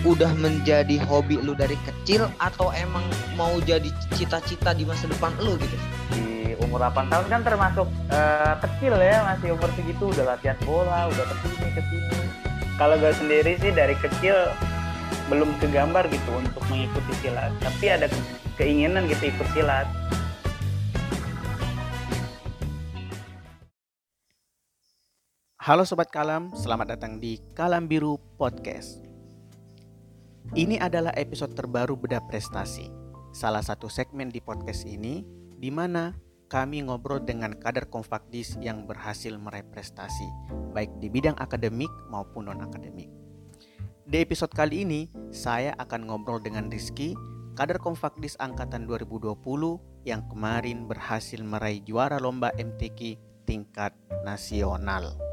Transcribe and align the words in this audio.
udah 0.00 0.32
menjadi 0.40 0.96
hobi 1.04 1.36
lu 1.44 1.52
dari 1.52 1.76
kecil 1.84 2.24
atau 2.40 2.72
emang 2.72 3.04
mau 3.36 3.60
jadi 3.60 3.92
cita-cita 4.16 4.72
di 4.72 4.88
masa 4.88 5.04
depan 5.04 5.28
lu 5.44 5.60
gitu? 5.60 5.76
Di 6.16 6.56
umur 6.64 6.80
8 6.80 7.12
tahun 7.12 7.26
kan 7.28 7.40
termasuk 7.44 7.84
uh, 8.08 8.54
kecil 8.64 8.96
ya, 8.96 9.20
masih 9.28 9.52
umur 9.52 9.68
segitu 9.76 10.08
udah 10.08 10.36
latihan 10.36 10.56
bola, 10.64 11.04
udah 11.12 11.24
ke 11.28 11.34
sini 11.44 11.68
ke 11.76 11.82
sini. 11.84 12.16
Kalau 12.80 12.96
gue 12.96 13.12
sendiri 13.12 13.60
sih 13.60 13.72
dari 13.76 13.92
kecil 14.00 14.32
belum 15.28 15.52
kegambar 15.60 16.08
gitu 16.08 16.30
untuk 16.32 16.64
mengikuti 16.72 17.12
silat, 17.20 17.52
tapi 17.60 17.92
ada 17.92 18.08
keinginan 18.56 19.04
gitu 19.04 19.28
ikut 19.28 19.48
silat. 19.52 19.84
Halo 25.60 25.84
Sobat 25.84 26.08
Kalam, 26.08 26.56
selamat 26.56 26.96
datang 26.96 27.20
di 27.20 27.36
Kalam 27.52 27.84
Biru 27.84 28.16
Podcast. 28.40 29.09
Ini 30.50 30.82
adalah 30.82 31.14
episode 31.14 31.54
terbaru 31.54 31.94
Beda 31.94 32.18
Prestasi, 32.26 32.90
salah 33.30 33.62
satu 33.62 33.86
segmen 33.86 34.34
di 34.34 34.42
podcast 34.42 34.82
ini 34.82 35.22
di 35.54 35.70
mana 35.70 36.10
kami 36.50 36.82
ngobrol 36.82 37.22
dengan 37.22 37.54
kader 37.54 37.86
Konfakdis 37.86 38.58
yang 38.58 38.82
berhasil 38.82 39.30
meraih 39.38 39.62
prestasi, 39.70 40.26
baik 40.74 40.90
di 40.98 41.06
bidang 41.06 41.38
akademik 41.38 41.86
maupun 42.10 42.50
non-akademik. 42.50 43.06
Di 44.02 44.26
episode 44.26 44.50
kali 44.50 44.82
ini, 44.82 45.06
saya 45.30 45.70
akan 45.78 46.10
ngobrol 46.10 46.42
dengan 46.42 46.66
Rizky, 46.66 47.14
kader 47.54 47.78
Konfakdis 47.78 48.34
Angkatan 48.42 48.90
2020 48.90 49.38
yang 50.02 50.26
kemarin 50.26 50.90
berhasil 50.90 51.38
meraih 51.46 51.78
juara 51.86 52.18
lomba 52.18 52.50
MTQ 52.58 53.14
tingkat 53.46 53.94
nasional. 54.26 55.29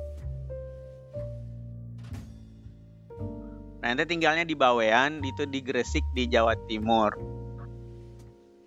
Nah, 3.87 3.95
ente 3.95 4.03
tinggalnya 4.03 4.43
di 4.43 4.51
Bawean, 4.51 5.23
itu 5.23 5.47
di 5.47 5.63
Gresik 5.63 6.03
di 6.11 6.27
Jawa 6.27 6.59
Timur. 6.67 7.15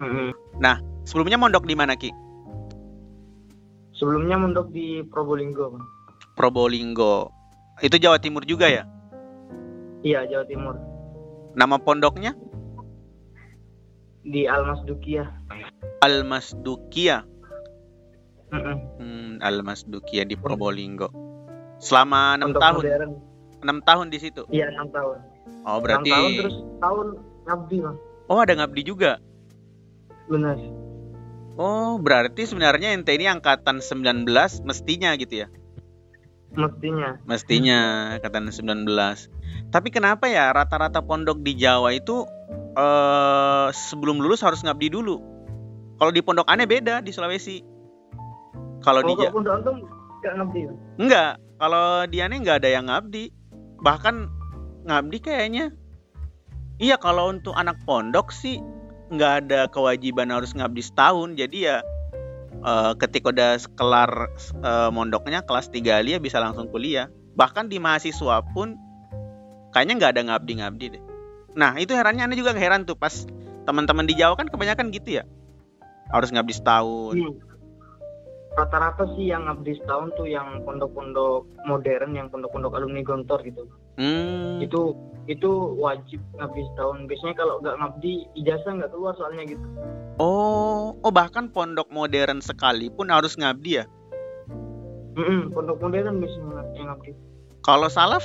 Mm-hmm. 0.01 0.57
Nah, 0.65 0.81
sebelumnya 1.05 1.37
mondok 1.37 1.69
di 1.69 1.77
mana 1.77 1.93
Ki? 1.93 2.09
Sebelumnya 3.93 4.41
mondok 4.41 4.73
di 4.73 5.05
Probolinggo. 5.05 5.77
Probolinggo. 6.41 7.29
Itu 7.85 8.01
Jawa 8.01 8.17
Timur 8.17 8.49
juga 8.49 8.73
ya? 8.73 8.89
Iya, 10.01 10.25
Jawa 10.25 10.49
Timur. 10.49 10.81
Nama 11.53 11.77
pondoknya? 11.77 12.33
Di 14.25 14.49
Almas 14.49 14.81
Dukia. 14.89 15.29
Almas 16.01 16.57
Dukia. 16.65 17.29
Mm-hmm. 18.57 18.77
Hmm, 18.97 19.31
Almas 19.45 19.85
Dukia 19.85 20.25
di 20.25 20.41
Probolinggo. 20.41 21.13
Selama 21.77 22.41
enam 22.41 22.57
tahun. 22.57 22.81
Modern 22.81 23.30
enam 23.63 23.79
tahun 23.85 24.09
di 24.09 24.19
situ? 24.21 24.43
Iya 24.49 24.73
enam 24.73 24.89
tahun. 24.93 25.19
Oh 25.65 25.79
berarti 25.81 26.11
6 26.11 26.15
tahun 26.15 26.31
terus 26.41 26.57
tahun 26.81 27.07
ngabdi 27.45 27.77
bang 27.85 27.97
oh 28.31 28.39
ada 28.41 28.53
ngabdi 28.57 28.83
juga? 28.87 29.13
Benar. 30.31 30.57
Oh 31.61 32.01
berarti 32.01 32.47
sebenarnya 32.47 32.97
ente 32.97 33.13
ini 33.13 33.29
angkatan 33.29 33.83
19 33.83 34.25
mestinya 34.65 35.13
gitu 35.19 35.45
ya? 35.45 35.49
Mestinya. 36.51 37.21
Mestinya 37.29 37.79
angkatan 38.17 38.49
19 38.49 38.89
tapi 39.71 39.89
kenapa 39.95 40.27
ya 40.27 40.51
rata-rata 40.51 40.99
pondok 40.99 41.39
di 41.45 41.55
Jawa 41.55 41.95
itu 41.95 42.27
eh, 42.75 43.69
sebelum 43.71 44.19
lulus 44.19 44.43
harus 44.43 44.63
ngabdi 44.67 44.91
dulu? 44.91 45.23
Kalau 46.01 46.11
di 46.11 46.25
pondok 46.25 46.49
aneh 46.49 46.65
beda 46.65 47.05
di 47.05 47.13
Sulawesi. 47.13 47.61
Kalau 48.81 49.05
di 49.05 49.15
Jawa 49.15 49.31
pondok 49.31 49.55
antum 49.61 49.77
nggak 50.21 50.33
ngabdi 50.37 50.61
enggak 51.01 51.33
kalau 51.57 52.05
di 52.05 52.19
aneh 52.21 52.37
nggak 52.45 52.61
ada 52.61 52.71
yang 52.71 52.87
ngabdi 52.93 53.33
bahkan 53.81 54.29
ngabdi 54.85 55.19
kayaknya. 55.21 55.73
Iya 56.81 56.97
kalau 56.97 57.29
untuk 57.29 57.53
anak 57.53 57.77
pondok 57.85 58.33
sih 58.33 58.57
nggak 59.13 59.33
ada 59.45 59.61
kewajiban 59.69 60.33
harus 60.33 60.57
ngabdi 60.57 60.81
setahun. 60.81 61.37
Jadi 61.37 61.69
ya 61.69 61.85
uh, 62.65 62.97
ketika 62.97 63.33
udah 63.33 63.61
kelar 63.77 64.33
uh, 64.65 64.89
mondoknya 64.89 65.45
kelas 65.45 65.69
3 65.69 66.01
alia 66.01 66.17
bisa 66.17 66.41
langsung 66.41 66.73
kuliah. 66.73 67.13
Bahkan 67.37 67.69
di 67.69 67.77
mahasiswa 67.77 68.41
pun 68.57 68.81
kayaknya 69.77 69.95
nggak 70.01 70.13
ada 70.17 70.23
ngabdi-ngabdi 70.33 70.87
deh. 70.97 71.03
Nah 71.57 71.77
itu 71.77 71.93
herannya 71.93 72.25
anda 72.25 72.37
juga 72.37 72.57
heran 72.57 72.89
tuh. 72.89 72.97
Pas 72.97 73.29
teman-teman 73.69 74.09
di 74.09 74.17
Jawa 74.17 74.41
kan 74.41 74.49
kebanyakan 74.49 74.89
gitu 74.89 75.21
ya. 75.21 75.25
Harus 76.09 76.33
ngabdi 76.33 76.55
setahun. 76.57 77.17
Hmm 77.21 77.50
rata-rata 78.61 79.09
sih 79.17 79.33
yang 79.33 79.49
ngabdi 79.49 79.81
setahun 79.81 80.13
tuh 80.21 80.29
yang 80.29 80.61
pondok-pondok 80.69 81.49
modern 81.65 82.13
yang 82.13 82.29
pondok-pondok 82.29 82.77
alumni 82.77 83.01
gontor 83.01 83.41
gitu. 83.41 83.65
Hmm. 84.01 84.57
itu 84.65 84.97
itu 85.29 85.51
wajib 85.77 86.21
ngabdi 86.41 86.63
setahun 86.73 87.05
biasanya 87.05 87.35
kalau 87.37 87.55
nggak 87.61 87.77
ngabdi 87.77 88.13
ijazah 88.37 88.73
nggak 88.77 88.93
keluar 88.93 89.13
soalnya 89.17 89.45
gitu. 89.49 89.67
Oh 90.21 90.97
oh 91.01 91.13
bahkan 91.13 91.49
pondok 91.49 91.89
modern 91.89 92.45
sekalipun 92.45 93.09
harus 93.09 93.37
ngabdi 93.41 93.81
ya? 93.81 93.85
Mm 95.17 95.25
-mm, 95.25 95.41
pondok 95.57 95.81
modern 95.81 96.21
biasanya 96.21 96.65
yang 96.77 96.89
ngabdi. 96.93 97.13
Kalau 97.65 97.89
salaf? 97.89 98.25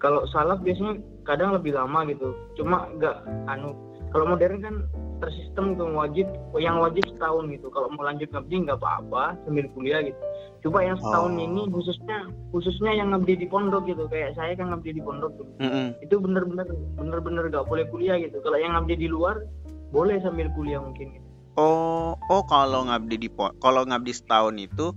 Kalau 0.00 0.28
salaf 0.28 0.60
biasanya 0.60 1.00
kadang 1.24 1.56
lebih 1.56 1.72
lama 1.72 2.04
gitu. 2.08 2.36
Cuma 2.60 2.88
nggak 2.96 3.24
anu 3.48 3.72
kalau 4.12 4.32
modern 4.32 4.60
kan 4.64 4.74
tersistem 5.18 5.76
tuh 5.80 5.88
wajib 5.96 6.26
yang 6.60 6.76
wajib 6.80 7.04
setahun 7.08 7.48
gitu 7.52 7.72
kalau 7.72 7.88
mau 7.92 8.04
lanjut 8.04 8.28
ngabdi 8.32 8.68
nggak 8.68 8.78
apa-apa 8.78 9.36
sambil 9.44 9.66
kuliah 9.72 10.00
gitu 10.04 10.20
coba 10.66 10.78
yang 10.82 10.96
setahun 10.98 11.32
oh. 11.36 11.44
ini 11.46 11.62
khususnya 11.70 12.18
khususnya 12.50 12.92
yang 12.96 13.08
ngabdi 13.14 13.34
di 13.40 13.46
pondok 13.46 13.86
gitu 13.86 14.04
kayak 14.10 14.34
saya 14.34 14.52
kan 14.58 14.72
ngabdi 14.74 14.98
di 14.98 15.02
pondok 15.04 15.32
gitu. 15.38 15.52
Mm 15.62 15.70
-hmm. 15.70 15.86
itu 16.04 16.14
bener-bener 16.18 16.66
bener-bener 16.98 17.44
nggak 17.48 17.66
boleh 17.68 17.84
kuliah 17.88 18.16
gitu 18.18 18.42
kalau 18.42 18.58
yang 18.58 18.74
ngabdi 18.74 18.94
di 18.96 19.08
luar 19.08 19.46
boleh 19.94 20.18
sambil 20.20 20.50
kuliah 20.52 20.82
mungkin 20.82 21.16
gitu. 21.16 21.26
oh 21.56 22.18
oh 22.28 22.42
kalau 22.50 22.84
ngabdi 22.90 23.16
di 23.16 23.28
kalau 23.62 23.82
ngabdi 23.86 24.12
setahun 24.12 24.58
itu 24.58 24.92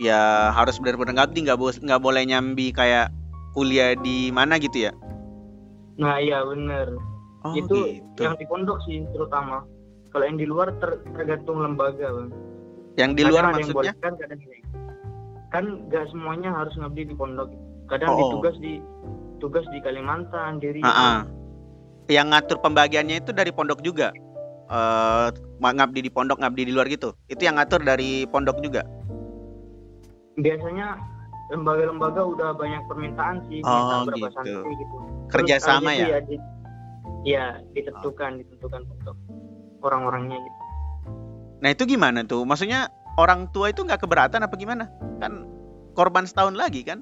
ya 0.00 0.50
harus 0.50 0.80
benar-benar 0.82 1.22
ngabdi 1.22 1.46
nggak 1.46 1.58
bo 1.60 1.70
nggak 1.70 2.02
boleh 2.02 2.22
nyambi 2.26 2.74
kayak 2.74 3.14
kuliah 3.54 3.94
di 3.94 4.34
mana 4.34 4.58
gitu 4.58 4.90
ya 4.90 4.92
nah 5.94 6.18
iya 6.18 6.42
bener 6.42 7.13
Oh, 7.44 7.52
itu 7.52 8.00
gitu. 8.00 8.20
yang 8.24 8.34
di 8.40 8.48
pondok 8.48 8.80
sih 8.88 9.04
terutama. 9.12 9.68
Kalau 10.08 10.24
yang 10.24 10.38
di 10.40 10.46
luar 10.48 10.72
ter, 10.80 10.96
tergantung 11.12 11.60
lembaga, 11.60 12.08
bang. 12.08 12.30
Yang 12.96 13.10
di 13.12 13.22
luar 13.28 13.42
kadang 13.50 13.56
maksudnya? 13.60 13.92
Yang 13.92 13.98
kan 14.00 14.12
kadang 14.16 14.40
kan 15.52 15.64
gak 15.92 16.04
semuanya 16.10 16.50
harus 16.56 16.74
ngabdi 16.80 17.02
di 17.12 17.14
pondok. 17.14 17.52
Kadang 17.92 18.16
oh. 18.16 18.18
ditugas 18.18 18.56
di 18.64 18.80
tugas 19.42 19.66
di 19.68 19.78
Kalimantan, 19.84 20.62
di 20.62 20.80
Riau. 20.80 21.28
Yang 22.08 22.26
ngatur 22.32 22.58
pembagiannya 22.64 23.20
itu 23.20 23.30
dari 23.36 23.52
pondok 23.52 23.84
juga. 23.84 24.08
Uh, 24.72 25.28
ngabdi 25.60 26.08
di 26.08 26.10
pondok, 26.10 26.40
ngabdi 26.40 26.62
di 26.64 26.72
luar 26.72 26.88
gitu. 26.88 27.12
Itu 27.28 27.44
yang 27.44 27.60
ngatur 27.60 27.84
dari 27.84 28.24
pondok 28.24 28.64
juga. 28.64 28.88
Biasanya 30.40 30.96
lembaga-lembaga 31.52 32.24
udah 32.24 32.56
banyak 32.56 32.82
permintaan 32.88 33.44
sih, 33.52 33.60
oh, 33.62 34.08
gitu. 34.08 34.64
gitu. 34.64 34.96
Kerjasama 35.28 35.92
ya? 35.92 36.18
ya 36.18 36.40
ya 37.24 37.58
ditentukan 37.72 38.44
ditentukan 38.44 38.84
untuk 38.84 39.16
orang-orangnya 39.80 40.38
gitu. 40.38 40.60
Nah 41.64 41.68
itu 41.72 41.82
gimana 41.88 42.20
tuh? 42.24 42.44
Maksudnya 42.44 42.92
orang 43.16 43.48
tua 43.50 43.72
itu 43.72 43.80
nggak 43.84 44.04
keberatan 44.04 44.44
apa 44.44 44.54
gimana? 44.60 44.92
Kan 45.18 45.48
korban 45.96 46.28
setahun 46.28 46.54
lagi 46.54 46.84
kan? 46.84 47.00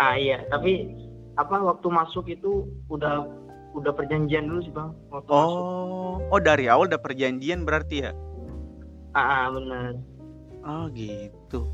Ah 0.00 0.16
iya 0.16 0.44
tapi 0.48 0.88
apa 1.36 1.60
waktu 1.60 1.86
masuk 1.88 2.28
itu 2.32 2.68
udah 2.88 3.28
udah 3.72 3.92
perjanjian 3.96 4.52
dulu 4.52 4.60
sih 4.60 4.72
bang 4.72 4.92
waktu 5.08 5.32
oh 5.32 6.20
masuk. 6.20 6.32
oh 6.36 6.40
dari 6.44 6.68
awal 6.68 6.88
udah 6.88 7.00
perjanjian 7.00 7.64
berarti 7.68 8.08
ya? 8.08 8.12
Ah, 9.12 9.44
ah 9.44 9.46
benar. 9.52 10.00
Oh 10.64 10.88
gitu. 10.96 11.68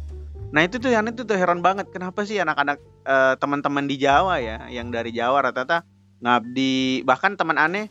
Nah 0.51 0.67
itu 0.67 0.81
tuh 0.83 0.91
yang 0.91 1.07
itu 1.07 1.23
tuh 1.23 1.39
heran 1.39 1.63
banget. 1.63 1.87
Kenapa 1.95 2.27
sih 2.27 2.41
anak-anak 2.41 2.83
uh, 3.07 3.35
teman-teman 3.39 3.87
di 3.87 4.01
Jawa 4.01 4.43
ya 4.43 4.67
yang 4.73 4.91
dari 4.91 5.15
Jawa 5.15 5.45
rata-rata 5.45 5.87
ngabdi 6.19 7.07
bahkan 7.07 7.39
teman 7.39 7.59
aneh 7.59 7.87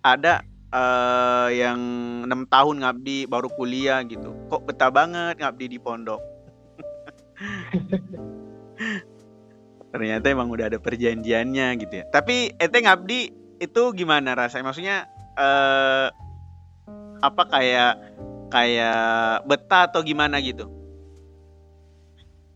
ada 0.00 0.40
uh, 0.72 1.48
yang 1.52 1.78
enam 2.24 2.44
tahun 2.48 2.84
ngabdi 2.84 3.28
baru 3.28 3.48
kuliah 3.52 4.00
gitu. 4.04 4.32
Kok 4.48 4.64
betah 4.68 4.90
banget 4.92 5.40
ngabdi 5.40 5.66
di 5.68 5.78
pondok. 5.80 6.20
Ternyata 9.92 10.26
emang 10.28 10.52
udah 10.52 10.68
ada 10.68 10.78
perjanjiannya 10.80 11.66
gitu 11.80 11.94
ya. 12.04 12.04
Tapi 12.12 12.52
ente 12.60 12.78
ngabdi 12.84 13.20
itu 13.58 13.82
gimana 13.96 14.36
rasanya? 14.36 14.64
Maksudnya 14.68 15.08
uh, 15.36 16.12
apa 17.18 17.42
kayak 17.50 17.94
kayak 18.52 19.44
betah 19.48 19.88
atau 19.90 20.00
gimana 20.04 20.40
gitu? 20.44 20.68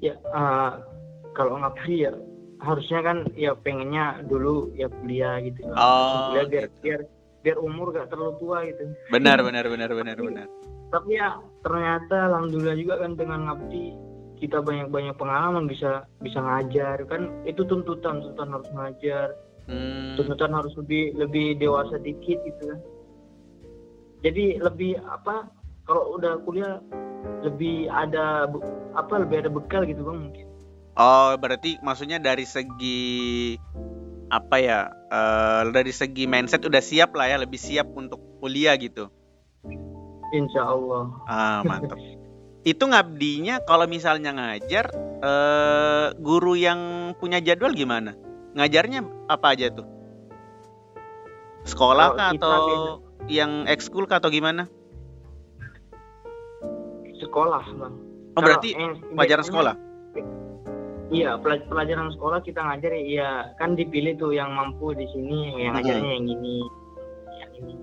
Ya 0.03 0.19
uh, 0.35 0.83
kalau 1.33 1.57
ngabdi 1.63 2.05
ya 2.05 2.13
harusnya 2.63 3.01
kan 3.03 3.27
ya 3.35 3.53
pengennya 3.59 4.23
dulu 4.31 4.71
ya 4.79 4.87
kuliah 4.89 5.43
gitu. 5.43 5.67
Oh, 5.75 6.31
kuliah 6.31 6.47
biar 6.47 6.67
gitu. 6.71 6.79
biar 6.83 7.01
biar 7.43 7.57
umur 7.59 7.91
gak 7.91 8.09
terlalu 8.15 8.35
tua 8.39 8.59
gitu. 8.71 8.83
Benar 9.11 9.43
benar 9.47 9.67
benar 9.67 9.91
benar 9.91 10.17
tapi, 10.17 10.29
benar. 10.31 10.47
tapi 10.95 11.11
ya 11.19 11.29
ternyata 11.67 12.17
alhamdulillah 12.31 12.77
juga 12.79 12.95
kan 13.03 13.13
dengan 13.19 13.41
ngabdi 13.51 13.87
kita 14.43 14.59
banyak-banyak 14.59 15.15
pengalaman 15.19 15.67
bisa 15.67 16.07
bisa 16.23 16.39
ngajar. 16.39 17.03
Kan 17.11 17.35
itu 17.45 17.67
tuntutan 17.67 18.23
tuntutan 18.23 18.49
harus 18.55 18.71
ngajar. 18.73 19.29
Hmm. 19.63 20.19
tuntutan 20.19 20.51
harus 20.51 20.75
lebih 20.75 21.15
lebih 21.15 21.55
dewasa 21.55 21.95
dikit 22.03 22.35
gitu 22.43 22.63
kan. 22.67 22.81
Jadi 24.27 24.59
lebih 24.59 24.99
apa 25.07 25.47
kalau 25.87 26.19
udah 26.19 26.43
kuliah 26.43 26.83
lebih 27.47 27.87
ada 27.87 28.51
apa 28.99 29.15
lebih 29.23 29.47
ada 29.47 29.51
bekal 29.51 29.87
gitu 29.87 30.03
bang 30.03 30.19
mungkin 30.19 30.47
Oh, 30.93 31.33
berarti 31.41 31.81
maksudnya 31.81 32.21
dari 32.21 32.45
segi 32.45 33.57
apa 34.29 34.57
ya? 34.61 34.81
eh, 35.13 35.63
dari 35.73 35.93
segi 35.93 36.25
mindset 36.25 36.65
udah 36.65 36.81
siap 36.81 37.13
lah 37.17 37.29
ya, 37.29 37.37
lebih 37.41 37.61
siap 37.61 37.89
untuk 37.97 38.21
kuliah 38.41 38.77
gitu. 38.77 39.09
insya 40.33 40.65
Allah 40.65 41.13
Ah, 41.29 41.61
mantap. 41.61 42.01
Itu 42.65 42.89
ngabdinya 42.89 43.61
kalau 43.69 43.85
misalnya 43.85 44.33
ngajar 44.33 44.89
eh 45.23 46.09
guru 46.17 46.57
yang 46.57 47.13
punya 47.21 47.39
jadwal 47.45 47.77
gimana? 47.77 48.17
Ngajarnya 48.57 49.29
apa 49.29 49.53
aja 49.53 49.69
tuh? 49.73 49.85
Sekolah 51.69 52.17
kah 52.17 52.31
kita 52.33 52.43
atau 52.43 52.73
yang 53.31 53.69
ekskul 53.69 54.09
kah 54.09 54.19
atau 54.19 54.33
gimana? 54.33 54.67
sekolah 57.23 57.65
bang 57.79 57.95
Oh, 58.33 58.41
Kalau 58.41 58.47
berarti 58.49 58.69
yang 58.73 58.97
pelajaran 59.13 59.45
sekolah. 59.45 59.75
Iya, 61.13 61.37
pelaj- 61.45 61.69
pelajaran 61.69 62.09
sekolah 62.17 62.41
kita 62.41 62.65
ngajar 62.65 62.97
ya 63.05 63.53
kan 63.61 63.77
dipilih 63.77 64.17
tuh 64.17 64.33
yang 64.33 64.57
mampu 64.57 64.97
di 64.97 65.05
sini, 65.13 65.61
yang 65.61 65.77
ngajarnya 65.77 66.11
yang 66.17 66.25
ini, 66.25 66.57
yang 67.37 67.53
ini. 67.61 67.75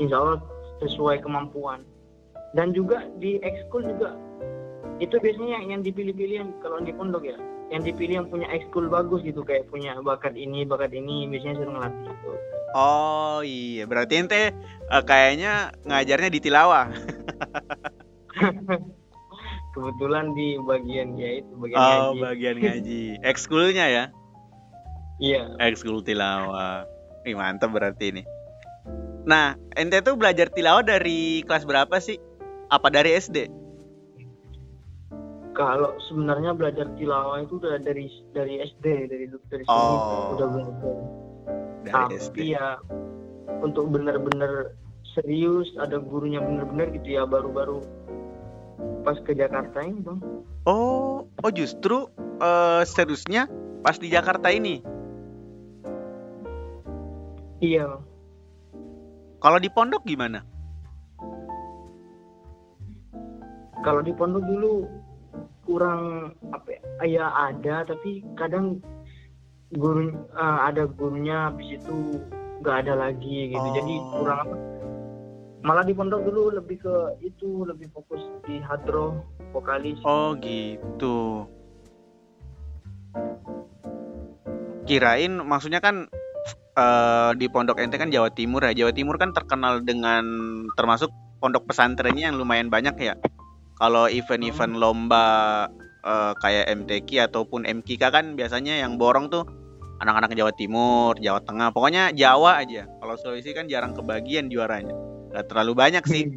Insya 0.00 0.16
Allah 0.16 0.40
sesuai 0.80 1.20
kemampuan. 1.20 1.84
Dan 2.56 2.72
juga 2.72 3.04
di 3.20 3.36
ekskul 3.44 3.84
juga 3.84 4.16
itu 4.96 5.12
biasanya 5.20 5.60
yang, 5.60 5.76
yang 5.76 5.82
dipilih-pilih 5.84 6.36
yang 6.40 6.50
kalau 6.64 6.80
di 6.80 6.96
pondok 6.96 7.28
ya, 7.28 7.36
yang 7.68 7.84
dipilih 7.84 8.24
yang 8.24 8.28
punya 8.32 8.48
ekskul 8.48 8.88
bagus 8.88 9.20
gitu 9.24 9.44
kayak 9.44 9.68
punya 9.68 9.92
bakat 10.00 10.32
ini, 10.32 10.64
bakat 10.64 10.96
ini 10.96 11.28
biasanya 11.28 11.60
suruh 11.60 11.72
ngelatih 11.76 12.16
itu. 12.16 12.32
Oh 12.72 13.44
iya, 13.44 13.84
berarti 13.84 14.14
ente 14.16 14.56
eh, 14.88 15.02
kayaknya 15.04 15.68
ngajarnya 15.84 16.32
di 16.32 16.40
tilawah. 16.40 16.88
Kebetulan 19.72 20.36
di 20.36 20.60
bagian 20.60 21.16
ya 21.16 21.40
itu 21.40 21.52
bagian 21.56 21.80
Oh, 21.80 22.12
ngaji. 22.12 22.20
bagian 22.20 22.56
ngaji. 22.60 23.02
Ekskulnya 23.24 23.86
ya. 23.88 24.04
Iya, 25.22 25.54
Ekskul 25.62 26.02
tilawah. 26.02 26.84
Ih, 27.22 27.38
mantap 27.38 27.70
berarti 27.70 28.10
ini. 28.10 28.22
Nah, 29.22 29.54
ente 29.78 30.02
tuh 30.02 30.18
belajar 30.18 30.50
tilawah 30.50 30.82
dari 30.82 31.46
kelas 31.46 31.62
berapa 31.62 31.94
sih? 32.02 32.18
Apa 32.68 32.90
dari 32.90 33.14
SD? 33.14 33.62
kalau 35.52 35.92
sebenarnya 36.08 36.56
belajar 36.56 36.88
tilawah 36.96 37.44
itu 37.44 37.60
udah 37.60 37.76
dari 37.84 38.08
dari 38.32 38.64
SD, 38.64 38.84
dari 39.04 39.24
dari 39.28 39.64
sini 39.68 39.68
Oh. 39.68 40.32
udah 40.32 40.46
belajar. 40.48 40.96
Dari 41.84 41.92
tapi 41.92 42.14
SD. 42.16 42.36
ya 42.56 42.80
untuk 43.60 43.92
benar-benar 43.92 44.72
serius 45.12 45.68
ada 45.76 46.00
gurunya 46.00 46.40
benar-benar 46.40 46.88
gitu 46.96 47.20
ya 47.20 47.28
baru-baru 47.28 47.84
pas 49.02 49.18
ke 49.18 49.32
Jakarta 49.34 49.82
ini 49.82 50.00
bang 50.00 50.20
Oh, 50.62 51.26
oh 51.26 51.50
justru 51.50 52.06
eh, 52.38 52.82
seriusnya 52.86 53.50
pas 53.82 53.98
di 53.98 54.06
Jakarta 54.06 54.46
ini. 54.48 54.78
iya 57.58 57.86
bang 57.86 58.02
Kalau 59.42 59.58
di 59.58 59.66
pondok 59.68 60.06
gimana? 60.06 60.46
kalau 63.82 63.98
di 63.98 64.14
pondok 64.14 64.46
dulu 64.46 64.86
kurang 65.66 66.30
apa 66.54 66.70
ya, 66.70 66.78
ya 67.02 67.26
ada 67.50 67.82
tapi 67.82 68.22
kadang 68.38 68.78
guru 69.74 70.14
eh, 70.14 70.58
ada 70.62 70.86
gurunya 70.86 71.50
habis 71.50 71.82
itu 71.82 72.22
nggak 72.62 72.86
ada 72.86 72.94
lagi 72.94 73.50
gitu 73.50 73.68
jadi 73.74 73.94
Oh. 73.98 74.22
kurang 74.22 74.38
apa 74.46 74.56
malah 75.62 75.86
di 75.86 75.94
pondok 75.94 76.26
dulu 76.26 76.58
lebih 76.58 76.82
ke 76.82 76.94
itu 77.22 77.62
lebih 77.62 77.86
fokus 77.94 78.18
di 78.46 78.58
hadroh 78.58 79.22
vokalis 79.54 79.98
Oh 80.02 80.34
gitu. 80.42 81.46
Kirain 84.82 85.38
maksudnya 85.38 85.78
kan 85.78 86.10
eh, 86.74 87.30
di 87.38 87.46
pondok 87.46 87.78
ente 87.78 87.94
kan 87.94 88.10
Jawa 88.10 88.34
Timur 88.34 88.66
ya. 88.66 88.74
Jawa 88.74 88.90
Timur 88.90 89.14
kan 89.22 89.30
terkenal 89.30 89.86
dengan 89.86 90.26
termasuk 90.74 91.14
pondok 91.38 91.70
pesantrennya 91.70 92.34
yang 92.34 92.36
lumayan 92.42 92.66
banyak 92.66 92.98
ya. 92.98 93.14
Kalau 93.78 94.10
event-event 94.10 94.74
lomba 94.74 95.26
eh, 96.02 96.32
kayak 96.42 96.74
MTQ 96.82 97.30
ataupun 97.30 97.70
MKK 97.70 98.02
kan 98.10 98.34
biasanya 98.34 98.82
yang 98.82 98.98
borong 98.98 99.30
tuh 99.30 99.46
anak-anak 100.02 100.34
Jawa 100.34 100.50
Timur, 100.58 101.14
Jawa 101.22 101.38
Tengah, 101.46 101.70
pokoknya 101.70 102.10
Jawa 102.10 102.58
aja. 102.58 102.90
Kalau 102.98 103.14
Sulawesi 103.14 103.54
kan 103.54 103.70
jarang 103.70 103.94
kebagian 103.94 104.50
juaranya. 104.50 105.11
Gak 105.32 105.48
terlalu 105.48 105.72
banyak 105.72 106.04
sih. 106.04 106.36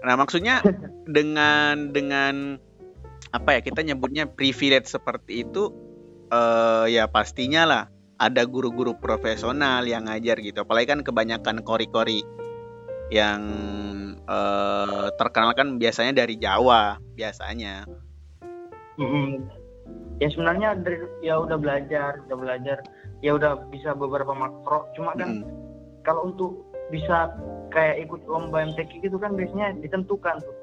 Nah, 0.00 0.14
maksudnya 0.16 0.64
dengan 1.04 1.92
dengan 1.92 2.56
apa 3.30 3.58
ya 3.58 3.60
kita 3.62 3.86
nyebutnya 3.86 4.26
privilege 4.26 4.90
seperti 4.90 5.46
itu 5.46 5.70
eh 6.30 6.86
ya 6.90 7.06
pastinya 7.06 7.62
lah 7.62 7.84
ada 8.18 8.42
guru-guru 8.46 8.94
profesional 8.96 9.84
yang 9.84 10.06
ngajar 10.06 10.38
gitu. 10.40 10.62
Apalagi 10.62 10.94
kan 10.94 11.00
kebanyakan 11.02 11.66
kori-kori 11.66 12.22
yang 13.10 13.42
eh 14.24 15.06
terkenal 15.18 15.52
kan 15.58 15.76
biasanya 15.76 16.22
dari 16.22 16.38
Jawa 16.38 17.02
biasanya. 17.18 17.84
Ya 20.20 20.28
sebenarnya 20.28 20.76
dari 20.76 21.00
ya 21.24 21.40
udah 21.40 21.56
belajar, 21.56 22.20
udah 22.28 22.36
belajar, 22.36 22.78
ya 23.24 23.32
udah 23.34 23.64
bisa 23.72 23.96
beberapa 23.96 24.36
makro. 24.36 24.84
Cuma 24.92 25.16
kan 25.16 25.40
Mm-mm. 25.40 26.04
kalau 26.04 26.28
untuk 26.28 26.69
bisa 26.90 27.30
kayak 27.70 28.04
ikut 28.04 28.20
lomba 28.26 28.66
MTQ 28.66 28.90
gitu 29.00 29.16
kan 29.16 29.38
biasanya 29.38 29.78
ditentukan 29.78 30.42
tuh. 30.42 30.54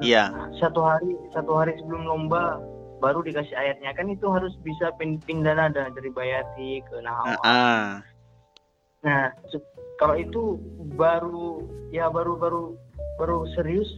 Iya. 0.00 0.30
Satu 0.56 0.80
hari 0.82 1.14
satu 1.30 1.52
hari 1.54 1.74
sebelum 1.78 2.06
lomba 2.06 2.58
baru 3.02 3.20
dikasih 3.20 3.52
ayatnya 3.52 3.90
kan 3.92 4.06
itu 4.06 4.30
harus 4.30 4.54
bisa 4.62 4.94
pin- 4.96 5.18
pindah 5.22 5.58
nada 5.58 5.90
dari 5.90 6.08
bayati 6.08 6.80
ke 6.86 6.96
nahawa. 7.02 7.34
Ah, 7.42 7.88
Nah 9.02 9.34
se- 9.50 9.66
kalau 9.98 10.14
itu 10.14 10.62
baru 10.94 11.66
ya 11.90 12.06
baru 12.06 12.38
baru 12.38 12.62
baru 13.18 13.42
serius 13.58 13.90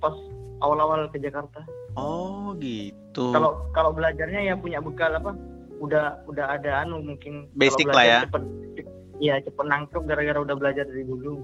pas 0.00 0.16
awal-awal 0.64 1.12
ke 1.12 1.20
Jakarta. 1.20 1.60
Oh 1.94 2.56
gitu. 2.56 3.34
kalau 3.34 3.60
kalau 3.74 3.90
belajarnya 3.92 4.48
ya 4.48 4.54
punya 4.54 4.78
bekal 4.78 5.10
apa 5.12 5.34
udah 5.78 6.22
udah 6.26 6.54
ada 6.54 6.82
anu 6.86 7.02
mungkin 7.02 7.50
Basic 7.54 7.84
lah 7.90 8.04
ya. 8.06 8.20
cepet 8.24 8.42
iya 9.18 9.42
cepet 9.42 9.66
nangkep 9.66 10.02
gara-gara 10.06 10.38
udah 10.42 10.56
belajar 10.56 10.84
dari 10.86 11.04
dulu 11.04 11.42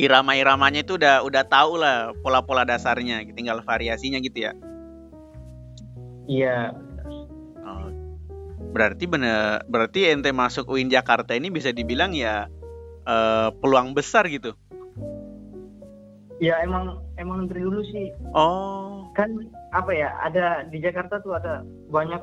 Irama-iramanya 0.00 0.80
itu 0.88 0.96
udah 0.96 1.20
udah 1.20 1.44
tahu 1.52 1.76
lah 1.76 2.16
pola-pola 2.24 2.64
dasarnya, 2.64 3.20
tinggal 3.36 3.60
variasinya 3.60 4.16
gitu 4.24 4.48
ya. 4.48 4.52
iya 6.26 6.72
Oh. 7.62 7.86
Berarti 8.72 9.04
bener 9.04 9.62
berarti 9.68 10.08
ente 10.08 10.32
masuk 10.32 10.66
UIN 10.66 10.88
Jakarta 10.88 11.36
ini 11.36 11.52
bisa 11.52 11.70
dibilang 11.76 12.16
ya 12.16 12.48
eh, 13.04 13.48
peluang 13.60 13.92
besar 13.92 14.26
gitu. 14.32 14.56
ya 16.42 16.58
emang 16.66 16.98
emang 17.22 17.46
dari 17.46 17.62
dulu 17.62 17.86
sih 17.86 18.10
Oh. 18.34 19.06
kan 19.14 19.30
apa 19.70 19.94
ya 19.94 20.10
ada 20.26 20.66
di 20.66 20.82
Jakarta 20.82 21.22
tuh 21.22 21.38
ada 21.38 21.62
banyak 21.86 22.18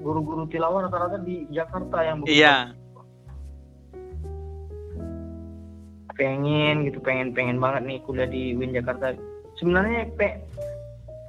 guru-guru 0.00 0.48
tilawah 0.48 0.88
rata-rata 0.88 1.20
di 1.20 1.44
Jakarta 1.52 2.00
yang 2.00 2.24
bekerja. 2.24 2.38
Iya. 2.38 2.54
Pengen 6.14 6.84
gitu 6.84 6.98
pengen 7.00 7.30
pengen 7.30 7.56
banget 7.58 7.82
nih 7.84 7.98
kuliah 8.02 8.26
di 8.26 8.52
UIN 8.52 8.72
Jakarta 8.72 9.14
sebenarnya 9.56 10.08
pe 10.16 10.40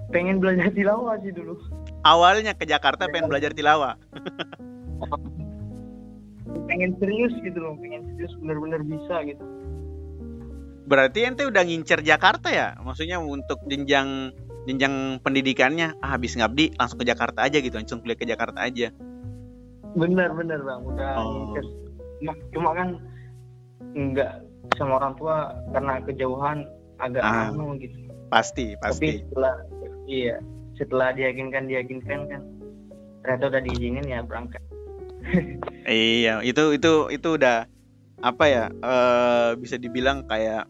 pengen 0.10 0.38
belajar 0.38 0.70
tilawah 0.78 1.18
sih 1.22 1.32
dulu 1.32 1.58
Awalnya 2.02 2.58
ke 2.58 2.66
Jakarta 2.66 3.06
pengen 3.06 3.30
belajar 3.30 3.54
tilawah. 3.54 3.94
pengen 6.66 6.98
serius 6.98 7.30
gitu 7.46 7.62
loh 7.62 7.78
pengen 7.78 8.02
serius 8.16 8.34
benar-benar 8.42 8.82
bisa 8.82 9.16
gitu 9.24 9.44
Berarti 10.82 11.24
ente 11.24 11.48
udah 11.48 11.64
ngincer 11.64 12.04
Jakarta 12.04 12.52
ya? 12.52 12.76
Maksudnya 12.84 13.22
untuk 13.22 13.64
jenjang 13.64 14.36
jenjang 14.68 15.24
pendidikannya 15.24 15.96
ah, 16.04 16.20
habis 16.20 16.36
ngabdi 16.36 16.76
langsung 16.76 17.00
ke 17.00 17.08
Jakarta 17.08 17.48
aja 17.48 17.64
gitu, 17.64 17.80
langsung 17.80 18.04
kuliah 18.04 18.20
ke 18.20 18.28
Jakarta 18.28 18.60
aja. 18.60 18.92
bener 19.92 20.32
bener 20.36 20.60
bang 20.60 20.82
udah 20.84 21.12
Oh. 21.16 21.54
ngincer. 21.54 21.66
cuma 22.52 22.76
kan 22.76 22.90
nggak 23.94 24.34
sama 24.82 24.98
orang 24.98 25.14
tua 25.16 25.38
karena 25.70 26.02
kejauhan 26.02 26.66
agak 26.98 27.22
Ah, 27.22 27.50
anu 27.50 27.78
gitu 27.78 27.94
Pasti, 28.28 28.74
tapi 28.80 28.82
pasti. 28.82 29.10
setelah 29.22 29.54
iya 30.06 30.36
setelah 30.74 31.14
diyakinkan 31.14 31.68
diyakinkan 31.68 32.20
kan 32.26 32.42
ternyata 33.22 33.44
udah 33.48 33.62
diizinin 33.62 34.06
ya 34.08 34.20
berangkat 34.22 34.62
Iya, 35.86 36.42
itu 36.42 36.74
itu 36.74 36.94
itu 37.10 37.30
udah 37.32 37.70
apa 38.20 38.46
ya? 38.46 38.66
eh 38.72 39.50
bisa 39.56 39.78
dibilang 39.78 40.26
kayak 40.26 40.66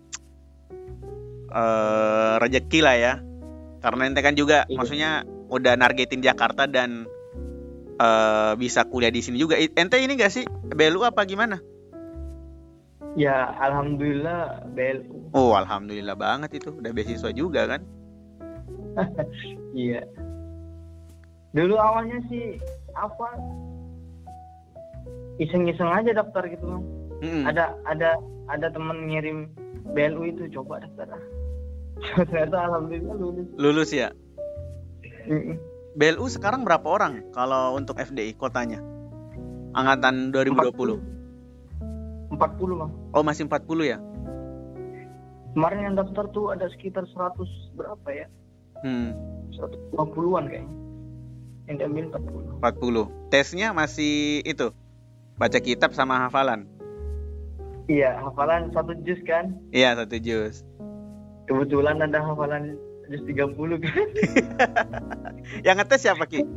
eh 1.48 2.34
rezeki 2.38 2.80
lah 2.80 2.96
ya. 2.96 3.13
Karena 3.80 4.08
ente 4.08 4.20
kan 4.20 4.36
juga 4.36 4.63
Iya. 4.68 4.75
maksudnya 4.75 5.12
udah 5.48 5.74
nargetin 5.75 6.20
Jakarta 6.20 6.68
dan 6.68 7.08
eh, 7.96 8.53
bisa 8.56 8.84
kuliah 8.84 9.12
di 9.12 9.22
sini 9.22 9.38
juga. 9.38 9.56
Ente 9.56 9.98
ini 9.98 10.15
gak 10.15 10.32
sih 10.32 10.44
BLU 10.65 11.03
apa 11.03 11.24
gimana? 11.24 11.60
Ya 13.20 13.51
alhamdulillah 13.60 14.72
BLU. 14.72 15.36
Oh, 15.36 15.51
alhamdulillah 15.56 16.15
banget 16.15 16.63
itu. 16.63 16.72
Udah 16.72 16.91
beasiswa 16.96 17.32
juga 17.36 17.68
kan? 17.68 17.82
Iya. 19.72 20.03
Dulu 21.56 21.80
awalnya 21.80 22.20
sih 22.27 22.60
apa? 22.91 23.39
Iseng-iseng 25.39 25.88
aja 25.88 26.12
daftar 26.12 26.44
gitu 26.51 26.68
Bang. 26.68 26.84
Mm-mm. 27.24 27.44
Ada 27.48 27.72
ada 27.88 28.20
ada 28.51 28.68
temen 28.68 29.08
ngirim 29.08 29.48
BLU 29.96 30.27
itu 30.27 30.51
coba 30.60 30.84
daftar. 30.84 31.15
Ternyata 32.27 32.58
alhamdulillah 32.68 33.15
lulus. 33.15 33.48
Lulus 33.56 33.89
ya. 33.96 34.12
BLU 35.96 36.27
sekarang 36.27 36.68
berapa 36.68 36.84
orang 36.84 37.32
kalau 37.32 37.80
untuk 37.80 37.96
FDI 37.96 38.36
kotanya? 38.36 38.84
Angkatan 39.72 40.36
2020. 40.36 41.00
40 41.00 41.20
Bang. 42.38 42.91
Oh, 43.11 43.23
masih 43.23 43.47
40 43.47 43.91
ya? 43.91 44.00
Kemarin 45.51 45.79
yang 45.91 45.95
daftar 46.00 46.31
tuh 46.31 46.55
ada 46.55 46.71
sekitar 46.71 47.03
100 47.11 47.75
berapa 47.75 48.07
ya? 48.07 48.27
Hmm, 48.88 49.11
150-an 49.51 50.47
kayaknya. 50.47 50.71
Yang 51.67 51.75
diambil 51.83 52.03
40. 52.63 53.11
40. 53.11 53.31
Tesnya 53.31 53.67
masih 53.75 54.39
itu. 54.47 54.71
Baca 55.35 55.59
kitab 55.59 55.91
sama 55.91 56.23
hafalan. 56.27 56.67
Iya, 57.91 58.15
hafalan 58.23 58.71
satu 58.71 58.95
juz 59.03 59.19
kan. 59.27 59.51
Iya, 59.75 60.00
satu 60.00 60.15
juz. 60.23 60.63
Kebetulan 61.51 62.00
ada 62.00 62.23
hafalan 62.23 62.79
juz 63.11 63.21
30 63.27 63.51
kan. 63.83 64.07
Yang 65.67 65.75
ngetes 65.83 66.01
siapa, 66.07 66.23
Ki? 66.31 66.47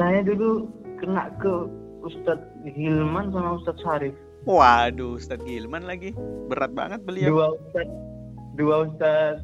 Saya 0.00 0.24
dulu 0.24 0.72
kena 0.96 1.28
ke 1.36 1.52
Ustadz 2.00 2.51
Hilman 2.66 3.34
sama 3.34 3.58
Ustadz 3.58 3.82
Syarif. 3.82 4.14
Waduh, 4.46 5.18
Ustadz 5.18 5.46
Gilman 5.46 5.86
lagi. 5.86 6.14
Berat 6.50 6.74
banget 6.74 7.02
beliau. 7.06 7.30
Dua 7.30 7.46
Ustadz, 7.54 7.94
dua 8.58 8.76
Ustadz, 8.90 9.42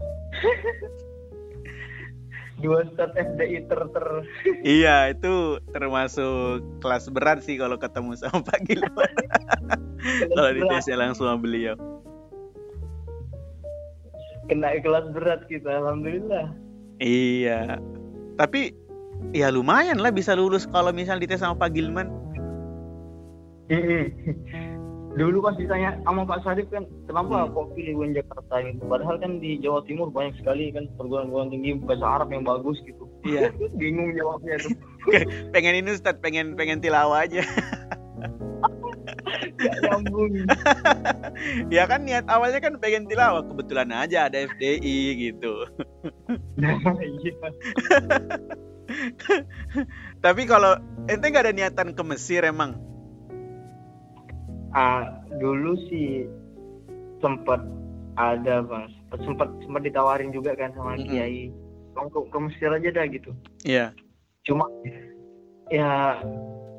dua 2.62 2.76
Ustadz 2.82 3.14
FDI 3.14 3.58
ter 3.70 3.80
ter. 3.94 4.06
Iya, 4.66 5.14
itu 5.14 5.62
termasuk 5.70 6.66
kelas 6.82 7.06
berat 7.14 7.42
sih 7.46 7.58
kalau 7.58 7.78
ketemu 7.78 8.18
sama 8.18 8.42
Pak 8.42 8.60
Gilman. 8.66 9.14
kalau 10.34 10.50
dites 10.54 10.90
langsung 10.94 11.26
sama 11.30 11.38
beliau. 11.38 11.78
kena 14.48 14.80
kelas 14.80 15.12
berat 15.12 15.44
kita, 15.44 15.68
alhamdulillah. 15.68 16.56
Iya. 17.04 17.76
Tapi 18.40 18.72
ya 19.36 19.52
lumayan 19.52 20.00
lah 20.00 20.08
bisa 20.08 20.32
lulus 20.32 20.64
kalau 20.64 20.88
misal 20.88 21.20
dites 21.20 21.44
sama 21.44 21.54
Pak 21.54 21.76
Gilman. 21.76 22.08
Dulu 25.18 25.42
pas 25.42 25.56
ditanya 25.58 25.98
sama 26.06 26.22
Pak 26.22 26.46
Syarif 26.46 26.68
kan, 26.70 26.84
kenapa 27.10 27.48
Hmm. 27.48 27.52
kok 27.56 27.66
pilih 27.74 27.94
UIN 27.98 28.12
Jakarta 28.14 28.54
gitu? 28.62 28.82
Padahal 28.86 29.16
kan 29.18 29.42
di 29.42 29.58
Jawa 29.58 29.82
Timur 29.88 30.12
banyak 30.14 30.38
sekali 30.38 30.70
kan 30.70 30.86
perguruan-perguruan 30.94 31.50
tinggi 31.50 31.74
bahasa 31.82 32.06
Arab 32.06 32.28
yang 32.30 32.44
bagus 32.46 32.78
gitu. 32.86 33.08
Iya. 33.26 33.50
Bingung 33.80 34.14
jawabnya 34.14 34.60
tuh. 34.62 34.72
pengen 35.56 35.74
ini 35.80 35.90
Ustadz, 35.96 36.22
pengen 36.22 36.54
pengen 36.54 36.78
tilawah 36.78 37.24
aja. 37.24 37.42
Ya 41.68 41.84
kan 41.90 42.06
niat 42.06 42.30
awalnya 42.30 42.62
kan 42.62 42.78
pengen 42.78 43.10
tilawah, 43.10 43.42
kebetulan 43.42 43.90
aja 43.90 44.30
ada 44.30 44.46
FDI 44.46 44.98
gitu. 45.18 45.66
Nah, 46.56 46.78
iya. 47.02 47.34
Tapi 50.24 50.42
kalau 50.46 50.78
ente 51.10 51.26
nggak 51.26 51.44
ada 51.50 51.54
niatan 51.54 51.88
ke 51.92 52.02
Mesir 52.06 52.46
emang? 52.46 52.78
Ah, 54.70 55.22
dulu 55.38 55.74
sih 55.88 56.28
sempat 57.18 57.62
ada 58.14 58.60
bang, 58.60 58.86
sempat 59.24 59.48
sempat 59.64 59.82
ditawarin 59.82 60.30
juga 60.30 60.54
kan 60.54 60.70
sama 60.74 60.94
Mm-mm. 60.94 61.08
Kiai. 61.08 61.50
Kamu 61.94 62.08
ke, 62.10 62.18
ke 62.30 62.38
Mesir 62.38 62.70
aja 62.70 62.88
dah 62.92 63.04
gitu. 63.08 63.30
Iya. 63.64 63.86
Cuma 64.44 64.68
ya 65.68 66.20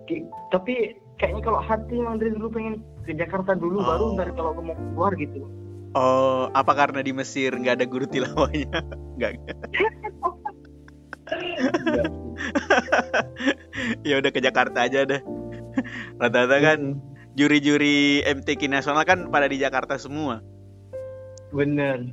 ki- 0.05 0.25
tapi 0.49 0.95
kayaknya 1.17 1.41
kalau 1.43 1.59
hati 1.59 1.99
emang 1.99 2.17
dari 2.17 2.31
dulu 2.31 2.49
pengen 2.49 2.75
ke 3.03 3.13
Jakarta 3.13 3.53
dulu 3.53 3.81
Oh. 3.81 3.85
baru 3.85 4.03
ntar 4.15 4.29
kalau 4.33 4.51
mau 4.57 4.75
keluar 4.75 5.13
gitu. 5.17 5.43
Oh, 5.97 6.45
apa 6.53 6.77
karena 6.77 7.01
di 7.01 7.09
Mesir 7.09 7.49
nggak 7.51 7.81
ada 7.81 7.85
guru 7.89 8.05
tilawahnya? 8.05 8.69
Nggak. 9.17 9.33
ya 14.07 14.13
udah 14.17 14.31
ke 14.31 14.39
Jakarta 14.39 14.85
aja 14.85 15.05
deh. 15.05 15.21
Rata-rata 16.17 16.57
kan 16.59 16.79
juri-juri 17.39 18.27
MTQ 18.27 18.67
nasional 18.67 19.07
kan 19.07 19.31
pada 19.31 19.47
di 19.47 19.55
Jakarta 19.55 19.95
semua. 19.95 20.43
Bener. 21.55 22.11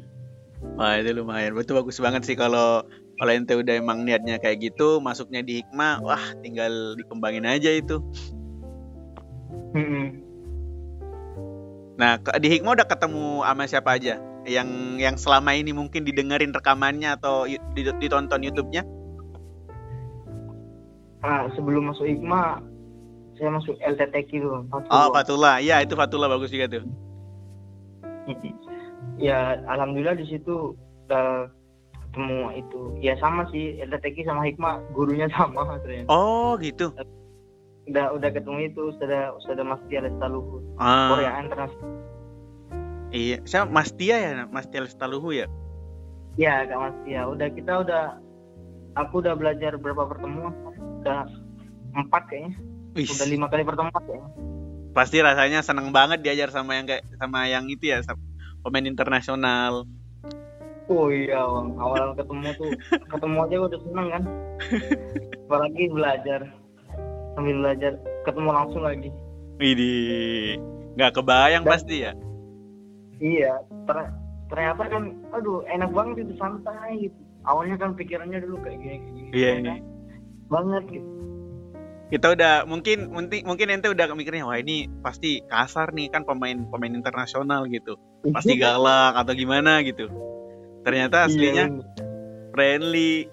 Wah 0.79 0.97
itu 0.97 1.11
lumayan, 1.13 1.53
betul 1.53 1.83
bagus 1.83 1.99
banget 1.99 2.23
sih 2.25 2.39
kalau 2.39 2.87
kalau 3.19 3.33
ente 3.35 3.59
udah 3.59 3.75
emang 3.77 4.07
niatnya 4.07 4.39
kayak 4.39 4.71
gitu, 4.71 5.03
masuknya 5.03 5.43
di 5.43 5.61
hikmah, 5.61 6.01
wah 6.01 6.23
tinggal 6.41 6.95
dikembangin 6.95 7.45
aja 7.45 7.75
itu. 7.75 7.99
Nah 11.97 12.23
di 12.39 12.49
hikmah 12.49 12.79
udah 12.79 12.89
ketemu 12.89 13.45
sama 13.45 13.65
siapa 13.67 13.99
aja? 13.99 14.23
Yang 14.47 14.69
yang 15.03 15.17
selama 15.19 15.59
ini 15.59 15.75
mungkin 15.75 16.07
didengerin 16.07 16.55
rekamannya 16.55 17.19
atau 17.19 17.51
ditonton 17.75 18.47
YouTube-nya? 18.47 18.87
Ah, 21.27 21.51
sebelum 21.59 21.91
masuk 21.91 22.07
Hikmah 22.07 22.63
saya 23.37 23.51
masuk 23.53 23.77
LTTQ 23.81 24.31
dulu. 24.43 24.59
Oh 24.89 25.09
Fatullah, 25.13 25.61
ya 25.61 25.81
itu 25.85 25.93
Fatullah 25.93 26.29
bagus 26.29 26.51
juga 26.53 26.67
tuh. 26.69 26.85
ya 29.23 29.61
alhamdulillah 29.71 30.17
di 30.19 30.27
situ 30.27 30.75
udah 31.07 31.49
ketemu 32.11 32.39
itu. 32.59 32.81
Ya 33.05 33.15
sama 33.21 33.45
sih 33.53 33.77
LTTQ 33.85 34.27
sama 34.27 34.43
Hikmah 34.49 34.81
gurunya 34.97 35.29
sama 35.33 35.63
ternyata 35.85 36.09
Oh 36.11 36.57
gitu. 36.59 36.91
udah 37.87 38.19
udah 38.19 38.31
ketemu 38.35 38.67
itu 38.67 38.91
sudah 38.99 39.31
sudah 39.47 39.63
Mas 39.63 39.79
Tia 39.87 40.03
Lestaluhu. 40.03 40.59
Ah, 40.75 41.15
Korea 41.15 41.39
Internasional 41.39 41.93
iya, 43.15 43.39
saya 43.47 43.63
Mas 43.63 43.95
Tia 43.95 44.19
ya, 44.19 44.31
Mas 44.51 44.67
Tia 44.67 44.83
Lestaluhu 44.83 45.31
ya. 45.31 45.47
ya 46.35 46.67
Kak 46.67 46.79
Mas 46.83 46.97
Tia 47.07 47.23
udah 47.31 47.47
kita 47.55 47.87
udah 47.87 48.19
aku 48.99 49.23
udah 49.23 49.39
belajar 49.39 49.79
berapa 49.79 50.03
pertemuan? 50.11 50.51
Udah 51.07 51.31
empat 51.95 52.27
kayaknya 52.27 52.59
Wih, 52.97 53.05
udah 53.07 53.29
lima 53.29 53.47
kali 53.47 53.63
pertemuan 53.63 53.93
kayaknya 53.93 54.31
pasti 54.91 55.21
rasanya 55.21 55.61
seneng 55.61 55.93
banget 55.93 56.25
diajar 56.25 56.49
sama 56.49 56.81
yang 56.81 56.89
kayak 56.89 57.05
sama 57.21 57.45
yang 57.45 57.69
itu 57.69 57.93
ya, 57.93 58.01
pemain 58.65 58.89
internasional. 58.89 59.85
oh 60.89 61.13
iya 61.13 61.43
Bang. 61.45 61.77
awal 61.77 62.17
ketemu 62.17 62.49
tuh 62.57 62.71
ketemu 63.05 63.37
aja 63.45 63.57
udah 63.61 63.81
seneng 63.85 64.07
kan 64.09 64.23
apalagi 65.45 65.85
belajar 65.93 66.41
sambil 67.37 67.57
belajar 67.61 67.93
ketemu 68.25 68.49
langsung 68.51 68.83
lagi 68.83 69.11
Widih, 69.57 70.61
nggak 70.97 71.13
kebayang 71.17 71.65
Dan- 71.65 71.73
pasti 71.73 72.05
ya. 72.05 72.13
Iya, 73.17 73.65
ter- 73.89 74.13
ternyata 74.53 74.85
kan, 74.85 75.17
aduh 75.33 75.65
enak 75.65 75.89
banget 75.97 76.29
itu 76.29 76.37
santai 76.37 77.09
gitu. 77.09 77.17
Awalnya 77.49 77.81
kan 77.81 77.97
pikirannya 77.97 78.45
dulu 78.45 78.61
kayak 78.61 78.77
gini, 78.77 78.97
kayak 79.01 79.01
gini. 79.09 79.29
Iya 79.33 79.51
ini. 79.57 79.75
Banget 80.53 80.85
gitu. 80.93 81.09
Kita 82.07 82.39
udah 82.39 82.63
mungkin 82.71 83.11
mungkin 83.11 83.43
mungkin 83.43 83.67
ente 83.67 83.91
udah 83.91 84.07
mikirnya 84.15 84.47
wah 84.47 84.55
ini 84.55 84.87
pasti 85.03 85.43
kasar 85.43 85.91
nih 85.91 86.07
kan 86.07 86.23
pemain 86.23 86.55
pemain 86.71 86.95
internasional 86.95 87.67
gitu. 87.67 87.99
Pasti 88.31 88.55
galak 88.63 89.19
atau 89.19 89.35
gimana 89.35 89.83
gitu. 89.83 90.07
Ternyata 90.87 91.27
aslinya 91.27 91.67
Iya, 91.67 91.83
friendly. 92.55 93.27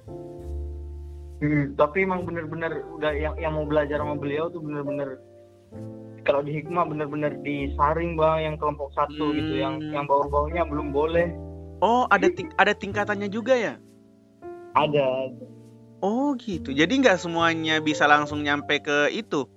Hmm, 1.38 1.75
tapi 1.77 2.08
emang 2.08 2.25
bener-bener 2.25 2.82
udah 2.98 3.12
yang 3.13 3.36
yang 3.38 3.53
mau 3.53 3.68
belajar 3.68 4.01
sama 4.01 4.18
beliau 4.18 4.50
tuh 4.50 4.63
bener-bener 4.63 5.20
kalau 6.24 6.39
di 6.39 6.56
hikmah 6.56 6.88
bener-bener 6.88 7.36
disaring 7.44 8.15
bang 8.15 8.48
yang 8.48 8.56
kelompok 8.56 8.89
satu 8.96 9.36
gitu, 9.36 9.60
yang 9.60 9.75
Hmm. 9.77 9.92
yang 9.92 10.06
bawah-bawahnya 10.08 10.63
belum 10.65 10.89
boleh. 10.89 11.30
Oh, 11.84 12.08
ada 12.08 12.32
ting- 12.32 12.56
ada 12.56 12.72
tingkatannya 12.72 13.27
juga 13.27 13.53
ya? 13.53 13.74
Ada. 14.74 15.30
Oh, 16.04 16.36
gitu. 16.36 16.76
Jadi 16.76 17.00
nggak 17.00 17.16
semuanya 17.16 17.80
bisa 17.80 18.04
langsung 18.12 18.44
nyampe 18.44 18.84
ke 18.84 19.08
itu. 19.16 19.48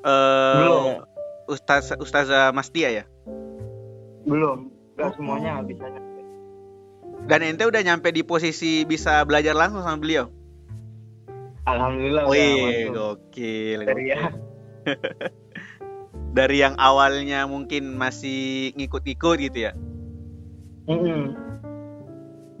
Eh 0.00 0.56
Belum. 0.64 1.04
Ustaz 1.44 1.92
Ustazah 2.00 2.48
Mastia 2.56 2.88
ya? 2.88 3.04
Belum. 4.24 4.72
Oh. 4.72 4.96
Gak 4.96 5.20
semuanya 5.20 5.60
bisa. 5.60 5.84
Dan 7.28 7.40
ente 7.44 7.68
udah 7.68 7.82
nyampe 7.84 8.08
di 8.10 8.24
posisi 8.24 8.88
bisa 8.88 9.20
belajar 9.28 9.52
langsung 9.52 9.84
sama 9.84 10.00
beliau. 10.00 10.26
Alhamdulillah 11.68 12.26
Wih, 12.26 12.90
gokil. 12.90 13.86
Dari 13.86 14.04
ya. 14.10 14.32
Dari 16.36 16.56
yang 16.64 16.74
awalnya 16.80 17.44
mungkin 17.46 17.94
masih 17.94 18.72
ngikut-ngikut 18.74 19.36
gitu 19.38 19.58
ya. 19.70 19.72
Mm-mm. 20.90 21.51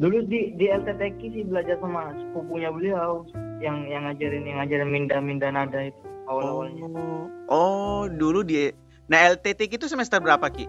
Dulu 0.02 0.26
di 0.26 0.50
di 0.52 0.66
LTTK 0.66 1.20
sih 1.22 1.44
belajar 1.46 1.78
sama 1.78 2.10
sepupunya 2.12 2.74
beliau 2.74 3.22
yang 3.62 3.86
yang 3.86 4.02
ngajarin 4.02 4.42
yang 4.42 4.58
ngajarin 4.58 4.90
minda 4.90 5.16
minda 5.22 5.46
nada 5.48 5.86
itu 5.86 6.02
awal 6.26 6.42
awalnya 6.58 6.90
Oh, 6.90 7.22
oh 7.46 8.02
dulu 8.10 8.42
di 8.42 8.74
Nah 9.06 9.30
LTT 9.30 9.70
itu 9.70 9.86
semester 9.86 10.18
berapa 10.18 10.42
Ki? 10.48 10.66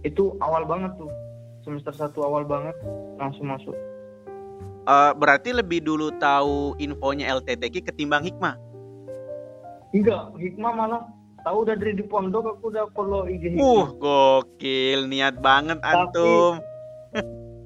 itu 0.00 0.36
awal 0.38 0.64
banget 0.64 0.96
tuh 0.96 1.08
semester 1.60 1.92
satu 1.92 2.24
awal 2.24 2.44
banget 2.44 2.72
langsung 3.16 3.48
masuk 3.48 3.76
Eh, 4.84 5.12
berarti 5.16 5.48
lebih 5.48 5.80
dulu 5.80 6.12
tahu 6.16 6.76
infonya 6.76 7.32
LTTK 7.32 7.84
ketimbang 7.84 8.20
Hikmah. 8.20 8.52
enggak 9.92 10.28
hikmah 10.36 10.72
malah 10.74 11.02
tahu 11.40 11.64
udah 11.64 11.72
dari 11.72 11.96
di 11.96 12.04
pondok 12.04 12.52
aku 12.52 12.68
udah 12.68 12.84
follow 12.92 13.24
IG 13.24 13.56
Uh, 13.56 13.56
hikmah 13.56 13.90
gokil, 13.96 15.00
niat 15.08 15.40
banget 15.40 15.80
Tapi- 15.80 15.88
antum. 15.88 16.54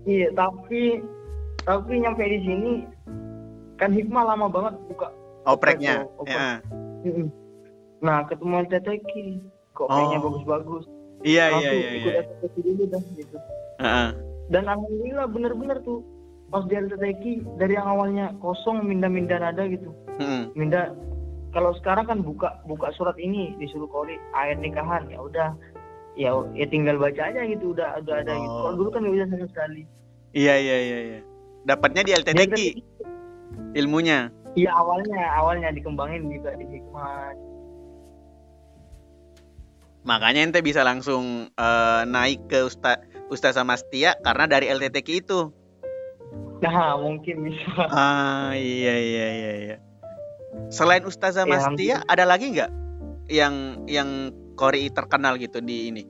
Iya 0.05 0.29
tapi 0.33 1.03
tapi 1.63 1.93
nyampe 1.99 2.23
di 2.23 2.41
sini 2.41 2.73
kan 3.77 3.91
hikmah 3.91 4.25
lama 4.27 4.47
banget 4.47 4.75
buka 4.87 5.09
Opreknya. 5.45 6.05
oprek. 6.19 6.35
Ya. 6.35 6.61
Nah 7.99 8.21
ketemu 8.25 8.55
LTTK 8.63 9.13
kok 9.73 9.89
kayaknya 9.89 10.19
Oh. 10.19 10.25
bagus-bagus 10.29 10.85
Iya, 11.19 11.45
iya, 11.45 11.47
langsung 11.51 11.75
iya, 11.75 11.89
ikut 11.97 12.13
iya. 12.13 12.23
LTTK 12.23 12.55
dulu 12.61 12.83
dah 12.87 13.03
gitu 13.13 13.37
Heeh. 13.79 14.09
dan 14.49 14.65
alhamdulillah 14.67 15.27
bener-bener 15.27 15.79
tuh 15.83 16.01
pas 16.49 16.63
di 16.65 16.75
LTTK 16.75 17.25
dari 17.57 17.75
yang 17.75 17.87
awalnya 17.87 18.27
kosong 18.39 18.83
minda-minda 18.83 19.37
nada 19.37 19.65
gitu 19.65 19.91
Mm-mm. 20.17 20.53
minda 20.53 20.93
kalau 21.49 21.73
sekarang 21.75 22.07
kan 22.07 22.19
buka 22.21 22.61
buka 22.65 22.93
surat 22.93 23.17
ini 23.17 23.57
disuruh 23.57 23.89
kori 23.89 24.15
ayat 24.33 24.59
nikahan 24.59 25.07
ya 25.07 25.19
udah 25.19 25.49
ya 26.19 26.31
ya 26.53 26.67
tinggal 26.67 26.99
baca 26.99 27.23
aja 27.25 27.41
gitu 27.45 27.71
udah 27.71 27.95
udah 27.97 28.15
ada 28.19 28.33
gitu 28.35 28.51
Oh. 28.51 28.61
kalau 28.65 28.75
dulu 28.77 28.89
kan 28.91 29.01
nggak 29.01 29.15
bisa 29.15 29.27
sama 29.29 29.47
sekali 29.49 29.83
Iya, 30.29 30.55
iya, 30.55 30.77
iya, 30.79 30.99
iya. 31.01 31.21
Dapatnya 31.65 32.03
di 32.03 32.13
LTTK, 32.13 32.55
ilmunya. 33.75 34.29
iya 34.53 34.71
awalnya 34.75 35.17
awalnya 35.33 35.71
dikembangin 35.71 36.29
juga 36.29 36.53
di 36.53 36.69
hikmah 36.69 37.33
Makanya 40.05 40.41
ente 40.43 40.61
bisa 40.61 40.81
langsung 40.83 41.49
eh, 41.51 42.03
naik 42.05 42.45
ke 42.47 42.61
Usta 42.63 42.97
Ustazah 43.29 43.61
Mastia 43.63 44.17
karena 44.19 44.45
dari 44.45 44.69
LTTK 44.69 45.09
itu. 45.19 45.41
nah 46.59 46.99
mungkin 46.99 47.47
bisa 47.47 47.87
Ah, 47.87 48.51
iya, 48.51 48.95
iya, 48.99 49.27
iya, 49.31 49.53
iya. 49.57 49.77
Selain 50.69 51.05
Ustazah 51.05 51.45
Ya, 51.45 51.51
Mastia, 51.55 51.97
ada 52.05 52.25
lagi 52.25 52.51
nggak 52.51 52.71
yang 53.29 53.55
yang 53.87 54.35
kori 54.59 54.91
terkenal 54.91 55.39
gitu 55.39 55.63
di 55.63 55.89
ini 55.89 56.03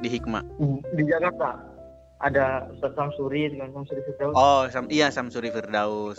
di 0.00 0.08
Hikmah? 0.08 0.42
di 0.90 1.02
Jakarta 1.04 1.60
ada 2.18 2.66
Ustaz 2.72 2.96
Samsuri 2.96 3.52
dengan 3.52 3.68
Samsuri 3.70 4.00
Firdaus 4.02 4.32
Oh, 4.32 4.64
Sam, 4.66 4.88
iya 4.88 5.12
Samsuri 5.12 5.52
Firdaus. 5.52 6.16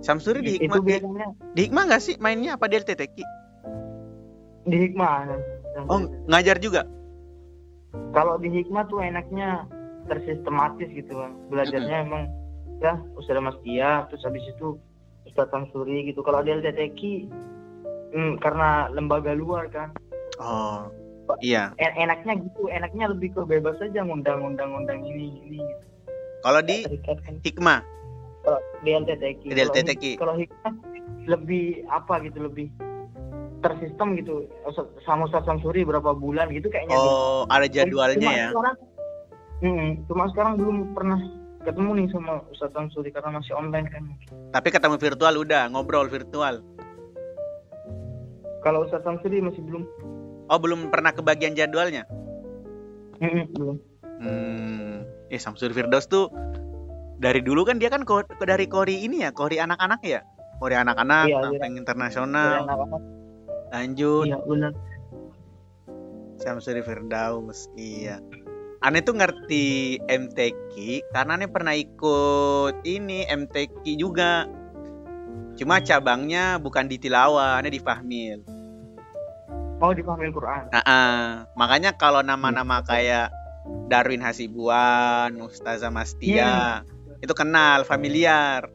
Samsuri 0.00 0.40
di 0.40 0.52
itu 0.56 0.64
Hikmah, 0.64 0.78
di, 0.78 0.88
biasanya 0.88 1.28
di 1.52 1.60
Hikmah 1.62 1.82
nggak 1.86 2.02
sih 2.02 2.14
mainnya 2.16 2.56
apa 2.56 2.66
di 2.66 2.76
LTTK? 2.76 3.18
di 4.64 4.76
hikmah 4.78 5.32
Oh, 5.86 6.04
ngajar 6.26 6.58
juga. 6.58 6.84
kalau 8.12 8.36
di 8.36 8.48
hikmah 8.50 8.84
tuh 8.84 9.00
enaknya 9.00 9.64
tersistematis 10.04 10.88
gitu 10.88 11.12
kan 11.14 11.32
belajarnya 11.48 12.04
emang 12.04 12.24
ya 12.78 12.96
Ustaz 13.14 13.38
Mas 13.38 13.56
Tia 13.62 14.04
terus 14.08 14.24
habis 14.24 14.44
itu 14.44 14.76
Ustaz 15.24 15.48
Samsuri 15.48 16.04
gitu 16.04 16.20
kalau 16.20 16.40
di 16.40 16.52
LTTK 16.52 17.00
hmm, 18.12 18.32
karena 18.38 18.88
lembaga 18.90 19.32
luar 19.32 19.68
kan 19.68 19.92
Oh, 20.38 20.86
iya. 21.44 21.74
en- 21.76 22.08
enaknya 22.08 22.40
gitu 22.40 22.70
enaknya 22.70 23.10
lebih 23.12 23.34
ke 23.36 23.42
bebas 23.44 23.76
aja 23.82 24.00
ngundang-undang 24.06 24.70
undang 24.72 25.02
ini 25.04 25.34
ini 25.44 25.58
gitu. 25.60 25.84
Kalau 26.40 26.60
di. 26.62 26.86
Hikmah, 27.42 27.82
Kalau 28.46 28.60
di 28.80 28.90
LTTK 28.94 29.42
Di 29.44 30.14
Kalau 30.16 30.34
hikmah 30.38 30.74
lebih 31.28 31.84
apa 31.92 32.22
gitu 32.24 32.46
lebih 32.46 32.72
tersistem 33.58 34.14
gitu 34.16 34.46
Ustaz- 34.64 34.88
sama 35.02 35.26
Ustaz 35.26 35.42
Samsuri 35.44 35.82
berapa 35.82 36.14
bulan 36.14 36.46
gitu 36.54 36.70
kayaknya 36.70 36.94
oh 36.94 37.42
ada 37.50 37.66
jadwalnya 37.66 38.16
cuma 38.22 38.32
ya. 38.32 38.48
Sekarang, 38.54 38.76
Mm, 39.58 40.06
cuma 40.06 40.30
sekarang 40.30 40.54
belum 40.54 40.94
pernah 40.94 41.18
ketemu 41.66 41.90
nih 41.98 42.06
sama 42.14 42.46
Ustadz 42.54 42.70
Samsuri 42.78 43.10
karena 43.10 43.42
masih 43.42 43.58
online 43.58 43.90
kan. 43.90 44.06
Tapi 44.54 44.68
ketemu 44.70 44.94
virtual 45.02 45.34
udah, 45.34 45.66
ngobrol 45.74 46.06
virtual. 46.06 46.62
Kalau 48.62 48.86
Ustadz 48.86 49.02
Samsuri 49.02 49.42
masih 49.42 49.58
belum. 49.66 49.82
Oh, 50.48 50.56
belum 50.56 50.88
pernah 50.88 51.12
kebagian 51.12 51.52
jadwalnya. 51.52 52.08
Belum. 53.52 53.76
Hmm, 54.18 55.04
eh 55.28 55.38
Samsuri 55.38 55.76
Firdaus 55.76 56.08
tuh 56.08 56.32
dari 57.18 57.38
dulu 57.44 57.62
kan 57.62 57.78
dia 57.78 57.90
kan 57.92 58.02
ko- 58.02 58.26
dari 58.42 58.66
kori 58.66 59.04
ini 59.04 59.22
ya, 59.22 59.30
kori 59.30 59.60
anak-anak 59.60 60.00
ya. 60.02 60.24
Kori 60.58 60.74
anak-anak, 60.74 61.30
Iya, 61.30 61.38
sampai 61.38 61.58
Dari 61.60 61.78
internasional, 61.78 62.66
anak-anak. 62.66 63.02
lanjut 63.68 64.26
Iya 64.26 64.38
benar. 64.42 64.72
Samsuri 66.38 66.82
Firdaus. 66.82 67.70
Iya. 67.76 68.18
Aneh 68.78 69.02
tuh 69.02 69.18
ngerti 69.18 69.98
MTQ 70.06 71.02
karena 71.10 71.34
aneh 71.34 71.50
pernah 71.50 71.74
ikut 71.74 72.86
ini 72.86 73.26
MTQ 73.26 73.82
juga. 73.98 74.46
Cuma 75.58 75.82
cabangnya 75.82 76.62
bukan 76.62 76.86
di 76.86 76.94
Tilawah, 76.96 77.58
aneh 77.58 77.74
di 77.74 77.82
Fahmil. 77.82 78.57
Oh 79.78 79.94
di 79.94 80.02
Fahmil 80.02 80.34
Quran. 80.34 80.74
Nah, 80.74 80.82
ah. 80.82 81.26
makanya 81.54 81.94
kalau 81.94 82.18
nama-nama 82.18 82.82
kayak 82.82 83.30
Darwin 83.86 84.18
Hasibuan, 84.18 85.38
Ustazah 85.38 85.94
Mastia, 85.94 86.82
itu 87.22 87.30
kenal, 87.30 87.86
familiar. 87.86 88.66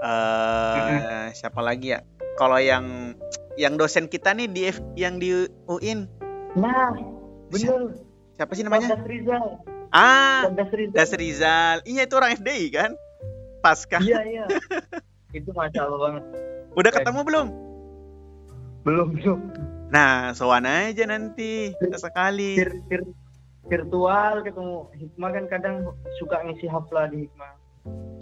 eh 0.00 1.28
siapa 1.34 1.60
lagi 1.60 1.92
ya? 1.92 2.00
Kalau 2.38 2.56
yang 2.56 3.12
yang 3.58 3.76
dosen 3.76 4.06
kita 4.06 4.32
nih 4.32 4.48
di 4.48 4.62
F- 4.70 4.94
yang 4.96 5.18
di 5.18 5.34
UIN, 5.66 6.08
Nah, 6.56 6.94
benar. 7.52 7.92
siapa 8.32 8.52
sih 8.54 8.64
namanya? 8.64 8.96
Das 8.96 9.04
Rizal. 9.04 9.46
Ah, 9.90 10.48
Das 10.48 10.70
Rizal. 10.72 10.94
Das 10.94 11.10
Rizal. 11.12 11.76
Iya 11.84 12.06
itu 12.06 12.14
orang 12.16 12.32
FDI 12.32 12.66
kan? 12.70 12.90
Pasca. 13.60 13.98
Iya 14.00 14.24
iya. 14.32 14.44
Itu 15.34 15.52
masya 15.52 15.84
Allah 15.84 15.98
banget. 16.00 16.24
Udah 16.72 16.90
ketemu 16.94 17.20
belum? 17.26 17.46
Belum 18.86 19.08
belum. 19.12 19.40
Nah, 19.90 20.30
sowan 20.38 20.70
aja 20.70 21.02
nanti 21.10 21.74
sekali. 21.98 22.54
Vir, 22.54 22.70
vir- 22.86 23.14
virtual 23.66 24.46
ketemu 24.46 24.86
Hikmah 24.94 25.30
kan 25.34 25.44
kadang 25.50 25.76
suka 26.22 26.46
ngisi 26.46 26.70
haflah 26.70 27.10
di 27.10 27.26
Hikmah. 27.26 27.52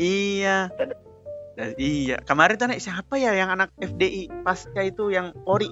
Iya. 0.00 0.72
Dan 1.58 1.74
iya, 1.74 2.22
kemarin 2.22 2.54
tuh 2.54 2.70
anak 2.70 2.80
siapa 2.80 3.18
ya 3.18 3.34
yang 3.34 3.50
anak 3.50 3.74
FDI 3.82 4.30
pasca 4.46 4.80
itu 4.80 5.10
yang 5.10 5.34
Ori. 5.42 5.68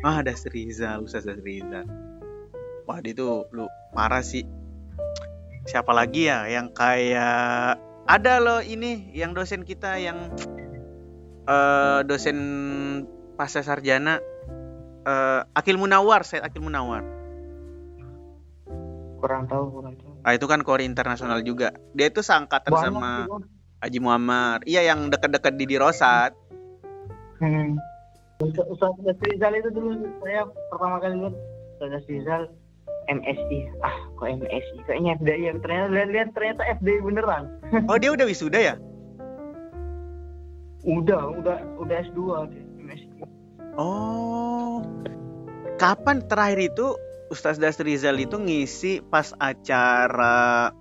Ah, 0.00 0.24
ada 0.24 0.32
Rizal, 0.32 1.04
Ustaz 1.04 1.28
Rizal. 1.28 1.84
Wah, 2.88 2.98
dia 3.04 3.12
tuh 3.12 3.44
lu 3.52 3.68
parah 3.92 4.24
sih. 4.24 4.48
Siapa 5.68 5.92
lagi 5.92 6.32
ya 6.32 6.48
yang 6.48 6.72
kayak 6.72 7.76
ada 8.08 8.40
loh 8.40 8.64
ini 8.64 9.12
yang 9.12 9.36
dosen 9.36 9.68
kita 9.68 10.00
yang 10.00 10.32
eh 11.44 12.00
dosen 12.08 12.38
pasca 13.36 13.60
sarjana 13.60 14.16
eh 15.08 15.40
Akil 15.56 15.80
Munawar, 15.80 16.20
Said 16.28 16.44
Akil 16.44 16.60
Munawar. 16.60 17.00
Kurang 19.18 19.48
tahu 19.48 19.64
kurang 19.72 19.94
tahu. 19.98 20.12
Ah, 20.22 20.36
itu 20.36 20.46
kan 20.46 20.60
Kori 20.62 20.84
internasional 20.84 21.40
juga. 21.42 21.74
Dia 21.96 22.12
itu 22.12 22.20
seangkatan 22.20 22.70
Banyak 22.70 22.84
sama 22.84 23.10
Bang. 23.26 23.42
Haji 23.82 23.98
Muammar. 23.98 24.58
Iya 24.68 24.94
yang 24.94 25.10
dekat-dekat 25.10 25.56
di 25.56 25.64
Dirosat. 25.66 26.36
Hmm. 27.40 27.80
Ustaz 28.38 28.66
Ustaz 28.70 28.94
Das 29.02 29.18
Rizal 29.18 29.58
itu 29.58 29.70
dulu 29.74 30.06
saya 30.22 30.46
pertama 30.70 31.02
kali 31.02 31.14
lihat 31.18 31.34
Ustaz 31.80 32.06
Rizal 32.06 32.42
MSI. 33.08 33.58
Ah, 33.82 33.96
kok 34.14 34.28
MSI? 34.28 34.76
Kayaknya 34.86 35.10
FDI 35.18 35.42
ya. 35.42 35.52
Ternyata 35.58 35.86
lihat-lihat 35.90 36.28
ternyata 36.36 36.62
FDI 36.78 36.98
beneran. 37.02 37.44
Oh, 37.90 37.96
dia 37.98 38.14
udah 38.14 38.26
wisuda 38.28 38.60
ya? 38.60 38.74
Udah, 40.86 41.34
udah, 41.34 41.58
udah 41.82 41.96
S2 42.06 42.20
dia. 42.54 42.67
Oh. 43.78 44.82
Kapan 45.78 46.26
terakhir 46.26 46.74
itu 46.74 46.98
Ustaz 47.30 47.62
Das 47.62 47.78
Rizal 47.78 48.18
itu 48.18 48.34
ngisi 48.34 48.98
pas 49.06 49.30
acara 49.38 50.74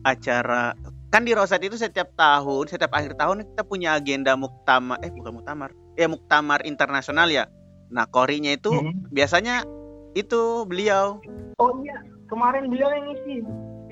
acara 0.00 0.72
kan 1.12 1.22
di 1.22 1.30
Rosat 1.30 1.62
itu 1.62 1.78
setiap 1.78 2.10
tahun, 2.18 2.66
setiap 2.66 2.90
akhir 2.90 3.14
tahun 3.14 3.46
kita 3.46 3.62
punya 3.62 3.94
agenda 3.94 4.34
muktamar 4.34 4.98
eh 5.04 5.12
bukan 5.14 5.38
muktamar. 5.38 5.70
Ya 5.94 6.10
muktamar 6.10 6.66
internasional 6.66 7.30
ya. 7.30 7.46
Nah, 7.92 8.08
korinya 8.10 8.50
itu 8.50 8.74
Hmm. 8.74 9.06
biasanya 9.14 9.62
itu 10.18 10.66
beliau. 10.66 11.22
Oh 11.62 11.70
iya, 11.86 12.02
kemarin 12.26 12.66
beliau 12.66 12.90
yang 12.90 13.06
ngisi 13.12 13.34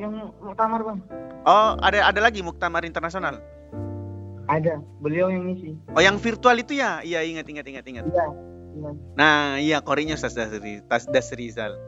yang 0.03 0.13
muktamar 0.43 0.83
bang. 0.83 0.99
Oh, 1.47 1.79
ada 1.79 2.11
ada 2.11 2.21
lagi 2.25 2.43
muktamar 2.43 2.83
internasional. 2.83 3.39
Ada, 4.51 4.83
beliau 4.99 5.31
yang 5.31 5.47
ngisi. 5.47 5.79
Oh, 5.95 6.03
yang 6.03 6.19
virtual 6.19 6.59
itu 6.59 6.75
ya? 6.75 6.99
Iya, 7.01 7.23
ingat 7.23 7.47
ingat 7.47 7.67
ingat 7.67 7.85
ingat. 7.87 8.05
Iya. 8.11 8.27
iya. 8.75 8.91
Nah, 9.15 9.39
iya 9.59 9.79
korinya 9.79 10.19
Ustaz 10.19 10.35
Dasri, 10.35 10.83
Tas 10.91 11.07
Das 11.07 11.31
Rizal. 11.31 11.79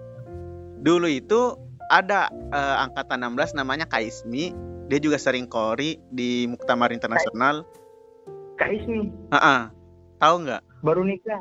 Dulu 0.81 1.09
itu 1.09 1.59
ada 1.91 2.31
eh, 2.31 2.77
angkatan 2.81 3.25
16 3.25 3.59
namanya 3.59 3.89
Kaismi. 3.89 4.55
Dia 4.87 5.01
juga 5.01 5.17
sering 5.17 5.49
kori 5.49 5.97
di 6.13 6.45
Muktamar 6.45 6.93
Internasional. 6.93 7.65
Kak 8.55 8.71
Ismi 8.71 9.11
Heeh. 9.33 9.61
Tahu 10.21 10.35
nggak? 10.47 10.63
baru 10.85 11.03
nikah. 11.03 11.41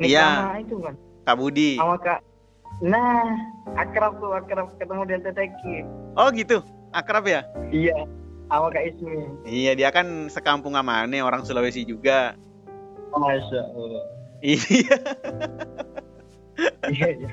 Nikah 0.00 0.08
Iya. 0.08 0.26
sama 0.48 0.58
itu 0.58 0.76
kan. 0.80 0.94
Kak 1.28 1.36
Budi. 1.36 1.70
Sama 1.76 1.96
Kak. 2.00 2.20
Nah, 2.80 3.36
akrab 3.76 4.16
tuh 4.16 4.32
akrab 4.32 4.72
ketemu 4.80 5.02
di 5.04 5.12
LTTK. 5.20 5.62
Oh 6.16 6.32
gitu. 6.32 6.64
Akrab 6.90 7.28
ya? 7.28 7.44
Iya. 7.68 8.08
Sama 8.50 8.66
Kak 8.74 8.82
Ismi. 8.82 9.14
Iya, 9.46 9.72
dia 9.78 9.88
kan 9.94 10.26
sekampung 10.26 10.74
sama 10.74 11.06
Ane, 11.06 11.22
orang 11.22 11.46
Sulawesi 11.46 11.86
juga. 11.86 12.34
Masya 13.14 13.62
Allah. 13.70 14.04
Iya. 14.42 14.96
Iya, 16.90 17.08
iya. 17.14 17.30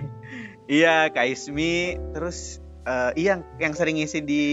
Iya, 0.67 0.95
Kak 1.10 1.25
Ismi. 1.25 1.97
Terus 2.13 2.62
eh, 2.86 3.12
iya 3.17 3.41
yang 3.58 3.73
sering 3.73 3.97
ngisi 3.97 4.21
di 4.23 4.43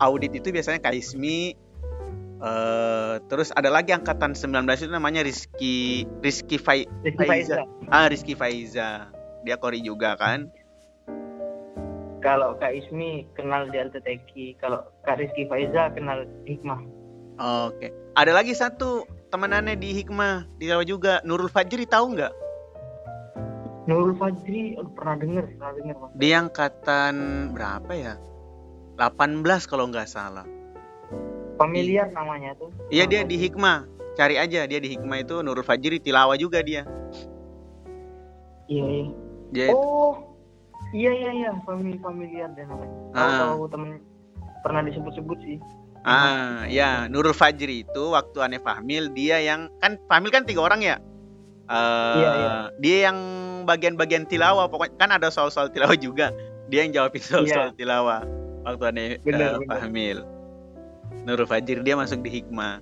audit 0.00 0.32
itu 0.32 0.48
biasanya 0.50 0.80
Kak 0.80 0.96
Ismi. 0.96 1.54
eh 2.40 3.20
terus 3.28 3.52
ada 3.52 3.68
lagi 3.68 3.92
angkatan 3.92 4.32
19 4.32 4.64
itu 4.64 4.88
namanya 4.88 5.20
Rizky 5.20 6.08
Rizky 6.24 6.56
Fai, 6.56 6.88
Rizky 7.04 7.28
Faiza. 7.28 7.60
Faiza. 7.60 7.92
ah 7.92 8.08
Rizky 8.08 8.32
Faiza. 8.32 9.12
Dia 9.44 9.60
kori 9.60 9.84
juga 9.84 10.16
kan? 10.16 10.48
Kalau 12.20 12.56
Kak 12.60 12.76
Ismi 12.76 13.24
kenal 13.32 13.72
di 13.72 13.80
LTTK, 13.80 14.60
kalau 14.60 14.84
Kak 15.08 15.16
Rizky 15.16 15.48
Faiza 15.48 15.88
kenal 15.96 16.28
Hikmah. 16.44 16.80
Oke. 17.40 17.88
Ada 18.12 18.36
lagi 18.36 18.52
satu 18.52 19.08
temanannya 19.32 19.80
di 19.80 19.96
Hikmah 19.96 20.44
di 20.60 20.68
Jawa 20.68 20.84
juga, 20.84 21.24
Nurul 21.24 21.48
Fajri 21.48 21.88
tahu 21.88 22.20
nggak? 22.20 22.32
Nurul 23.88 24.12
Fajri, 24.20 24.76
pernah 24.92 25.16
denger, 25.16 25.44
pernah 25.56 25.72
denger 25.72 25.94
Mas. 25.96 26.10
Dia 26.20 26.34
angkatan 26.44 27.14
berapa 27.56 27.92
ya? 27.96 28.14
18 29.00 29.40
kalau 29.64 29.88
nggak 29.88 30.04
salah. 30.04 30.44
Familiar 31.56 32.12
namanya 32.12 32.52
tuh. 32.60 32.68
Iya 32.92 33.08
dia 33.08 33.24
di. 33.24 33.40
Hikmah. 33.40 33.88
Cari 34.12 34.36
aja 34.36 34.68
dia 34.68 34.76
di 34.76 34.92
Hikmah 34.92 35.24
itu 35.24 35.40
Nurul 35.40 35.64
Fajri 35.64 35.96
tilawa 35.96 36.36
juga 36.36 36.60
dia. 36.60 36.84
Iya, 38.68 38.84
iya. 38.84 39.06
Dia 39.50 39.66
Oh, 39.72 40.29
iya 40.90 41.10
iya 41.14 41.30
iya, 41.32 41.50
famili 41.62 41.96
familiar 41.98 42.50
dan 42.54 42.66
namanya. 42.66 42.94
Ah. 43.14 43.54
tahu 43.54 43.70
temen 43.70 43.90
pernah 44.60 44.82
disebut-sebut 44.84 45.38
sih. 45.42 45.58
ah 46.00 46.64
ya 46.64 47.04
Nurul 47.12 47.36
Fajri 47.36 47.84
itu 47.84 48.02
waktu 48.16 48.40
aneh 48.40 48.56
Fahmil 48.56 49.12
dia 49.12 49.36
yang 49.36 49.68
kan 49.84 50.00
Fahmil 50.08 50.32
kan 50.32 50.48
tiga 50.48 50.64
orang 50.64 50.80
ya. 50.80 50.96
Eh, 51.70 52.14
Iya, 52.18 52.30
iya. 52.34 52.50
Dia 52.80 52.96
yang 53.12 53.18
bagian-bagian 53.68 54.24
tilawah 54.26 54.66
pokoknya 54.66 54.96
kan 54.96 55.10
ada 55.12 55.28
soal-soal 55.28 55.68
tilawah 55.68 55.94
juga. 55.94 56.32
Dia 56.72 56.88
yang 56.88 56.92
jawabin 56.96 57.20
soal-soal 57.22 57.70
tilawah 57.76 58.24
waktu 58.64 58.84
aneh 58.88 59.06
Iya. 59.06 59.16
Eh, 59.16 59.24
benar. 59.28 59.52
Fahmil. 59.68 60.18
Nurul 61.28 61.44
Fajri 61.44 61.84
dia 61.84 61.94
masuk 61.94 62.24
di 62.24 62.30
Hikmah. 62.32 62.80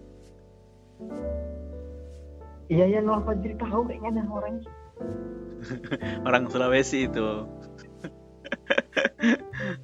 Iya 2.68 2.84
iya 2.86 3.00
Nurul 3.02 3.26
Fajri 3.26 3.54
tahu 3.58 3.82
kayaknya 3.88 4.22
dah 4.22 4.26
orangnya. 4.30 4.70
Orang 6.28 6.46
Sulawesi 6.48 7.10
itu. 7.10 7.48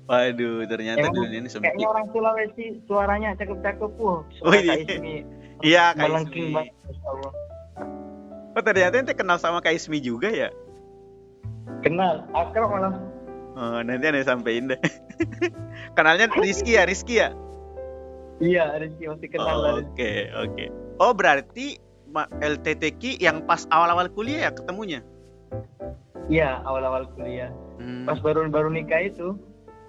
Waduh, 0.05 0.69
ternyata 0.69 1.01
Emang 1.01 1.17
dunia 1.17 1.41
ini 1.41 1.49
Kayaknya 1.49 1.73
sempit. 1.73 1.87
orang 1.89 2.07
Sulawesi 2.13 2.65
suaranya 2.85 3.33
cakep-cakep 3.35 3.93
wah. 3.97 4.21
Oh, 4.21 4.23
Suara 4.37 4.61
iya. 4.61 5.25
Iya, 5.65 5.85
Kak 5.91 6.05
melengking 6.05 6.45
Ismi. 6.45 6.55
banget. 6.55 6.75
Masya 6.85 7.07
Allah. 7.09 7.33
Oh, 8.55 8.63
ternyata 8.63 8.95
ente 9.01 9.15
kenal 9.17 9.39
sama 9.41 9.59
Kak 9.59 9.73
Ismi 9.73 9.99
juga 9.99 10.29
ya? 10.29 10.49
Kenal, 11.81 12.29
akrab 12.33 12.69
malah. 12.69 12.95
Oh, 13.55 13.81
nanti 13.81 14.05
aneh 14.05 14.21
sampein 14.21 14.69
deh. 14.69 14.81
Kenalnya 15.97 16.29
Rizky 16.35 16.77
ya, 16.77 16.85
Rizky 16.85 17.23
ya? 17.23 17.33
Iya, 18.43 18.77
Rizky 18.77 19.09
masih 19.09 19.29
kenal 19.31 19.47
Oh, 19.49 19.63
lah. 19.63 19.73
Oke, 19.81 20.29
oke. 20.35 20.65
Oh, 21.01 21.15
berarti 21.15 21.79
LTTK 22.37 23.17
yang 23.19 23.41
pas 23.43 23.65
awal-awal 23.71 24.11
kuliah 24.11 24.47
ya 24.47 24.51
ketemunya? 24.53 25.01
Iya, 26.29 26.61
awal-awal 26.63 27.09
kuliah. 27.15 27.49
Hmm. 27.79 28.05
Pas 28.05 28.19
baru 28.19 28.47
baru 28.49 28.69
nikah 28.69 29.07
itu, 29.07 29.39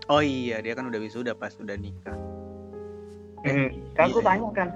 Oh 0.06 0.22
iya, 0.22 0.62
dia 0.62 0.78
kan 0.78 0.86
udah 0.86 1.02
wisuda 1.02 1.34
pas 1.34 1.54
udah 1.58 1.74
nikah. 1.74 2.14
hmm, 3.46 3.70
kan 3.94 4.10
aku 4.10 4.22
iya. 4.22 4.26
tanya 4.26 4.50
kan, 4.54 4.70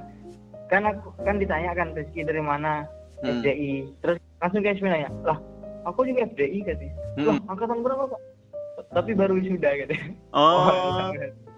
kan 0.69 0.81
aku 0.85 1.09
kan 1.25 1.35
ditanya 1.41 1.73
kan 1.73 1.87
Rizky 1.97 2.21
dari 2.21 2.41
mana 2.41 2.85
Hmm. 3.19 3.43
FDI, 3.43 3.83
terus 3.99 4.15
langsung 4.39 4.63
kayak 4.63 4.79
nanya, 4.79 5.11
lah 5.27 5.35
aku 5.83 6.07
juga 6.07 6.23
FDI 6.23 6.63
katanya. 6.63 6.95
Lah 7.19 7.35
Hmm. 7.35 7.51
angkatan 7.51 7.83
berapa 7.83 8.03
pak? 8.07 8.21
Tapi 8.95 9.11
baru 9.11 9.35
wisuda 9.35 9.69
katanya. 9.75 10.15
Oh, 10.31 10.71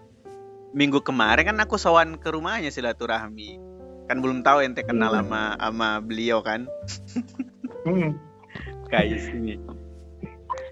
minggu 0.80 1.06
kemarin 1.06 1.54
kan 1.54 1.58
aku 1.62 1.78
sowan 1.78 2.18
ke 2.18 2.34
rumahnya 2.34 2.74
silaturahmi. 2.74 3.62
Kan 4.10 4.26
belum 4.26 4.42
tahu 4.42 4.66
ente 4.66 4.82
kenal 4.82 5.14
Hmm. 5.14 5.30
sama 5.30 5.42
sama 5.62 5.90
beliau 6.02 6.42
kan? 6.42 6.66
Hmm. 7.86 8.18
Kak 8.90 9.06
Ismi. 9.06 9.62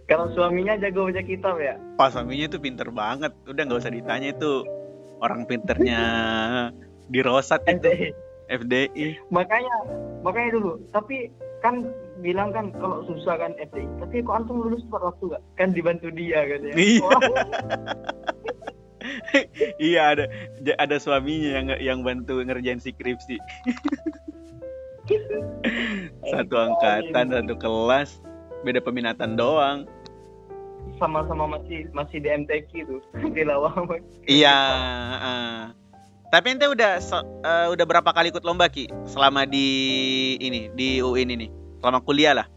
Kalau 0.10 0.26
suaminya 0.34 0.74
jago 0.82 1.06
baca 1.06 1.22
kitab 1.22 1.62
ya. 1.62 1.78
Pas 1.94 2.10
suaminya 2.10 2.50
tuh 2.50 2.58
pinter 2.58 2.90
banget. 2.90 3.30
Udah 3.46 3.62
nggak 3.62 3.86
usah 3.86 3.94
ditanya 3.94 4.34
itu 4.34 4.66
orang 5.22 5.46
pinternya 5.46 6.02
di 7.14 7.22
Rosat 7.22 7.62
itu 7.70 8.10
FDI. 8.50 9.22
Makanya 9.30 9.86
makanya 10.26 10.58
dulu. 10.58 10.82
Tapi 10.90 11.30
kan 11.62 11.94
bilang 12.26 12.50
kan 12.50 12.74
kalau 12.82 13.06
susah 13.06 13.38
kan 13.38 13.54
FDI. 13.62 13.86
Tapi 14.02 14.26
kok 14.26 14.34
antum 14.34 14.66
lulus 14.66 14.82
tepat 14.90 15.14
waktu 15.14 15.38
gak? 15.38 15.44
Kan 15.62 15.78
dibantu 15.78 16.10
dia 16.10 16.42
katanya. 16.50 16.74
Iya. 16.74 17.06
Wah, 17.06 17.20
iya 19.94 20.02
ada 20.18 20.26
ada 20.82 20.98
suaminya 20.98 21.50
yang 21.54 21.68
yang 21.78 22.00
bantu 22.02 22.42
ngerjain 22.42 22.82
skripsi. 22.82 23.38
satu 26.34 26.54
angkatan, 26.54 27.26
satu 27.34 27.54
kelas, 27.58 28.22
beda 28.66 28.82
peminatan 28.82 29.38
doang. 29.38 29.86
Sama-sama 31.00 31.60
masih 31.60 31.88
masih 31.96 32.20
di 32.20 32.28
MTQ 32.28 32.70
tuh. 32.88 33.02
Di 33.36 33.44
lawang. 33.48 33.88
Iya. 34.28 34.58
heeh. 35.16 35.56
Tapi 36.30 36.46
ente 36.54 36.70
udah 36.70 37.02
se- 37.02 37.26
eh, 37.42 37.68
udah 37.74 37.86
berapa 37.90 38.10
kali 38.14 38.30
ikut 38.30 38.46
lomba 38.46 38.70
ki 38.70 38.86
selama 39.10 39.50
di 39.50 39.66
ini 40.38 40.70
di 40.78 41.02
UIN 41.02 41.34
ini? 41.34 41.50
Selama 41.82 42.06
kuliah 42.06 42.38
lah. 42.38 42.48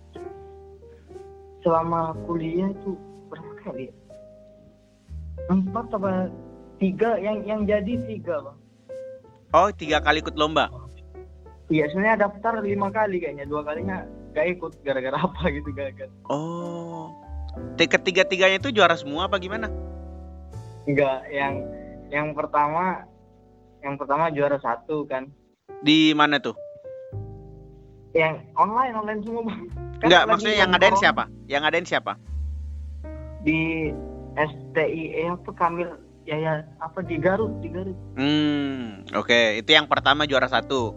Selama 1.64 2.12
kuliah 2.28 2.68
itu 2.68 2.98
berapa 3.32 3.52
kali? 3.64 3.88
ya? 3.88 3.94
Empat 5.48 5.88
apa 5.96 6.28
tiga 6.76 7.16
yang 7.16 7.48
yang 7.48 7.64
jadi 7.64 7.96
tiga 8.04 8.44
bang. 8.44 8.58
Oh 9.56 9.72
tiga 9.72 10.04
kali 10.04 10.20
ikut 10.20 10.36
lomba. 10.36 10.68
Iya 11.72 11.88
sebenarnya 11.88 12.28
daftar 12.28 12.60
lima 12.60 12.92
kali 12.92 13.24
kayaknya 13.24 13.48
dua 13.48 13.64
kalinya 13.64 14.04
gak 14.36 14.52
ikut 14.52 14.72
gara-gara 14.84 15.16
apa 15.16 15.48
gitu 15.48 15.72
gagal. 15.72 16.12
Oh. 16.28 17.08
Ketiga-tiganya 17.76 18.58
itu 18.62 18.70
juara 18.72 18.94
semua 18.96 19.26
apa 19.26 19.36
gimana? 19.36 19.68
Enggak 20.86 21.26
yang 21.30 21.54
yang 22.10 22.28
pertama 22.34 23.06
yang 23.82 23.94
pertama 23.98 24.30
juara 24.30 24.58
satu 24.62 25.04
kan. 25.06 25.28
Di 25.82 26.14
mana 26.14 26.38
tuh? 26.38 26.54
Yang 28.14 28.44
online 28.54 28.94
online 28.94 29.20
semua 29.24 29.42
bang. 29.48 29.62
Kan 29.72 30.06
Enggak, 30.06 30.22
maksudnya 30.28 30.56
yang 30.58 30.70
ngadain 30.74 30.96
siapa? 30.98 31.22
Yang 31.46 31.60
ngadain 31.62 31.86
siapa? 31.86 32.12
Di 33.42 33.90
STIE 34.38 35.28
apa 35.28 35.50
Kamil 35.54 35.90
ya 36.22 36.36
ya 36.38 36.52
apa 36.78 37.02
di 37.02 37.18
Garut 37.18 37.52
di 37.58 37.68
Garut. 37.72 37.98
Hmm, 38.14 39.06
oke. 39.16 39.58
Itu 39.58 39.70
yang 39.74 39.90
pertama 39.90 40.28
juara 40.28 40.46
satu. 40.46 40.94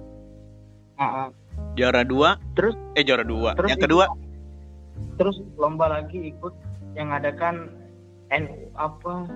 Ah, 0.96 1.28
ah. 1.28 1.28
Juara 1.76 2.08
dua? 2.08 2.40
Terus 2.56 2.76
Eh 2.96 3.04
juara 3.04 3.24
dua. 3.26 3.58
Terus 3.58 3.70
yang 3.76 3.82
kedua? 3.84 4.06
Terus 5.16 5.40
lomba 5.56 5.90
lagi 5.90 6.32
ikut 6.36 6.54
yang 6.96 7.12
adakan 7.12 7.72
NU 8.32 8.72
apa? 8.76 9.28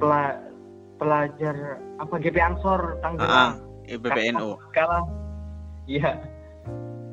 Pela, 0.00 0.36
pelajar 1.00 1.80
apa 2.02 2.14
GP 2.20 2.36
Ansor 2.36 3.00
Tanggerang 3.00 3.60
IPPNU. 3.88 4.60
kalah 4.76 5.04
iya. 5.88 6.20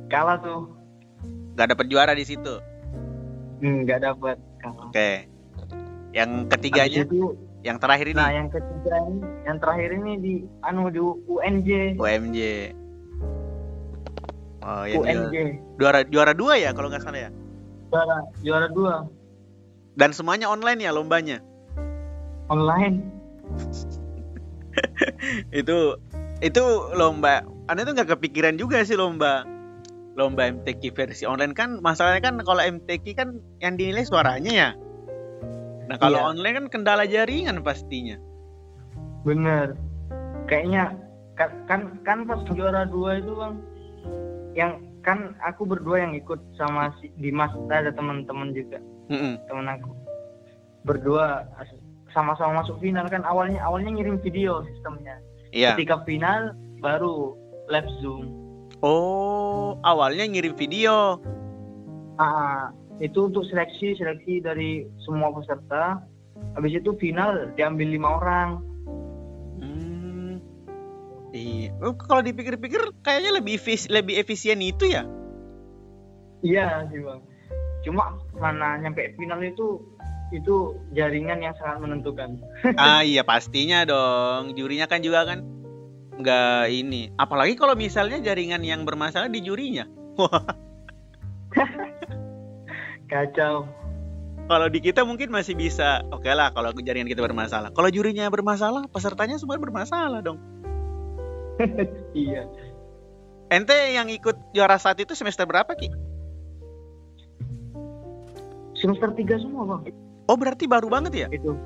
Kalah 0.08 0.40
tuh. 0.40 0.72
Gak 1.60 1.74
dapet 1.74 1.86
juara 1.92 2.16
di 2.16 2.24
situ. 2.24 2.62
Hmm, 3.60 3.84
nggak 3.84 4.06
dapat 4.06 4.38
kalah. 4.62 4.88
Oke. 4.88 5.26
Yang 6.16 6.30
Habis 6.32 6.52
ketiganya, 6.56 7.02
itu, 7.04 7.36
yang 7.66 7.78
terakhir 7.82 8.08
ini? 8.08 8.18
Nah 8.18 8.32
yang 8.32 8.48
ketiga 8.48 8.96
ini 9.10 9.20
yang 9.44 9.58
terakhir 9.60 9.90
ini 9.92 10.12
di 10.22 10.34
anu 10.64 10.88
di 10.88 11.02
UNJ 11.04 12.00
UMJ. 12.00 12.40
Oh, 14.68 14.84
yang 14.84 15.32
UNJ 15.32 15.64
juara 15.80 16.04
juara 16.04 16.36
dua 16.36 16.60
ya 16.60 16.76
kalau 16.76 16.92
nggak 16.92 17.00
salah 17.00 17.24
ya. 17.24 17.32
juara 17.88 18.18
juara 18.44 18.68
dua 18.68 19.08
Dan 19.96 20.12
semuanya 20.12 20.46
online 20.46 20.84
ya 20.84 20.92
lombanya. 20.92 21.40
online 22.48 23.04
Itu 25.56 25.98
itu 26.40 26.64
lomba. 26.94 27.42
Anda 27.66 27.82
tuh 27.82 27.96
nggak 27.96 28.14
kepikiran 28.14 28.56
juga 28.56 28.84
sih 28.84 28.94
lomba 28.94 29.44
lomba 30.18 30.50
MTQ 30.50 30.98
versi 30.98 31.24
online 31.24 31.54
kan 31.54 31.78
masalahnya 31.78 32.26
kan 32.26 32.36
kalau 32.42 32.60
MTQ 32.60 33.06
kan 33.14 33.38
yang 33.62 33.78
dinilai 33.78 34.04
suaranya 34.04 34.52
ya. 34.52 34.70
Nah 35.88 35.96
kalau 35.96 36.20
Iya. 36.20 36.28
online 36.34 36.56
kan 36.58 36.66
kendala 36.68 37.04
jaringan 37.06 37.62
pastinya. 37.62 38.18
bener 39.24 39.76
kayaknya 40.48 40.96
kan 41.36 41.52
kan, 41.68 41.80
kan 42.02 42.18
pas 42.24 42.40
juara 42.48 42.88
dua 42.88 43.20
itu 43.20 43.32
bang 43.32 43.56
yang 44.58 44.82
kan 45.06 45.38
aku 45.40 45.64
berdua 45.64 46.02
yang 46.02 46.18
ikut 46.18 46.42
sama 46.58 46.90
si 46.98 47.14
Dimas 47.16 47.54
ada 47.70 47.94
teman-teman 47.94 48.52
juga 48.52 48.82
Mm-mm. 49.08 49.38
teman 49.46 49.70
aku 49.70 49.94
berdua 50.82 51.46
as- 51.56 51.78
sama-sama 52.12 52.66
masuk 52.66 52.82
final 52.82 53.06
kan 53.06 53.22
awalnya 53.22 53.62
awalnya 53.62 53.94
ngirim 53.94 54.18
video 54.18 54.66
sistemnya 54.66 55.22
Iya. 55.54 55.78
ketika 55.78 56.02
final 56.04 56.52
baru 56.82 57.38
live 57.70 57.92
zoom 58.02 58.26
Oh, 58.78 59.74
awalnya 59.82 60.30
ngirim 60.30 60.54
video. 60.54 61.18
ah 62.18 62.70
itu 62.98 63.26
untuk 63.26 63.42
seleksi 63.46 63.94
seleksi 63.94 64.38
dari 64.38 64.86
semua 65.02 65.34
peserta 65.34 66.02
habis 66.54 66.74
itu 66.74 66.94
final 66.98 67.50
diambil 67.54 67.90
lima 67.90 68.10
orang. 68.18 68.50
Iya. 71.36 71.76
Kalau 72.08 72.22
dipikir-pikir 72.24 73.04
kayaknya 73.04 73.44
lebih 73.44 73.60
efis- 73.60 73.92
lebih 73.92 74.16
efisien 74.20 74.64
itu 74.64 74.88
ya. 74.88 75.04
iya 76.46 76.86
sih 76.94 77.02
bang 77.02 77.18
cuma 77.82 78.14
mana 78.38 78.78
nyampe 78.78 79.16
final 79.18 79.42
itu 79.42 79.82
itu 80.30 80.76
jaringan 80.92 81.40
yang 81.40 81.56
sangat 81.56 81.88
menentukan 81.88 82.38
ah 82.82 83.00
iya 83.00 83.24
pastinya 83.24 83.88
dong. 83.88 84.52
Jurinya 84.60 84.86
kan 84.92 85.00
juga 85.00 85.24
kan 85.24 85.40
nggak 86.20 86.68
ini. 86.68 87.10
Apalagi 87.16 87.56
kalau 87.56 87.78
misalnya 87.80 88.20
jaringan 88.20 88.60
yang 88.66 88.84
bermasalah 88.84 89.32
di 89.32 89.40
jurinya. 89.40 89.88
kacau 93.08 93.64
Kalau 94.48 94.68
di 94.72 94.80
kita 94.80 95.04
mungkin 95.04 95.28
masih 95.32 95.60
bisa. 95.60 96.04
Oke 96.12 96.32
lah 96.32 96.52
kalau 96.56 96.72
jaringan 96.76 97.08
kita 97.12 97.20
bermasalah. 97.20 97.72
Kalau 97.76 97.92
jurinya 97.92 98.32
bermasalah, 98.32 98.88
pesertanya 98.92 99.36
semua 99.36 99.60
bermasalah 99.60 100.24
dong. 100.24 100.40
iya. 102.14 102.46
Ente 103.48 103.76
yang 103.96 104.12
ikut 104.12 104.36
juara 104.52 104.76
saat 104.76 105.00
itu 105.00 105.16
semester 105.16 105.48
berapa 105.48 105.72
ki? 105.74 105.90
semester 108.78 109.10
tiga 109.18 109.42
semua 109.42 109.66
bang. 109.66 109.82
Oh 110.30 110.38
berarti 110.38 110.70
baru 110.70 110.88
banget 110.88 111.26
ya? 111.26 111.28
itu. 111.34 111.58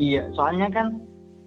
Iya 0.00 0.32
soalnya 0.34 0.72
kan 0.72 1.04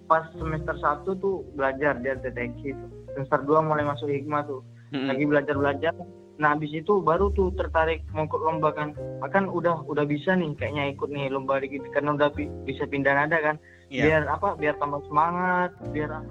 pas 0.08 0.24
semester 0.32 0.72
satu 0.80 1.12
tuh 1.18 1.44
belajar 1.58 1.98
di 2.00 2.08
deteksi 2.08 2.72
itu. 2.72 2.86
Semester 3.12 3.42
2 3.44 3.66
mulai 3.66 3.84
masuk 3.84 4.08
hikmah 4.08 4.46
tuh. 4.46 4.62
Mm-mm. 4.88 5.04
lagi 5.04 5.24
belajar 5.28 5.52
belajar 5.52 5.92
nah 6.38 6.54
habis 6.56 6.72
itu 6.72 7.02
baru 7.04 7.28
tuh 7.34 7.52
tertarik 7.58 8.06
mau 8.14 8.24
ikut 8.24 8.40
lomba 8.40 8.70
kan. 8.70 8.94
Kan 9.34 9.50
udah 9.50 9.82
udah 9.90 10.06
bisa 10.06 10.38
nih 10.38 10.54
kayaknya 10.54 10.94
ikut 10.94 11.10
nih 11.10 11.28
lomba 11.34 11.58
gitu 11.60 11.84
karena 11.90 12.14
udah 12.14 12.30
bi- 12.30 12.48
bisa 12.62 12.86
pindah 12.86 13.12
nada 13.18 13.36
kan. 13.42 13.56
Iya. 13.90 14.04
biar 14.06 14.22
apa? 14.30 14.48
Biar 14.54 14.78
tambah 14.78 15.02
semangat 15.10 15.74
biar 15.90 16.22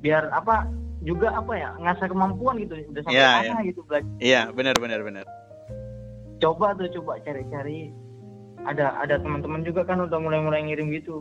biar 0.00 0.32
apa 0.32 0.64
juga 1.00 1.32
apa 1.32 1.52
ya 1.54 1.72
ngasah 1.78 2.08
kemampuan 2.08 2.60
gitu 2.60 2.76
udah 2.86 3.02
sampai 3.02 3.16
Iya, 3.16 3.30
mana 3.48 3.60
gitu 3.64 3.80
belajar. 3.84 4.12
Iya 4.18 4.40
benar 4.50 4.74
benar 4.76 5.00
benar. 5.00 5.24
coba 6.40 6.72
tuh 6.72 6.88
coba 6.96 7.20
cari-cari. 7.20 7.92
Ada 8.60 8.96
ada 8.98 9.16
teman-teman 9.16 9.60
juga 9.60 9.84
kan 9.84 10.00
udah 10.00 10.16
mulai-mulai 10.16 10.60
ngirim 10.62 10.88
gitu. 10.90 11.20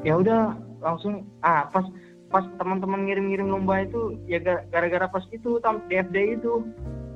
Ya 0.00 0.16
udah 0.16 0.52
langsung 0.80 1.24
ah 1.40 1.68
pas 1.68 1.84
pas 2.28 2.44
teman-teman 2.56 3.04
ngirim-ngirim 3.04 3.46
lomba 3.46 3.84
itu 3.84 4.16
ya 4.24 4.40
ga- 4.40 4.64
gara-gara 4.68 5.04
pas 5.06 5.24
itu 5.30 5.60
tam 5.60 5.84
di 5.86 5.96
FD 5.96 6.16
itu. 6.36 6.64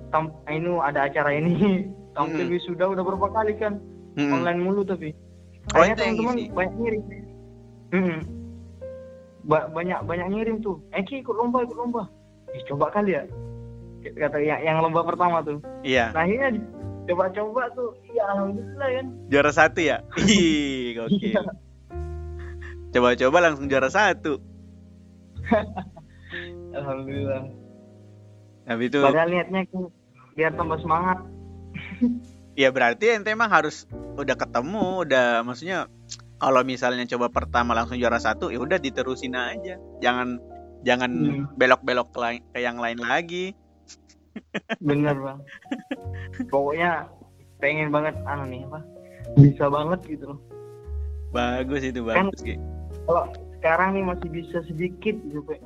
Tam 0.09 0.33
ini 0.47 0.73
ada 0.79 1.05
acara 1.05 1.33
ini. 1.33 1.85
Tampil 2.17 2.49
Mm. 2.49 2.53
wisuda 2.53 2.85
udah 2.89 3.05
berapa 3.05 3.29
kali 3.31 3.53
kan. 3.57 3.79
Mm-mm. 4.17 4.35
online 4.35 4.61
mulu 4.61 4.83
tapi. 4.83 5.13
Oh, 5.73 5.85
teman-teman 5.85 6.37
banyak 6.51 6.75
ngirim. 6.77 7.03
Mm. 7.93 8.21
Ba- 9.47 9.69
banyak 9.71 10.03
banyak 10.05 10.27
ngirim 10.35 10.57
tuh 10.61 10.83
Eki 10.91 11.23
ikut 11.23 11.35
lomba 11.35 11.63
ikut 11.63 11.77
lomba 11.79 12.11
eh, 12.51 12.63
coba 12.67 12.91
kali 12.91 13.15
ya 13.15 13.23
kata 14.09 14.39
yang, 14.41 14.61
yang 14.63 14.77
lomba 14.81 15.03
pertama 15.05 15.43
tuh 15.43 15.59
Iya. 15.83 16.11
Nah 16.15 16.23
akhirnya 16.25 16.49
coba-coba 17.09 17.73
tuh, 17.73 17.97
iya 18.13 18.21
alhamdulillah 18.37 18.89
kan. 19.01 19.07
Juara 19.33 19.49
satu 19.49 19.81
ya? 19.81 20.05
Ih, 20.29 20.93
gokil. 20.93 21.33
Iya. 21.33 21.41
Coba-coba 22.93 23.39
langsung 23.41 23.65
juara 23.65 23.89
satu. 23.89 24.37
Alhamdulillah. 26.77 27.49
Habis 28.69 28.87
itu, 28.93 29.01
Padahal 29.01 29.29
niatnya 29.33 29.65
kan 29.73 29.89
biar 30.37 30.53
tambah 30.53 30.77
semangat. 30.85 31.19
ya 32.53 32.69
berarti 32.69 33.17
ente 33.17 33.33
emang 33.33 33.49
harus 33.49 33.89
udah 34.21 34.37
ketemu, 34.37 35.09
udah 35.09 35.41
maksudnya 35.41 35.89
kalau 36.39 36.63
misalnya 36.63 37.05
coba 37.05 37.29
pertama 37.29 37.75
langsung 37.75 37.99
juara 37.99 38.17
satu, 38.17 38.49
ya 38.49 38.59
udah 38.59 38.79
diterusin 38.79 39.35
aja. 39.35 39.75
Jangan 39.99 40.39
jangan 40.81 41.11
Hmm. 41.11 41.45
belok-belok 41.55 42.09
ke, 42.09 42.21
ke 42.49 42.59
yang 42.59 42.79
lain 42.79 42.99
lagi. 42.99 43.53
Bener 44.79 45.19
bang. 45.25 45.39
Pokoknya 46.47 47.11
pengen 47.59 47.91
banget 47.91 48.15
anu 48.25 48.47
nih 48.47 48.63
apa? 48.65 48.81
Bisa 49.35 49.67
banget 49.67 50.01
gitu 50.07 50.25
loh. 50.31 50.41
Bagus 51.29 51.83
itu 51.83 52.01
Kan- 52.01 52.31
bagus 52.31 52.41
Ki. 52.41 52.55
Kalau 53.05 53.25
sekarang 53.59 53.89
nih 53.93 54.05
masih 54.07 54.29
bisa 54.31 54.59
sedikit 54.65 55.15
gitu 55.21 55.43
Pe. 55.43 55.59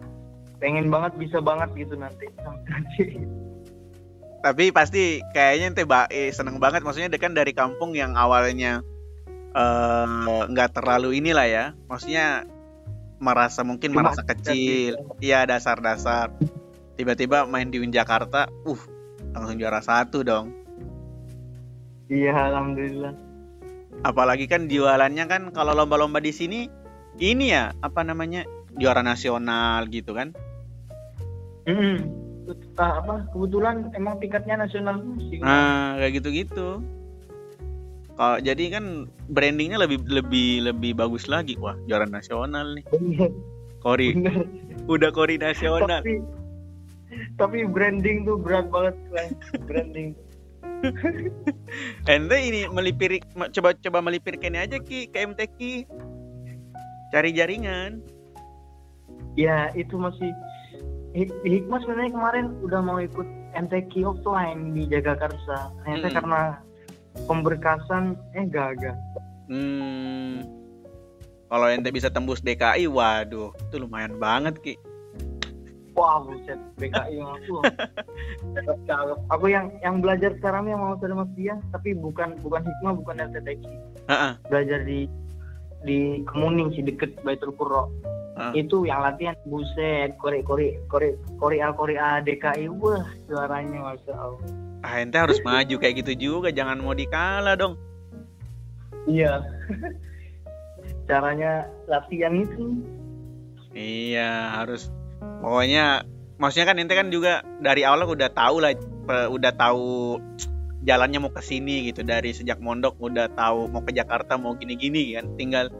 Pengen 0.56 0.88
banget 0.88 1.12
bisa 1.16 1.38
banget 1.38 1.68
gitu 1.76 1.94
nanti. 1.94 2.26
nanti. 2.64 3.04
Tapi 4.40 4.74
pasti 4.74 5.02
kayaknya 5.30 5.70
ente 5.70 5.84
ba 5.84 6.08
eh, 6.08 6.32
seneng 6.32 6.58
banget 6.58 6.82
maksudnya 6.82 7.06
dia 7.06 7.20
kan 7.20 7.30
dari 7.30 7.52
kampung 7.52 7.94
yang 7.94 8.16
awalnya 8.16 8.82
eh, 9.52 10.06
nggak 10.48 10.70
terlalu 10.76 11.20
inilah 11.20 11.46
ya. 11.46 11.64
Maksudnya 11.86 12.48
merasa 13.22 13.62
mungkin 13.62 13.94
Cuma 13.94 14.10
merasa 14.10 14.26
kecil. 14.26 14.98
Iya 15.22 15.46
dasar-dasar. 15.46 16.34
Tiba-tiba 16.98 17.46
main 17.46 17.70
di 17.70 17.78
Win 17.80 17.94
Jakarta, 17.94 18.50
uh 18.66 18.82
langsung 19.32 19.56
juara 19.56 19.80
satu 19.80 20.26
dong. 20.26 20.52
Iya 22.12 22.36
alhamdulillah. 22.36 23.14
Apalagi 24.04 24.50
kan 24.50 24.68
jualannya 24.68 25.24
kan 25.30 25.42
kalau 25.54 25.72
lomba-lomba 25.72 26.20
di 26.20 26.34
sini 26.34 26.68
ini 27.16 27.54
ya 27.54 27.72
apa 27.80 28.04
namanya 28.04 28.44
juara 28.76 29.00
nasional 29.00 29.88
gitu 29.88 30.12
kan? 30.12 30.36
Ah, 32.76 32.98
apa 33.00 33.30
kebetulan 33.30 33.88
emang 33.94 34.18
tingkatnya 34.18 34.66
nasional 34.66 35.00
sih. 35.30 35.38
Nah 35.40 35.96
kayak 35.96 36.20
gitu-gitu. 36.20 36.82
Kalau 38.12 38.38
jadi 38.38 38.64
kan 38.70 38.84
brandingnya 39.28 39.80
lebih 39.80 40.04
lebih 40.04 40.68
lebih 40.68 40.92
bagus 40.94 41.26
lagi 41.26 41.56
wah 41.56 41.72
juara 41.88 42.04
nasional 42.04 42.76
nih. 42.76 42.84
Bener, 42.92 43.30
Kori 43.80 44.14
bener. 44.14 44.44
udah 44.86 45.10
kori 45.10 45.36
nasional. 45.36 46.02
tapi 46.02 46.20
tapi 47.36 47.64
branding 47.66 48.24
tuh 48.24 48.36
berat 48.36 48.68
banget 48.68 48.96
Bang. 49.10 49.30
branding 49.64 50.12
Ente 52.10 52.36
ini 52.36 52.66
melipir 52.66 53.22
coba 53.54 53.70
coba 53.74 53.98
melipirkan 54.02 54.58
aja 54.58 54.76
ki 54.78 55.06
ke 55.08 55.18
MTQ. 55.22 55.58
Cari 57.12 57.30
jaringan. 57.32 58.00
ya 59.32 59.72
itu 59.72 59.96
masih 59.96 60.28
Hik- 61.12 61.40
hikmah 61.44 61.80
sebenarnya 61.80 62.12
kemarin 62.12 62.46
udah 62.60 62.80
mau 62.80 62.96
ikut 62.96 63.24
MTQ 63.52 63.92
offline 64.06 64.72
di 64.72 64.88
Jagakarsa 64.88 65.72
ternyata 65.80 66.08
Mm-mm. 66.08 66.16
karena 66.16 66.40
pemberkasan 67.28 68.16
eh 68.36 68.46
gagal 68.48 68.96
Hmm. 69.50 70.48
Kalau 71.52 71.68
ente 71.68 71.92
bisa 71.92 72.08
tembus 72.08 72.40
DKI, 72.40 72.88
waduh, 72.88 73.52
itu 73.52 73.76
lumayan 73.76 74.16
banget 74.16 74.56
ki. 74.64 74.74
wah 75.92 76.24
buset 76.24 76.56
yang 76.80 77.28
aku 77.36 77.60
aku 79.32 79.46
yang 79.52 79.68
yang 79.84 80.00
belajar 80.00 80.32
sekarang 80.40 80.64
yang 80.68 80.80
mau 80.80 80.96
sama 80.96 81.28
dia 81.36 81.60
tapi 81.68 81.92
bukan 81.92 82.32
bukan 82.40 82.64
hikmah 82.64 82.96
bukan 82.96 83.20
LTTQ 83.20 83.62
Heeh. 84.08 84.32
belajar 84.48 84.80
di 84.88 85.04
di 85.84 86.24
Kemuning 86.24 86.72
sih 86.72 86.80
deket 86.80 87.12
Baitul 87.20 87.52
Qurra 87.60 87.84
Ah. 88.32 88.48
itu 88.56 88.88
yang 88.88 89.04
latihan 89.04 89.36
buset 89.44 90.16
kori 90.16 90.40
kori 90.40 90.80
kori 91.36 91.60
al 91.60 91.76
kori 91.76 92.00
a 92.00 92.16
DKI 92.24 92.64
wah 92.72 93.04
suaranya 93.28 93.92
masya 93.92 94.14
Allah 94.16 94.40
Ah, 94.82 94.98
ente 94.98 95.14
harus 95.14 95.38
maju 95.46 95.78
kayak 95.78 96.02
gitu 96.02 96.12
juga, 96.18 96.50
jangan 96.50 96.82
mau 96.82 96.90
dikalah 96.90 97.54
dong. 97.54 97.78
iya 99.06 99.38
caranya 101.08 101.70
latihan 101.86 102.34
itu 102.34 102.82
Iya, 103.72 104.52
harus. 104.52 104.92
Pokoknya, 105.40 106.04
maksudnya 106.36 106.66
kan 106.68 106.76
ente 106.76 106.92
kan 106.92 107.08
juga 107.08 107.40
dari 107.56 107.88
awal 107.88 108.04
udah 108.04 108.28
tahu 108.28 108.60
lah, 108.60 108.76
udah 109.32 109.52
tahu 109.56 110.20
jalannya 110.84 111.24
mau 111.24 111.32
ke 111.32 111.40
sini 111.40 111.88
gitu 111.88 112.04
dari 112.04 112.36
sejak 112.36 112.60
mondok 112.60 113.00
udah 113.00 113.32
tahu 113.32 113.72
mau 113.72 113.80
ke 113.80 113.96
Jakarta 113.96 114.36
mau 114.36 114.52
gini-gini 114.58 115.16
kan, 115.16 115.24
tinggal 115.40 115.72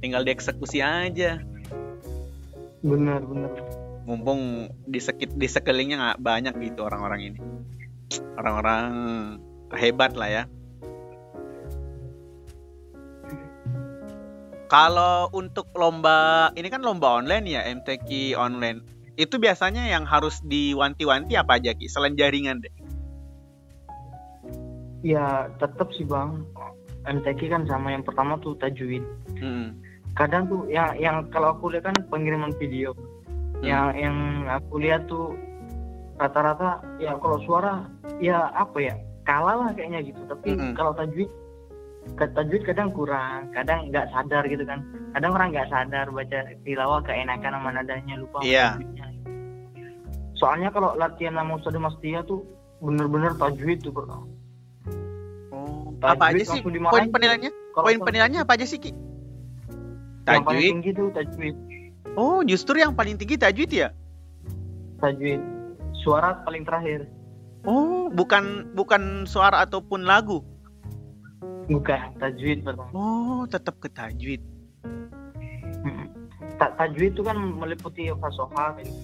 tinggal 0.00 0.24
dieksekusi 0.24 0.80
aja. 0.80 1.44
Benar 2.86 3.20
benar 3.26 3.50
Mumpung 4.06 4.70
di 4.86 5.02
sekit 5.02 5.34
di 5.34 5.50
sekelilingnya 5.50 5.98
nggak 5.98 6.22
banyak 6.22 6.54
gitu 6.62 6.86
orang-orang 6.86 7.34
ini, 7.34 7.40
orang-orang 8.38 8.86
hebat 9.74 10.14
lah 10.14 10.30
ya. 10.30 10.44
Kalau 14.70 15.26
untuk 15.34 15.66
lomba 15.74 16.54
ini 16.54 16.70
kan 16.70 16.86
lomba 16.86 17.18
online 17.18 17.50
ya 17.50 17.66
MTQ 17.66 18.38
online. 18.38 18.86
Itu 19.18 19.42
biasanya 19.42 19.90
yang 19.90 20.06
harus 20.06 20.38
diwanti-wanti 20.46 21.34
apa 21.34 21.58
aja 21.58 21.74
Ki? 21.74 21.90
Selain 21.90 22.14
jaringan 22.14 22.62
deh. 22.62 22.74
ya 25.06 25.46
tetap 25.62 25.86
sih 25.94 26.02
bang 26.02 26.42
MTQ 27.06 27.40
kan 27.46 27.62
sama 27.70 27.94
yang 27.94 28.02
pertama 28.02 28.34
tuh 28.42 28.58
tajwid 28.58 29.06
Mm. 29.36 29.95
Kadang 30.16 30.48
tuh 30.48 30.64
yang 30.72 30.96
yang 30.96 31.16
kalau 31.28 31.52
aku 31.52 31.68
lihat 31.68 31.92
kan 31.92 31.96
pengiriman 32.08 32.50
video 32.56 32.96
yang 33.60 33.92
yang 33.96 34.16
aku 34.48 34.80
lihat 34.80 35.04
tuh 35.08 35.36
rata-rata 36.16 36.80
ya 36.96 37.16
kalau 37.20 37.36
suara 37.44 37.84
ya 38.20 38.48
apa 38.56 38.80
ya 38.80 38.94
kalah 39.28 39.60
lah 39.60 39.70
kayaknya 39.76 40.00
gitu 40.08 40.20
tapi 40.24 40.56
Mm-mm. 40.56 40.72
kalau 40.72 40.96
tajwid 40.96 41.28
tajwid 42.16 42.62
kadang 42.64 42.88
kurang 42.96 43.52
kadang 43.52 43.92
nggak 43.92 44.08
sadar 44.08 44.48
gitu 44.48 44.64
kan 44.64 44.80
kadang 45.12 45.36
orang 45.36 45.52
nggak 45.52 45.68
sadar 45.68 46.08
baca 46.08 46.38
tilawah 46.64 47.00
keenakan 47.04 47.52
sama 47.52 47.68
nadanya 47.76 48.14
lupa 48.16 48.40
tajwidnya. 48.72 49.06
soalnya 50.40 50.68
kalau 50.72 50.96
latihan 50.96 51.36
sama 51.36 51.60
Ustadz 51.60 51.80
Mastia 51.80 52.24
tuh 52.24 52.40
bener-bener 52.80 53.36
tajwid 53.36 53.84
tuh 53.84 53.92
pertama 53.92 54.24
Oh, 55.56 55.96
Tajwid 55.96 56.20
apa 56.20 56.24
aja 56.36 56.44
sih 56.44 56.60
poin 56.60 57.08
penilaiannya? 57.08 57.50
Poin 57.72 57.96
penilaiannya 57.96 58.40
apa 58.44 58.52
aja 58.60 58.68
sih 58.68 58.76
Ki? 58.76 58.92
Yang 60.26 60.42
paling 60.42 60.58
Tajwid. 60.58 60.70
tinggi 60.72 60.90
tuh 60.92 61.08
tajwid 61.12 61.56
Oh, 62.14 62.40
justru 62.42 62.76
yang 62.76 62.92
paling 62.92 63.14
tinggi 63.14 63.36
tajwid 63.36 63.70
ya? 63.70 63.88
tajwid 64.98 65.40
suara 65.96 66.42
paling 66.42 66.62
terakhir 66.62 67.06
Oh, 67.62 68.06
bukan 68.08 68.70
bukan 68.72 69.02
suara 69.24 69.60
ataupun 69.60 70.02
lagu. 70.02 70.38
bukan 71.66 72.14
tajwid 72.16 72.62
pertama 72.62 72.90
Oh, 72.92 73.42
tetap 73.44 73.74
ke 73.76 73.88
tajwid. 73.88 74.38
Mm. 75.82 76.06
Ta- 76.56 76.70
tajwid 76.72 77.10
itu 77.10 77.22
kan 77.22 77.34
meliputi 77.36 78.06
fasoha 78.12 78.78
gitu. 78.78 78.94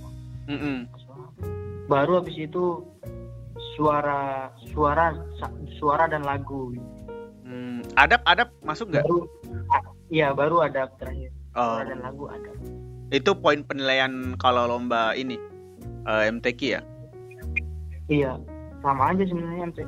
Mm-mm. 0.49 0.87
Fasoha. 0.89 1.25
baru 1.85 2.13
habis 2.17 2.39
itu 2.41 2.87
suara 3.75 4.49
suara 4.69 5.11
suara 5.77 6.07
dan 6.07 6.23
lagu 6.23 6.71
Hmm, 7.43 7.83
adab 7.95 8.23
adab 8.25 8.49
masuk 8.63 8.89
nggak? 8.89 9.03
baru 9.03 9.27
iya 10.13 10.37
baru 10.37 10.69
ada 10.69 10.93
terakhir. 11.01 11.33
Oh, 11.57 11.81
dan 11.81 12.05
lagu 12.05 12.29
ada. 12.29 12.53
Itu 13.09 13.33
poin 13.37 13.65
penilaian 13.65 14.37
kalau 14.37 14.69
lomba 14.69 15.17
ini 15.17 15.41
eh, 16.05 16.29
MTQ 16.29 16.61
ya? 16.61 16.83
iya 18.11 18.37
sama 18.85 19.15
aja 19.15 19.25
sebenarnya 19.25 19.73
MT 19.73 19.79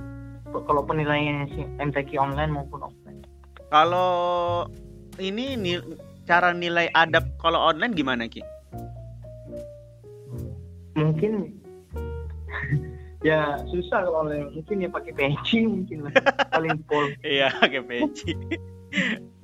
kalau 0.65 0.87
penilaiannya 0.87 1.47
sih 1.53 1.65
MTQ 1.83 2.11
online 2.17 2.53
maupun 2.55 2.89
offline. 2.89 3.21
Kalau 3.69 4.65
ini 5.19 5.59
nil- 5.59 5.99
cara 6.25 6.55
nilai 6.55 6.89
adab 6.95 7.27
kalau 7.43 7.61
online 7.61 7.93
gimana 7.93 8.25
Ki? 8.31 8.41
mungkin 10.95 11.51
ya 13.29 13.59
susah 13.67 14.07
kalau 14.07 14.25
online. 14.25 14.55
Mungkin 14.55 14.87
ya 14.87 14.89
pakai 14.89 15.13
peci 15.13 15.67
mungkin 15.67 16.07
lah. 16.07 16.13
Paling 16.55 16.79
pol. 16.87 17.11
Iya, 17.27 17.51
pakai 17.59 17.83
peci. 17.83 18.31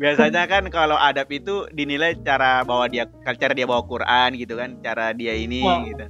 Biasanya 0.01 0.49
kan 0.49 0.65
kalau 0.73 0.97
adab 0.97 1.29
itu 1.29 1.69
dinilai 1.77 2.17
cara 2.25 2.65
bawa 2.65 2.89
dia 2.89 3.05
cara 3.37 3.53
dia 3.53 3.69
bawa 3.69 3.85
Quran 3.85 4.33
gitu 4.41 4.57
kan, 4.57 4.81
cara 4.81 5.13
dia 5.13 5.37
ini 5.37 5.61
Wah. 5.61 5.85
gitu. 5.85 6.05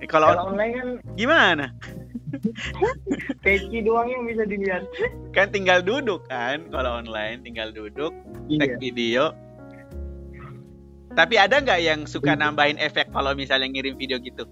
Eh, 0.00 0.08
Kalau 0.08 0.28
online 0.28 0.72
kan 0.76 0.88
gimana? 1.16 1.72
peci 3.44 3.80
doang 3.82 4.06
yang 4.06 4.22
bisa 4.22 4.46
dilihat 4.46 4.86
Kan 5.34 5.50
tinggal 5.50 5.80
duduk 5.80 6.28
kan 6.28 6.68
kalau 6.68 7.00
online, 7.00 7.40
tinggal 7.42 7.72
duduk, 7.72 8.12
tag 8.60 8.76
iya 8.76 8.78
video. 8.78 9.24
Tapi 11.16 11.34
ada 11.40 11.64
nggak 11.64 11.80
yang 11.80 12.00
suka 12.04 12.36
nambahin 12.36 12.76
efek 12.76 13.08
kalau 13.10 13.32
misalnya 13.32 13.66
ngirim 13.72 13.96
video 13.96 14.20
gitu? 14.20 14.44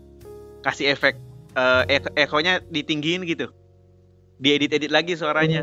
Kasih 0.65 0.97
efek 0.97 1.21
eh, 1.55 1.83
ek- 2.01 2.17
ekonya 2.17 2.65
ditinggiin 2.73 3.29
gitu. 3.29 3.53
Diedit-edit 4.41 4.89
lagi 4.89 5.13
suaranya. 5.13 5.63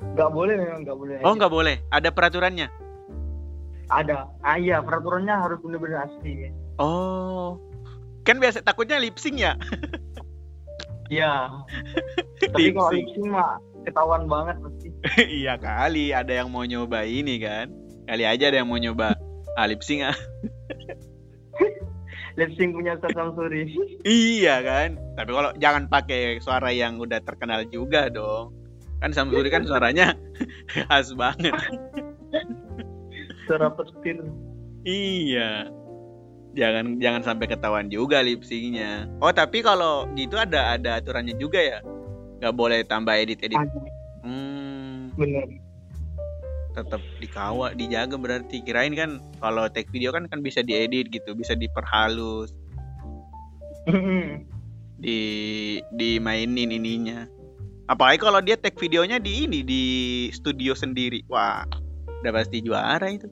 Nggak 0.00 0.30
boleh 0.30 0.54
memang 0.56 0.80
nggak 0.82 0.98
boleh 0.98 1.16
Oh, 1.22 1.34
nggak 1.36 1.52
boleh. 1.52 1.76
Ada 1.90 2.08
peraturannya. 2.10 2.68
ada 3.90 4.30
ah 4.46 4.54
iya 4.54 4.78
peraturannya 4.78 5.34
harus 5.34 5.58
benar-benar 5.60 6.06
asli 6.06 6.46
ya. 6.46 6.50
Oh. 6.78 7.58
Kan 8.22 8.38
biasa 8.38 8.62
takutnya 8.62 8.96
lip 8.96 9.18
sync 9.18 9.38
ya? 9.38 9.54
Iya. 11.10 11.50
Tapi 12.38 12.70
kalau 12.70 12.94
sync. 12.94 13.02
lip 13.02 13.08
sync 13.18 13.26
mah 13.34 13.58
ketahuan 13.82 14.30
banget 14.30 14.56
pasti. 14.62 14.88
iya 15.42 15.58
kali 15.58 16.14
ada 16.14 16.30
yang 16.30 16.54
mau 16.54 16.62
nyoba 16.62 17.02
ini 17.02 17.42
kan. 17.42 17.66
Kali 18.06 18.22
aja 18.22 18.46
ada 18.46 18.62
yang 18.62 18.70
mau 18.70 18.78
nyoba 18.78 19.18
ah, 19.58 19.66
lip 19.66 19.82
sync 19.82 20.06
ah. 20.06 20.14
Lip 22.38 22.54
sync 22.54 22.70
punya 22.72 22.94
Ustaz 22.94 23.10
Samsuri. 23.10 23.74
iya 24.06 24.62
kan. 24.62 24.94
Tapi 25.18 25.30
kalau 25.34 25.50
jangan 25.58 25.90
pakai 25.90 26.38
suara 26.38 26.70
yang 26.70 27.02
udah 27.02 27.18
terkenal 27.26 27.66
juga 27.66 28.06
dong. 28.06 28.54
Kan 29.00 29.16
Samsuri 29.16 29.48
kan 29.48 29.64
suaranya 29.64 30.12
khas 30.72 31.16
banget. 31.16 31.56
Suara 33.48 33.72
petir. 33.72 34.20
Iya. 34.84 35.72
Jangan 36.52 36.98
jangan 36.98 37.22
sampai 37.22 37.46
ketahuan 37.48 37.88
juga 37.88 38.20
lip 38.20 38.42
sync-nya. 38.44 39.08
Oh, 39.22 39.32
tapi 39.32 39.64
kalau 39.64 40.04
gitu 40.18 40.36
ada 40.36 40.76
ada 40.76 41.00
aturannya 41.00 41.34
juga 41.40 41.58
ya. 41.58 41.78
Nggak 42.42 42.54
boleh 42.56 42.80
tambah 42.84 43.14
edit-edit. 43.14 43.56
Ada. 43.56 43.80
Hmm, 44.20 45.12
Bener. 45.16 45.48
tetap 46.70 47.02
dikawal, 47.18 47.74
dijaga 47.74 48.14
berarti. 48.14 48.62
Kirain 48.62 48.94
kan 48.94 49.18
kalau 49.42 49.66
take 49.66 49.90
video 49.90 50.14
kan 50.14 50.28
kan 50.30 50.38
bisa 50.44 50.62
diedit 50.62 51.10
gitu, 51.10 51.34
bisa 51.34 51.58
diperhalus, 51.58 52.54
di 55.02 55.18
dimainin 55.94 56.70
ininya. 56.70 57.26
Apalagi 57.90 58.22
kalau 58.22 58.38
dia 58.38 58.54
take 58.54 58.78
videonya 58.78 59.18
di 59.18 59.50
ini 59.50 59.66
di 59.66 59.82
studio 60.30 60.78
sendiri. 60.78 61.26
Wah, 61.26 61.66
udah 62.22 62.30
pasti 62.30 62.62
juara 62.62 63.10
itu. 63.10 63.26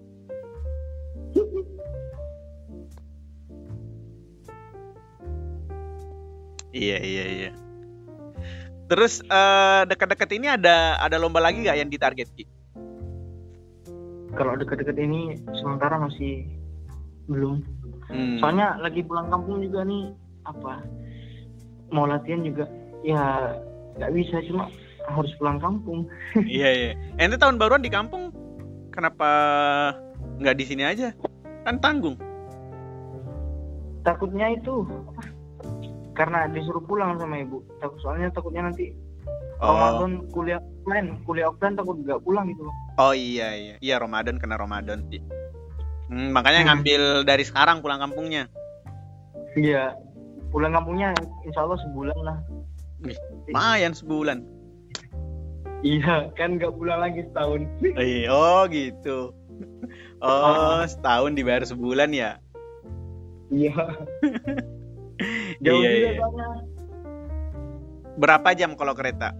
Iya 6.74 6.98
iya 6.98 7.24
iya. 7.30 7.50
Terus 8.90 9.22
eh, 9.22 9.82
dekat-dekat 9.86 10.30
ini 10.34 10.50
ada 10.50 10.98
ada 10.98 11.22
lomba 11.22 11.38
lagi 11.38 11.62
nggak 11.62 11.78
yang 11.78 11.90
ditarget 11.94 12.26
Ki? 12.34 12.44
Kalau 14.34 14.58
deket-deket 14.58 14.98
ini 14.98 15.38
sementara 15.54 16.02
masih 16.02 16.50
belum. 17.30 17.62
Hmm. 18.10 18.42
Soalnya 18.42 18.74
lagi 18.82 19.06
pulang 19.06 19.30
kampung 19.30 19.62
juga 19.62 19.86
nih 19.86 20.10
apa? 20.42 20.82
Mau 21.94 22.10
latihan 22.10 22.42
juga 22.42 22.66
ya 23.06 23.54
nggak 23.98 24.12
bisa 24.14 24.36
cuma 24.46 24.70
harus 25.04 25.32
pulang 25.36 25.58
kampung. 25.58 26.06
iya 26.46 26.68
iya. 26.70 26.90
Ente 27.18 27.36
tahun 27.36 27.58
baruan 27.58 27.82
di 27.82 27.90
kampung, 27.90 28.30
kenapa 28.90 29.28
nggak 30.38 30.56
di 30.56 30.64
sini 30.64 30.82
aja? 30.82 31.10
Kan 31.62 31.78
tanggung. 31.78 32.16
Takutnya 34.02 34.54
itu 34.54 34.86
apa? 34.86 35.22
Karena 36.14 36.48
disuruh 36.48 36.82
pulang 36.82 37.18
sama 37.18 37.38
ibu. 37.38 37.60
Takut 37.78 37.98
soalnya 38.00 38.30
takutnya 38.30 38.66
nanti 38.66 38.94
Oh, 39.58 39.74
Ramadan 39.74 40.22
kuliah 40.30 40.62
offline, 40.62 41.18
kuliah 41.26 41.50
offline 41.50 41.74
takut 41.74 41.98
nggak 41.98 42.22
pulang 42.22 42.46
gitu. 42.46 42.62
oh 42.94 43.10
iya 43.10 43.50
iya. 43.58 43.74
Iya 43.82 43.98
Ramadan 43.98 44.38
kena 44.38 44.54
Ramadan 44.54 45.02
sih. 45.10 45.18
Hmm, 46.06 46.30
makanya 46.30 46.62
Hmm. 46.62 46.68
ngambil 46.70 47.02
dari 47.26 47.42
sekarang 47.42 47.82
pulang 47.82 47.98
kampungnya. 47.98 48.46
Iya, 49.58 49.98
pulang 50.54 50.70
kampungnya 50.70 51.10
insya 51.42 51.66
Allah 51.66 51.74
sebulan 51.82 52.18
lah. 52.22 52.38
Lumayan 53.02 53.94
sebulan. 53.94 54.42
Iya, 55.86 56.34
kan 56.34 56.58
nggak 56.58 56.74
pulang 56.74 56.98
lagi 56.98 57.22
setahun. 57.30 57.70
Oh 58.26 58.66
gitu. 58.66 59.30
Oh, 60.18 60.82
setahun 60.82 61.38
dibayar 61.38 61.62
sebulan 61.62 62.10
ya? 62.10 62.42
Iya. 63.54 63.74
Jauh 65.64 65.82
Iya, 65.82 65.90
juga 65.90 66.26
iya. 66.26 66.48
Berapa 68.18 68.50
jam 68.58 68.74
kalau 68.74 68.94
kereta? 68.98 69.30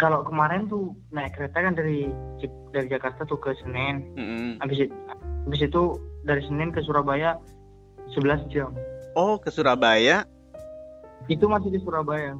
Kalau 0.00 0.24
kemarin 0.24 0.64
tuh 0.72 0.96
naik 1.12 1.36
kereta 1.36 1.60
kan 1.60 1.76
dari 1.76 2.08
dari 2.72 2.88
Jakarta 2.88 3.28
tuh 3.28 3.36
ke 3.36 3.52
Senen. 3.60 4.08
Mm-mm. 4.16 4.56
Habis 4.64 4.88
itu, 4.88 4.96
habis 5.44 5.60
itu 5.60 5.82
dari 6.24 6.40
Senen 6.48 6.72
ke 6.72 6.80
Surabaya 6.80 7.36
11 8.16 8.48
jam. 8.48 8.72
Oh, 9.12 9.36
ke 9.36 9.52
Surabaya. 9.52 10.24
Itu 11.30 11.46
masih 11.46 11.70
di 11.70 11.78
Surabaya. 11.80 12.34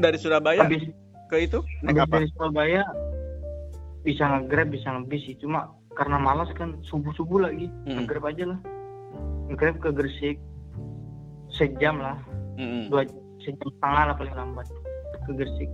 Dari 0.00 0.16
Surabaya 0.18 0.64
Habis, 0.64 0.88
ke 1.30 1.36
itu 1.44 1.60
naik 1.84 2.02
habis 2.02 2.08
apa? 2.08 2.14
dari 2.18 2.28
Surabaya 2.34 2.82
bisa 4.02 4.24
nge-grab, 4.26 4.68
bisa 4.72 4.88
nge-bis 4.90 5.22
sih. 5.28 5.36
Cuma 5.38 5.70
karena 5.94 6.16
malas 6.18 6.48
kan 6.56 6.80
subuh-subuh 6.88 7.44
lagi. 7.44 7.68
Mm-mm. 7.84 8.02
Nge-grab 8.02 8.24
aja 8.26 8.44
lah. 8.56 8.58
Nge-grab 9.52 9.76
ke 9.78 9.90
Gresik 9.92 10.40
sejam 11.52 12.00
lah. 12.00 12.16
Mm-mm. 12.56 12.88
Dua 12.90 13.04
sejam 13.44 13.60
setengah 13.60 14.02
lah 14.10 14.14
paling 14.16 14.34
lambat 14.34 14.66
ke 15.24 15.32
Gresik. 15.36 15.68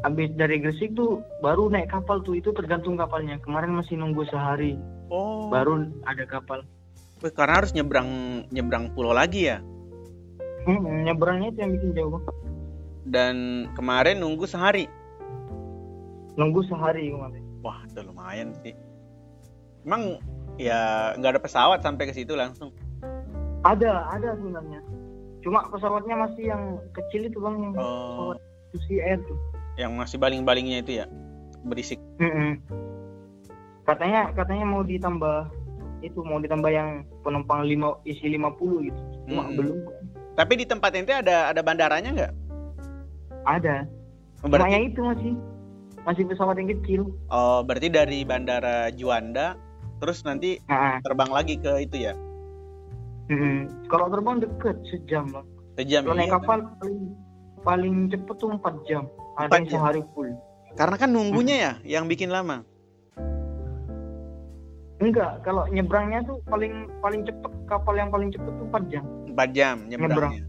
habis 0.00 0.32
dari 0.32 0.56
Gresik 0.56 0.96
tuh 0.96 1.20
baru 1.44 1.68
naik 1.68 1.92
kapal 1.92 2.24
tuh 2.24 2.32
itu 2.32 2.48
tergantung 2.56 2.96
kapalnya 2.96 3.36
kemarin 3.44 3.76
masih 3.76 4.00
nunggu 4.00 4.24
sehari 4.32 4.80
Oh. 5.12 5.50
baru 5.52 5.92
ada 6.08 6.24
kapal 6.24 6.64
karena 7.28 7.60
harus 7.60 7.76
nyebrang 7.76 8.08
nyebrang 8.48 8.88
pulau 8.92 9.12
lagi 9.12 9.52
ya. 9.52 9.60
hmm, 10.64 11.04
nyebrangnya 11.04 11.52
itu 11.52 11.58
yang 11.60 11.72
bikin 11.74 11.90
jauh 11.92 12.20
Dan 13.04 13.36
kemarin 13.74 14.18
nunggu 14.18 14.44
sehari. 14.44 14.88
nunggu 16.34 16.64
sehari 16.64 17.10
kemarin 17.10 17.42
Wah, 17.60 17.84
udah 17.92 18.04
lumayan 18.06 18.56
sih. 18.56 18.72
Emang 19.84 20.16
ya 20.56 21.12
nggak 21.14 21.36
ada 21.36 21.40
pesawat 21.40 21.80
sampai 21.80 22.08
ke 22.08 22.14
situ 22.14 22.32
langsung. 22.32 22.72
ada 23.60 24.08
ada 24.08 24.32
sebenarnya 24.40 24.80
cuma 25.40 25.68
pesawatnya 25.68 26.16
masih 26.16 26.48
yang 26.48 26.62
kecil 26.92 27.28
itu 27.28 27.36
bang 27.36 27.56
yang 27.60 27.72
Oh, 27.76 28.32
pesawat 28.32 28.38
Susi 28.72 28.96
Air 29.00 29.20
tuh 29.20 29.36
yang 29.76 29.92
masih 29.96 30.16
baling-balingnya 30.16 30.80
itu 30.80 30.92
ya. 30.96 31.06
Berisik. 31.60 32.00
Mm-mm. 32.16 32.56
katanya 33.84 34.32
katanya 34.32 34.64
mau 34.64 34.80
ditambah 34.80 35.52
itu 36.00 36.18
mau 36.24 36.40
ditambah 36.40 36.70
yang 36.72 37.04
penumpang 37.24 37.64
lima 37.64 37.96
isi 38.08 38.26
50 38.36 38.86
gitu 38.88 39.00
cuma 39.28 39.48
Mm-mm. 39.48 39.56
belum 39.56 39.78
Tapi 40.38 40.56
di 40.56 40.64
tempat 40.64 40.96
ente 40.96 41.12
ada 41.12 41.52
ada 41.52 41.60
bandaranya 41.60 42.10
nggak? 42.16 42.32
ada 43.44 43.84
Oh, 44.40 44.48
cuma 44.48 44.56
Berarti, 44.64 44.72
yang 44.72 44.84
itu 44.88 45.00
masih 45.04 45.32
masih 46.08 46.22
pesawat 46.24 46.56
yang 46.56 46.68
kecil 46.80 47.00
oh, 47.28 47.60
berarti 47.60 47.92
dari 47.92 48.24
bandara 48.24 48.88
Juanda 48.96 49.56
terus 50.00 50.24
nanti 50.24 50.56
nah, 50.64 50.96
terbang 51.04 51.28
lagi 51.28 51.60
ke 51.60 51.84
itu 51.84 52.08
ya. 52.08 52.16
mm-mm. 53.28 53.68
kalau 53.92 54.08
terbang 54.08 54.40
deket 54.40 54.76
sejam 54.88 55.28
bang 55.28 55.46
Sejam 55.76 56.02
kalau 56.04 56.16
naik 56.16 56.28
iya. 56.28 56.36
kapal 56.40 56.58
paling 56.80 57.00
paling 57.64 57.94
cepet 58.08 58.36
tuh 58.40 58.48
4 58.56 58.88
jam 58.88 59.04
ada 59.36 59.48
Empat 59.48 59.58
yang 59.60 59.68
sehari 59.72 60.02
full 60.16 60.30
Karena 60.70 60.96
kan 60.96 61.10
nunggunya 61.10 61.56
ya 61.58 61.72
yang 61.98 62.06
bikin 62.06 62.30
lama. 62.30 62.62
Enggak 65.00 65.40
kalau 65.42 65.64
nyebrangnya 65.72 66.20
tuh 66.28 66.38
paling 66.46 66.86
paling 67.00 67.24
cepet 67.24 67.52
kapal 67.66 67.96
yang 67.96 68.12
paling 68.12 68.28
cepet 68.28 68.52
tuh 68.52 68.66
4 68.68 68.92
jam 68.92 69.04
4 69.32 69.56
jam 69.56 69.76
nyebrangnya. 69.88 70.44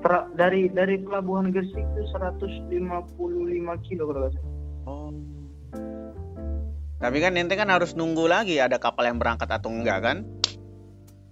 Ter- 0.00 0.28
dari 0.36 0.72
dari 0.72 0.96
pelabuhan 1.00 1.52
Gresik 1.52 1.82
itu 1.82 2.02
155 2.14 3.16
kilo 3.84 4.02
kalau 4.08 4.20
nggak 4.24 4.32
salah. 4.32 4.52
Oh. 4.86 5.10
Tapi 6.96 7.16
kan 7.20 7.36
ente 7.36 7.54
kan 7.58 7.68
harus 7.68 7.92
nunggu 7.92 8.24
lagi 8.24 8.56
ada 8.56 8.80
kapal 8.80 9.04
yang 9.04 9.20
berangkat 9.20 9.52
atau 9.52 9.68
enggak 9.68 10.00
kan? 10.00 10.18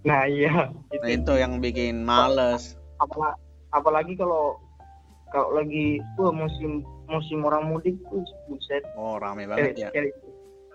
Nah 0.05 0.29
iya. 0.29 0.69
Nah 0.69 1.09
itu 1.09 1.33
yang 1.33 1.57
bikin 1.57 2.05
males. 2.05 2.77
Apalagi, 3.01 3.41
apalagi 3.73 4.13
kalau 4.13 4.61
kalau 5.33 5.57
lagi 5.57 5.97
wah, 6.21 6.29
musim 6.29 6.85
musim 7.09 7.41
orang 7.41 7.73
mudik 7.73 7.97
tuh 8.09 8.21
buset 8.49 8.85
Oh 8.95 9.17
rame 9.17 9.49
cari, 9.49 9.73
banget 9.73 9.75
ya. 9.77 9.89
cari, 9.93 10.09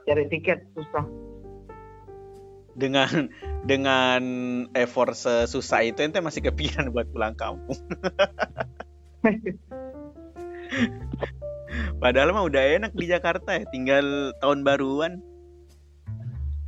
cari 0.07 0.25
tiket 0.29 0.65
susah. 0.77 1.05
Dengan 2.79 3.29
dengan 3.67 4.23
effort 4.73 5.13
sesusah 5.13 5.85
itu 5.85 6.01
ente 6.01 6.23
masih 6.23 6.41
kepikiran 6.47 6.95
buat 6.95 7.11
pulang 7.13 7.35
kampung. 7.37 7.77
Padahal 12.03 12.33
mah 12.33 12.47
udah 12.49 12.81
enak 12.81 12.93
di 12.97 13.07
Jakarta 13.11 13.61
ya, 13.61 13.69
tinggal 13.69 14.33
tahun 14.41 14.65
baruan. 14.65 15.21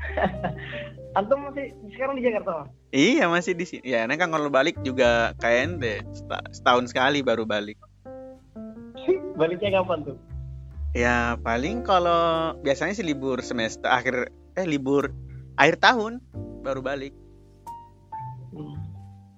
Antum 1.18 1.44
masih 1.44 1.76
sekarang 1.92 2.16
di 2.16 2.24
Jakarta? 2.24 2.68
Iya 2.92 3.28
masih 3.28 3.52
di 3.52 3.64
sini. 3.68 3.84
Ya, 3.84 4.04
enak 4.08 4.20
kan 4.20 4.32
kalau 4.32 4.48
balik 4.48 4.80
juga 4.80 5.36
kayak 5.40 5.60
ente 5.76 5.94
seta- 6.16 6.48
setahun 6.52 6.88
sekali 6.88 7.20
baru 7.20 7.44
balik. 7.44 7.76
Baliknya 9.40 9.80
kapan 9.80 10.04
tuh? 10.08 10.16
Ya 10.92 11.40
paling 11.40 11.80
kalau 11.88 12.52
biasanya 12.60 12.92
sih 12.92 13.06
libur 13.06 13.40
semester 13.40 13.88
akhir 13.88 14.28
eh 14.60 14.66
libur 14.68 15.08
akhir 15.56 15.80
tahun 15.80 16.20
baru 16.60 16.84
balik. 16.84 17.16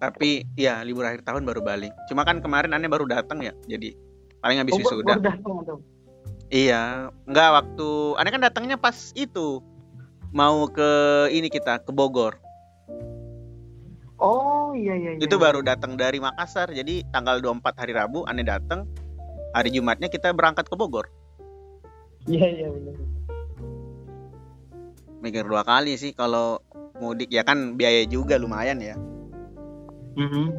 Tapi 0.03 0.43
ya 0.59 0.83
libur 0.83 1.07
akhir 1.07 1.23
tahun 1.23 1.47
baru 1.47 1.63
balik. 1.63 1.95
Cuma 2.11 2.27
kan 2.27 2.43
kemarin 2.43 2.75
aneh 2.75 2.91
baru 2.91 3.07
datang 3.07 3.39
ya, 3.39 3.55
jadi 3.71 3.95
paling 4.43 4.59
habis 4.59 4.75
Oh, 4.75 4.81
wisuda. 4.83 5.15
baru. 5.23 5.79
Iya, 6.51 7.09
nggak 7.31 7.49
waktu 7.55 7.89
aneh 8.19 8.31
kan 8.35 8.43
datangnya 8.43 8.77
pas 8.77 9.15
itu 9.15 9.63
mau 10.35 10.67
ke 10.67 10.91
ini 11.31 11.47
kita 11.47 11.87
ke 11.87 11.95
Bogor. 11.95 12.35
Oh 14.19 14.75
iya 14.75 14.99
iya. 14.99 15.15
iya. 15.15 15.23
Itu 15.23 15.39
baru 15.39 15.63
datang 15.63 15.95
dari 15.95 16.19
Makassar. 16.19 16.75
Jadi 16.75 17.07
tanggal 17.15 17.39
24 17.39 17.79
hari 17.79 17.95
Rabu 17.95 18.27
aneh 18.27 18.43
datang. 18.43 18.91
Hari 19.55 19.71
Jumatnya 19.71 20.11
kita 20.11 20.35
berangkat 20.35 20.67
ke 20.67 20.75
Bogor. 20.75 21.07
Iya 22.25 22.47
iya 22.49 22.69
benar. 22.73 22.97
Mikir 25.21 25.45
dua 25.45 25.65
kali 25.65 25.97
sih 25.97 26.13
kalau 26.17 26.61
mudik 27.01 27.33
ya 27.33 27.45
kan 27.45 27.77
biaya 27.77 28.05
juga 28.09 28.41
lumayan 28.41 28.81
ya. 28.81 28.97
Mhm. 30.17 30.53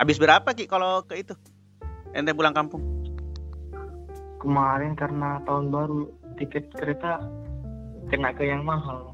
Habis 0.00 0.16
berapa 0.16 0.48
Ki 0.56 0.64
kalau 0.64 1.04
ke 1.04 1.20
itu? 1.20 1.36
Ente 2.16 2.32
pulang 2.32 2.56
kampung? 2.56 2.80
Kemarin 4.40 4.96
karena 4.96 5.40
tahun 5.44 5.70
baru 5.70 6.08
tiket 6.40 6.72
kereta 6.74 7.20
kena 8.08 8.32
ke 8.32 8.48
yang 8.48 8.64
mahal. 8.64 9.12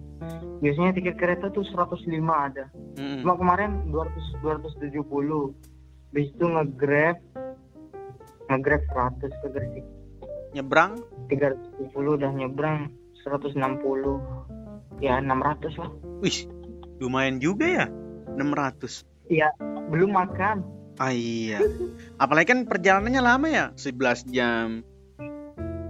Biasanya 0.58 0.94
tiket 0.94 1.16
kereta 1.18 1.50
tuh 1.54 1.62
105 1.62 2.06
ada. 2.34 2.66
Mm-mm. 2.98 3.22
Cuma 3.22 3.38
kemarin 3.38 3.86
200 3.90 4.42
270. 4.42 5.54
Habis 6.08 6.26
itu 6.34 6.44
nge-grab 6.48 7.18
nge-grab 8.48 8.82
100 8.90 9.42
ke 9.44 9.48
Gresik. 9.52 9.86
Nyebrang 10.56 11.02
370 11.28 11.92
udah 11.94 12.30
nyebrang 12.32 12.92
160. 13.24 13.56
Ya 14.98 15.20
600 15.22 15.78
lah. 15.78 15.90
Wih, 16.24 16.48
lumayan 16.98 17.38
juga 17.38 17.66
ya. 17.66 17.86
600. 18.34 19.04
Belum 19.92 20.10
makan. 20.12 20.64
Ah 20.98 21.14
iya. 21.14 21.62
Apalagi 22.18 22.50
kan 22.50 22.66
perjalanannya 22.66 23.22
lama 23.22 23.46
ya, 23.46 23.64
11 23.78 24.26
jam 24.34 24.82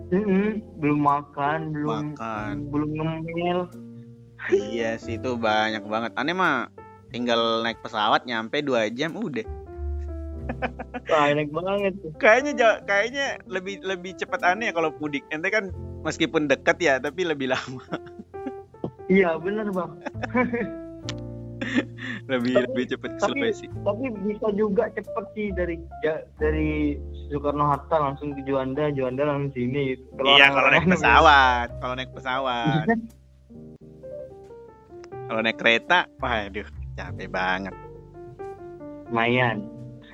Mm-mm, 0.09 0.65
belum 0.81 1.05
makan, 1.05 1.69
belum 1.77 2.17
makan. 2.17 2.73
belum 2.73 2.91
ngemil. 2.97 3.69
Iya 4.49 4.97
sih 4.97 5.21
itu 5.21 5.37
banyak 5.37 5.85
banget. 5.85 6.17
Aneh 6.17 6.33
mah 6.33 6.73
tinggal 7.13 7.61
naik 7.61 7.85
pesawat 7.85 8.25
nyampe 8.25 8.65
2 8.65 8.89
jam 8.97 9.13
udah. 9.13 9.45
Wah, 11.09 11.25
enak 11.33 11.49
banget. 11.49 11.95
Kayaknya 12.21 12.53
kayaknya 12.85 13.27
lebih 13.49 13.81
lebih 13.81 14.13
cepat 14.15 14.45
aneh 14.45 14.69
ya 14.69 14.75
kalau 14.77 14.93
mudik. 14.99 15.25
Ente 15.29 15.49
kan 15.49 15.73
meskipun 16.05 16.47
dekat 16.47 16.77
ya, 16.79 16.95
tapi 17.01 17.25
lebih 17.25 17.53
lama. 17.53 17.83
Iya, 19.09 19.41
bener, 19.41 19.73
Bang. 19.73 19.97
lebih 22.29 22.55
Tapi- 22.55 22.67
lebih 22.71 22.85
cepat 22.93 23.11
ke 23.11 23.19
tapi- 23.19 23.41
Sulawesi. 23.41 23.67
Tapi 23.73 24.05
bisa 24.25 24.47
juga 24.53 24.85
cepet 24.93 25.25
sih 25.33 25.49
dari 25.53 25.77
Ja- 26.05 26.25
dari 26.37 26.97
Soekarno 27.29 27.65
Hatta 27.69 27.97
langsung 27.99 28.37
ke 28.37 28.45
Juanda, 28.45 28.93
Juanda 28.93 29.25
langsung 29.25 29.53
sini 29.57 29.97
gitu. 29.97 30.05
Iya, 30.21 30.53
kalau 30.53 30.69
naik 30.69 30.87
pesawat, 30.87 31.69
kalau 31.81 31.95
naik 31.97 32.13
pesawat. 32.13 32.85
kalau 35.29 35.41
naik 35.41 35.57
kereta, 35.57 36.05
waduh, 36.21 36.69
capek 36.97 37.29
banget. 37.29 37.75
Lumayan, 39.09 39.65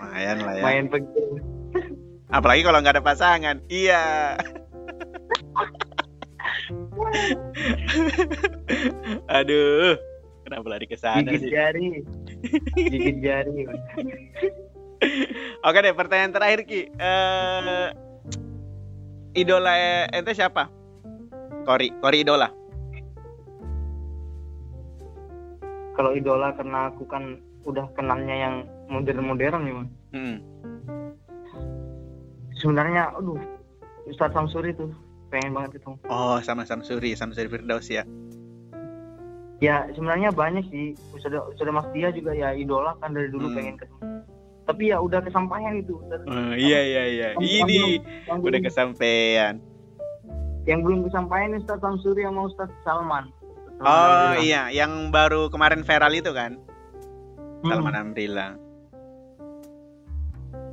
Lumayan 0.05 0.36
lah 0.44 0.52
ya. 0.52 0.61
lumayan 0.61 0.86
pergi. 0.92 1.22
Apalagi 2.28 2.61
kalau 2.66 2.78
nggak 2.82 2.94
ada 2.98 3.05
pasangan. 3.05 3.57
Iya. 3.68 4.02
Aduh, 9.28 9.96
kenapa 10.44 10.66
lari 10.68 10.86
ke 10.88 10.96
sana 10.98 11.24
Gigit 11.28 11.40
sih? 11.40 11.50
jari. 11.52 11.88
Gigit 12.76 13.16
jari. 13.22 13.64
Oke 15.64 15.78
deh, 15.84 15.94
pertanyaan 15.96 16.32
terakhir 16.32 16.61
Ki. 16.64 16.88
Eh, 16.88 17.88
idola 19.36 19.72
ente 20.12 20.32
siapa? 20.32 20.68
Kori, 21.64 21.92
Kori 22.00 22.24
idola. 22.24 22.48
Kalau 25.94 26.11
idola 26.12 26.50
karena 26.59 26.90
aku 26.90 27.07
kan 27.07 27.38
udah 27.64 27.86
kenalnya 27.94 28.34
yang 28.36 28.57
modern-modern 28.95 29.61
ya, 29.61 29.72
Bang. 29.72 29.88
Hmm. 30.11 30.36
Sebenarnya 32.55 33.12
aduh, 33.12 33.36
Ustaz 34.07 34.30
Samsuri 34.30 34.72
tuh 34.72 34.95
pengen 35.28 35.53
banget 35.53 35.76
ketemu. 35.76 35.97
Oh, 36.07 36.38
sama 36.40 36.62
Samsuri, 36.62 37.12
Samsuri 37.12 37.51
Firdaus 37.51 37.90
ya. 37.90 38.07
Ya 39.59 39.86
sebenarnya 39.90 40.30
banyak 40.30 40.64
sih. 40.68 40.95
Sudah 41.18 41.42
sudah 41.55 41.72
Mas 41.72 41.88
Dia 41.90 42.11
juga 42.11 42.32
ya 42.32 42.53
idola 42.53 42.95
kan 42.99 43.12
dari 43.12 43.28
dulu 43.28 43.51
Hmm. 43.51 43.57
pengen 43.57 43.76
ketemu. 43.76 44.07
Tapi 44.64 44.82
ya 44.88 44.97
udah 44.97 45.20
kesampaian 45.20 45.76
itu. 45.76 46.01
Oh, 46.01 46.53
iya 46.55 46.80
iya 46.80 47.03
iya. 47.07 47.28
Yang 47.36 47.45
Ini 47.61 47.80
yang 48.24 48.38
udah 48.40 48.61
kesampaian. 48.62 49.55
yang 50.64 50.80
belum 50.80 51.05
kesampaian 51.05 51.53
Ustaz 51.55 51.76
Samsuri 51.78 52.24
sama 52.24 52.49
Ustaz 52.49 52.70
Salman. 52.80 53.28
Oh 53.76 54.32
iya, 54.38 54.70
yang 54.70 55.12
baru 55.12 55.51
kemarin 55.51 55.84
viral 55.84 56.14
itu 56.14 56.32
kan, 56.32 56.57
Hmm. 57.61 57.68
Salman 57.68 57.92
Amrila. 57.92 58.57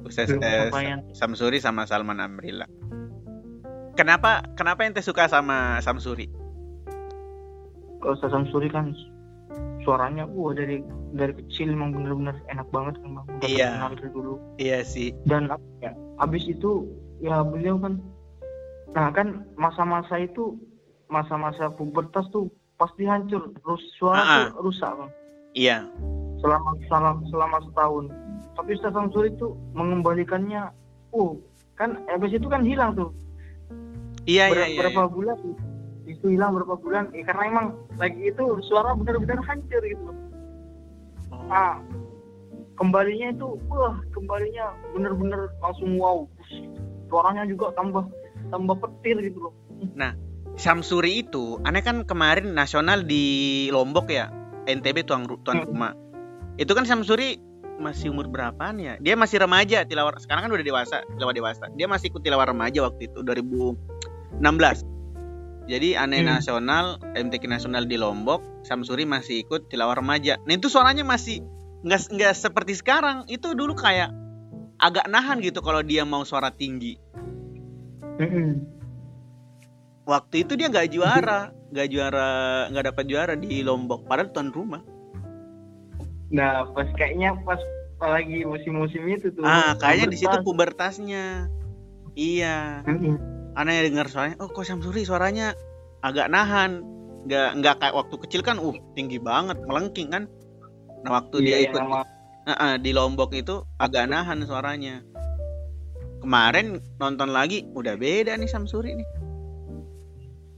Belum 0.01 0.41
eh. 0.41 0.97
Samsuri 1.13 1.61
sama 1.61 1.85
Salman 1.85 2.19
Amrilla. 2.19 2.65
Kenapa 3.95 4.41
kenapa 4.57 4.87
ente 4.87 5.03
suka 5.03 5.27
sama 5.27 5.77
Samsuri? 5.83 6.25
Kalau 8.01 8.17
Ustaz 8.17 8.33
Samsuri 8.33 8.71
kan 8.71 8.95
suaranya 9.85 10.25
wah 10.29 10.53
dari 10.53 10.81
dari 11.13 11.33
kecil 11.37 11.73
emang 11.73 11.93
bener-bener 11.93 12.37
enak 12.49 12.65
banget 12.73 12.95
kan 13.01 13.09
bang. 13.17 13.25
Udah 13.29 13.49
Iya. 13.49 13.69
kenal 13.77 13.91
dari 13.97 14.09
dulu. 14.13 14.33
Iya 14.57 14.79
sih. 14.81 15.09
Dan 15.27 15.51
ya, 15.83 15.91
abis 16.21 16.49
itu 16.49 16.87
ya 17.21 17.45
beliau 17.45 17.77
kan, 17.77 18.01
nah 18.97 19.13
kan 19.13 19.45
masa-masa 19.57 20.17
itu 20.17 20.57
masa-masa 21.11 21.69
pubertas 21.69 22.25
tuh 22.33 22.49
pasti 22.79 23.05
hancur, 23.05 23.53
terus 23.61 23.81
suara 23.99 24.17
Ah, 24.17 24.25
ah. 24.25 24.43
tuh 24.49 24.65
rusak 24.65 24.89
bang. 24.89 25.11
Iya. 25.53 25.77
Selama 26.41 26.69
selama 26.89 27.11
selama 27.29 27.57
setahun. 27.69 28.05
Tapi 28.51 28.69
Ustaz 28.75 28.91
Samsuri 28.93 29.31
tuh 29.39 29.55
mengembalikannya, 29.73 30.69
uh 31.15 31.33
kan 31.79 31.97
abis 32.13 32.37
itu 32.37 32.45
kan 32.45 32.61
hilang 32.61 32.93
tuh 32.93 33.09
Iya 34.29 34.53
Ber- 34.53 34.57
iya 34.61 34.67
iya. 34.69 34.79
berapa 34.85 35.09
bulan 35.09 35.37
itu 36.05 36.25
hilang 36.29 36.53
berapa 36.53 36.77
bulan 36.77 37.09
ya, 37.09 37.25
karena 37.25 37.43
emang 37.49 37.67
lagi 37.97 38.21
itu 38.29 38.43
suara 38.69 38.93
benar-benar 38.93 39.41
hancur 39.41 39.81
gitu. 39.81 40.11
Oh. 41.31 41.47
ah 41.49 41.79
kembalinya 42.77 43.33
itu 43.33 43.57
wah 43.71 43.97
kembalinya 44.13 44.75
bener-bener 44.93 45.49
langsung 45.63 45.97
wow 45.97 46.27
suaranya 47.09 47.49
juga 47.49 47.73
tambah 47.73 48.05
tambah 48.53 48.75
petir 48.77 49.17
gitu 49.25 49.49
loh 49.49 49.53
Samsuri 50.61 51.25
itu, 51.25 51.57
aneh 51.63 51.81
kan 51.81 52.03
kemarin 52.05 52.53
nasional 52.53 53.01
di 53.07 53.65
Lombok 53.71 54.11
ya, 54.11 54.29
NTB 54.67 55.07
tuan 55.07 55.25
tuan 55.41 55.63
Hmm. 55.63 55.67
rumah. 55.73 55.93
Itu 56.59 56.75
kan 56.75 56.83
Samsuri 56.85 57.39
masih 57.81 58.13
umur 58.13 58.29
berapaan 58.29 58.77
ya? 58.77 58.95
Dia 59.01 59.17
masih 59.17 59.41
remaja 59.41 59.81
tilawar. 59.83 60.15
Sekarang 60.21 60.45
kan 60.45 60.51
udah 60.53 60.61
dewasa, 60.63 61.01
tilawar 61.17 61.33
dewasa. 61.33 61.65
Dia 61.73 61.89
masih 61.89 62.13
ikut 62.13 62.21
tilawar 62.21 62.53
remaja 62.53 62.85
waktu 62.85 63.09
itu 63.09 63.25
2016. 63.25 64.85
Jadi 65.65 65.97
aneh 65.97 66.21
Hmm. 66.21 66.37
nasional, 66.37 67.01
MTQ 67.17 67.49
nasional 67.49 67.85
di 67.89 67.97
Lombok, 67.97 68.41
Samsuri 68.65 69.05
masih 69.09 69.41
ikut 69.45 69.69
tilawar 69.69 69.97
remaja. 70.01 70.37
Nah 70.45 70.53
itu 70.53 70.69
suaranya 70.69 71.01
masih 71.01 71.41
nggak 71.81 72.13
nggak 72.13 72.33
seperti 72.37 72.77
sekarang. 72.77 73.25
Itu 73.25 73.57
dulu 73.57 73.73
kayak 73.73 74.13
agak 74.81 75.05
nahan 75.09 75.41
gitu 75.41 75.61
kalau 75.61 75.81
dia 75.81 76.05
mau 76.05 76.25
suara 76.25 76.49
tinggi. 76.53 76.97
Waktu 80.05 80.35
itu 80.43 80.57
dia 80.57 80.67
nggak 80.67 80.89
juara, 80.91 81.53
nggak 81.71 81.87
juara, 81.93 82.29
nggak 82.73 82.85
dapat 82.93 83.05
juara 83.05 83.33
di 83.37 83.61
Lombok. 83.61 84.09
Padahal 84.09 84.33
tuan 84.33 84.49
rumah. 84.49 84.81
Nah 86.31 86.63
pas 86.67 86.87
kayaknya 86.95 87.35
pas 87.43 87.59
lagi 88.01 88.41
musim-musim 88.41 89.05
itu 89.05 89.29
tuh 89.29 89.43
Ah, 89.43 89.77
kayaknya 89.77 90.09
di 90.09 90.17
situ 90.17 90.31
pubertas. 90.41 90.97
pubertasnya. 90.97 91.51
Iya. 92.11 92.81
Aneh 93.53 93.85
dengar 93.85 94.07
suaranya. 94.07 94.39
Oh, 94.39 94.47
kok 94.47 94.65
Samsuri 94.65 95.03
suaranya 95.03 95.53
agak 96.01 96.27
nahan. 96.27 96.81
Nggak 97.21 97.49
nggak 97.61 97.75
kayak 97.77 97.93
waktu 97.93 98.15
kecil 98.17 98.41
kan, 98.41 98.57
uh 98.57 98.73
tinggi 98.91 99.21
banget, 99.21 99.61
melengking 99.61 100.09
kan. 100.09 100.23
Nah 101.03 101.21
waktu 101.21 101.45
dia 101.45 101.57
Iya, 101.59 101.69
ikut 101.69 101.77
yang 101.77 101.91
sama- 101.93 102.09
Ah, 102.41 102.57
ah, 102.57 102.73
di 102.75 102.89
Lombok 102.89 103.29
itu 103.31 103.61
agak 103.77 104.09
nahan 104.09 104.41
suaranya. 104.41 105.05
Kemarin 106.17 106.81
nonton 106.97 107.29
lagi, 107.29 107.69
udah 107.69 107.93
beda 107.93 108.33
nih 108.33 108.49
Samsuri 108.49 108.97
nih. 108.97 109.07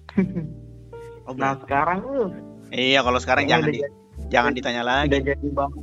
Oh, 1.23 1.31
nah 1.33 1.55
sekarang 1.55 2.03
tuh 2.03 2.27
iya 2.69 2.99
kalau 2.99 3.15
sekarang 3.15 3.47
jangan 3.47 3.71
di- 3.71 3.79
jadi, 3.79 3.87
jangan 4.29 4.53
ditanya 4.53 4.83
lagi. 4.83 5.09
udah 5.13 5.21
jadi 5.23 5.47
bang 5.49 5.73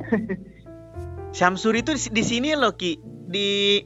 Syamsuri 1.36 1.86
itu 1.86 1.94
di- 1.94 2.12
di 2.16 2.22
sini 2.26 2.50
loh 2.58 2.74
Ki 2.74 2.98
di 3.30 3.78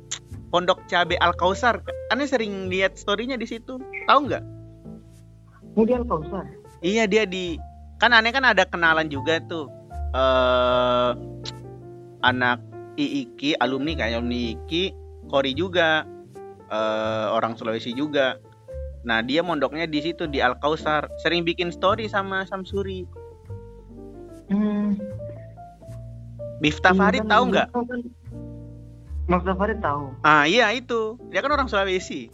Pondok 0.48 0.86
Cabe 0.88 1.18
Al 1.20 1.34
Kausar. 1.36 1.82
Aneh 2.08 2.24
sering 2.30 2.72
lihat 2.72 2.96
storynya 2.96 3.36
di 3.36 3.44
situ. 3.44 3.76
Tahu 4.08 4.20
nggak? 4.30 4.44
kemudian 5.74 6.06
Kausar 6.06 6.46
Iya 6.80 7.10
dia 7.10 7.26
di 7.26 7.58
kan 7.98 8.14
aneh 8.14 8.30
kan 8.30 8.46
ada 8.46 8.62
kenalan 8.62 9.10
juga 9.10 9.42
tuh 9.50 9.66
eh 10.14 11.10
anak 12.22 12.62
IIKI 12.94 13.58
alumni 13.58 13.98
kayak 13.98 14.22
alumni 14.22 14.54
IIKI 14.54 14.84
Kori 15.26 15.52
juga 15.58 16.06
eh 16.70 17.26
orang 17.34 17.58
Sulawesi 17.58 17.90
juga. 17.96 18.38
Nah 19.02 19.20
dia 19.20 19.42
mondoknya 19.42 19.90
di 19.90 20.00
situ 20.00 20.30
di 20.30 20.38
Al 20.38 20.54
Kausar. 20.62 21.10
Sering 21.20 21.42
bikin 21.42 21.74
story 21.74 22.06
sama 22.06 22.46
Samsuri. 22.46 23.04
Hmm. 24.48 24.88
Iya 26.58 26.90
Farid 26.92 27.22
kan, 27.22 27.30
tahu 27.30 27.42
nggak? 27.50 27.66
kan- 27.68 28.12
Mas 29.24 29.40
Farid 29.42 29.78
tahu 29.80 30.12
Ah 30.20 30.44
iya 30.44 30.68
itu 30.70 31.16
dia 31.28 31.40
kan 31.40 31.50
orang 31.50 31.66
Sulawesi. 31.66 32.28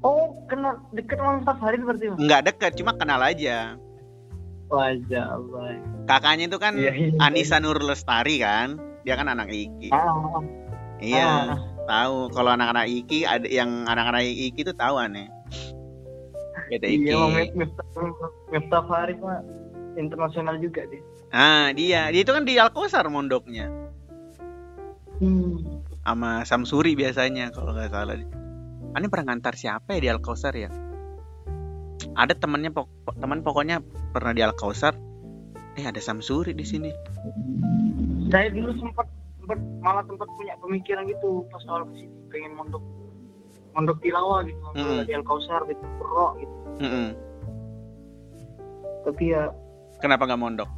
oh 0.00 0.38
kenal 0.46 0.78
deket 0.90 1.18
sama 1.18 1.54
Farid 1.56 1.82
berarti? 1.82 2.06
Nggak 2.12 2.42
deket 2.46 2.72
cuma 2.76 2.94
kenal 2.94 3.18
aja. 3.18 3.74
wajah 4.66 5.24
Allah 5.32 5.78
Kakaknya 6.04 6.46
itu 6.46 6.58
kan 6.58 6.74
Iya, 6.74 6.90
iya. 6.92 7.10
Anissa 7.20 7.58
Nur 7.58 7.78
Lestari 7.78 8.38
kan. 8.38 8.78
Dia 9.06 9.14
kan 9.14 9.26
anak 9.26 9.46
IIKI. 9.46 9.90
ah, 9.90 10.42
Iya. 10.98 11.26
ah. 11.48 11.58
tahu 11.86 12.30
kalau 12.30 12.50
anak-anak 12.50 12.90
Iki 12.90 13.22
ada 13.22 13.46
yang 13.46 13.86
anak-anak 13.86 14.26
Iki 14.26 14.58
itu 14.60 14.74
tahu 14.74 14.98
aneh 14.98 15.30
beda 16.66 16.82
Iki 16.82 17.06
Iya, 17.06 17.14
Bang, 17.14 17.30
Mif- 17.32 17.54
Miftah, 17.54 17.86
Miftah 18.50 18.82
Farid 18.82 19.18
mah 19.22 19.38
internasional 19.96 20.56
juga 20.56 20.84
dia. 20.86 21.02
ah 21.28 21.68
dia 21.70 22.08
dia 22.08 22.20
itu 22.20 22.30
kan 22.30 22.42
di 22.42 22.56
Alkosar 22.56 23.04
mondoknya 23.06 23.66
Hmm. 25.16 25.80
sama 26.02 26.44
Samsuri 26.44 26.92
biasanya 26.92 27.48
kalau 27.48 27.72
nggak 27.72 27.88
salah 27.88 28.20
aneh 28.92 29.08
pernah 29.08 29.32
ngantar 29.32 29.56
siapa 29.56 29.96
ya 29.96 30.00
di 30.00 30.08
Alkosar 30.10 30.52
ya 30.52 30.68
ada 32.12 32.32
temannya 32.32 32.68
pok- 32.68 32.92
teman 33.14 33.40
pokoknya 33.40 33.80
pernah 34.10 34.30
di 34.30 34.40
Alkosar 34.40 34.92
eh 35.72 35.84
ada 35.84 35.98
Samsuri 35.98 36.52
di 36.52 36.64
sini 36.64 36.92
Saya 38.26 38.50
dulu 38.50 38.76
sempat 38.76 39.06
sempat 39.38 39.56
malah 39.78 40.02
sempat 40.02 40.28
punya 40.30 40.52
pemikiran 40.58 41.06
gitu 41.06 41.48
pas 41.48 41.64
awal 41.66 41.86
ke 41.86 42.02
sini 42.02 42.12
pengen 42.28 42.52
mondok 42.52 42.84
mondok 43.72 43.96
tilawah 44.00 44.40
gitu 44.42 44.60
Hmm. 44.74 45.00
di 45.00 45.12
Al 45.12 45.22
Kausar 45.22 45.64
gitu 45.64 45.84
Pro 45.96 46.36
gitu. 46.36 46.54
Mm-mm. 46.78 47.08
Tapi 49.02 49.24
ya 49.30 49.48
kenapa 49.98 50.24
nggak 50.24 50.38
mondok 50.38 50.70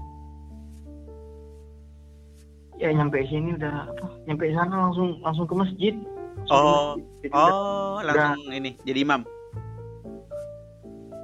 ya 2.78 2.94
nyampe 2.94 3.18
sini 3.26 3.58
udah 3.58 3.90
apa 3.90 4.06
nyampe 4.24 4.54
sana 4.54 4.74
langsung 4.86 5.18
langsung 5.18 5.44
ke 5.44 5.54
masjid. 5.56 5.94
Langsung 6.38 6.46
ke 6.46 6.54
Oh. 6.54 6.86
masjid. 6.94 7.04
Jadi 7.18 7.34
udah- 7.34 7.50
oh 7.50 7.96
langsung 8.00 8.52
ini 8.52 8.70
jadi 8.82 8.98
imam 9.02 9.22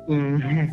Hmm. 0.04 0.36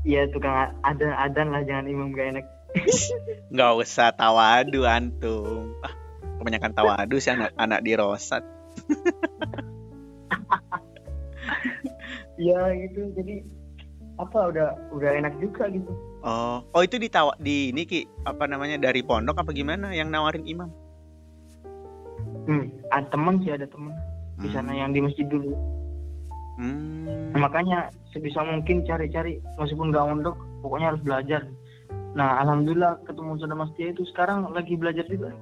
Iya 0.00 0.32
tukang 0.32 0.56
a- 0.56 0.72
adan 1.20 1.52
lah 1.52 1.60
jangan 1.60 1.84
imam 1.84 2.08
gak 2.10 2.32
enak. 2.32 2.46
nggak 3.52 3.72
usah 3.76 4.14
tawadu 4.14 4.86
antum 4.86 5.74
ah 5.82 5.92
kebanyakan 6.38 6.72
tawadu 6.72 7.18
sih 7.18 7.34
anak 7.34 7.50
anak 7.58 7.82
di 7.82 7.92
Rosat 7.92 8.40
Iya 12.38 12.60
gitu 12.80 13.10
jadi 13.12 13.42
apa 14.22 14.52
udah 14.52 14.68
udah 14.92 15.10
enak 15.16 15.34
juga 15.40 15.68
gitu. 15.72 15.88
Oh, 16.20 16.60
oh 16.76 16.82
itu 16.84 17.00
ditawa 17.00 17.32
di 17.40 17.72
ini 17.72 17.88
Ki, 17.88 18.04
apa 18.28 18.44
namanya 18.44 18.76
dari 18.76 19.00
pondok 19.00 19.40
apa 19.40 19.50
gimana 19.56 19.90
yang 19.96 20.12
nawarin 20.12 20.44
imam? 20.44 20.68
Hmm. 22.44 22.68
Ada 22.92 23.06
teman 23.08 23.40
sih 23.40 23.52
ada 23.56 23.64
teman 23.68 23.94
di 24.40 24.48
sana 24.52 24.72
yang 24.72 24.92
di 24.96 25.00
masjid 25.04 25.28
dulu. 25.28 25.52
Hmm. 26.60 27.32
makanya 27.40 27.88
sebisa 28.12 28.44
mungkin 28.44 28.84
cari-cari 28.84 29.40
meskipun 29.56 29.88
nggak 29.88 30.04
mondok 30.12 30.36
pokoknya 30.60 30.92
harus 30.92 31.00
belajar 31.00 31.40
nah 32.12 32.36
alhamdulillah 32.44 33.00
ketemu 33.08 33.40
saudara 33.40 33.64
Mas 33.64 33.72
Tia 33.80 33.96
itu 33.96 34.04
sekarang 34.12 34.44
lagi 34.52 34.76
belajar 34.76 35.08
juga 35.08 35.32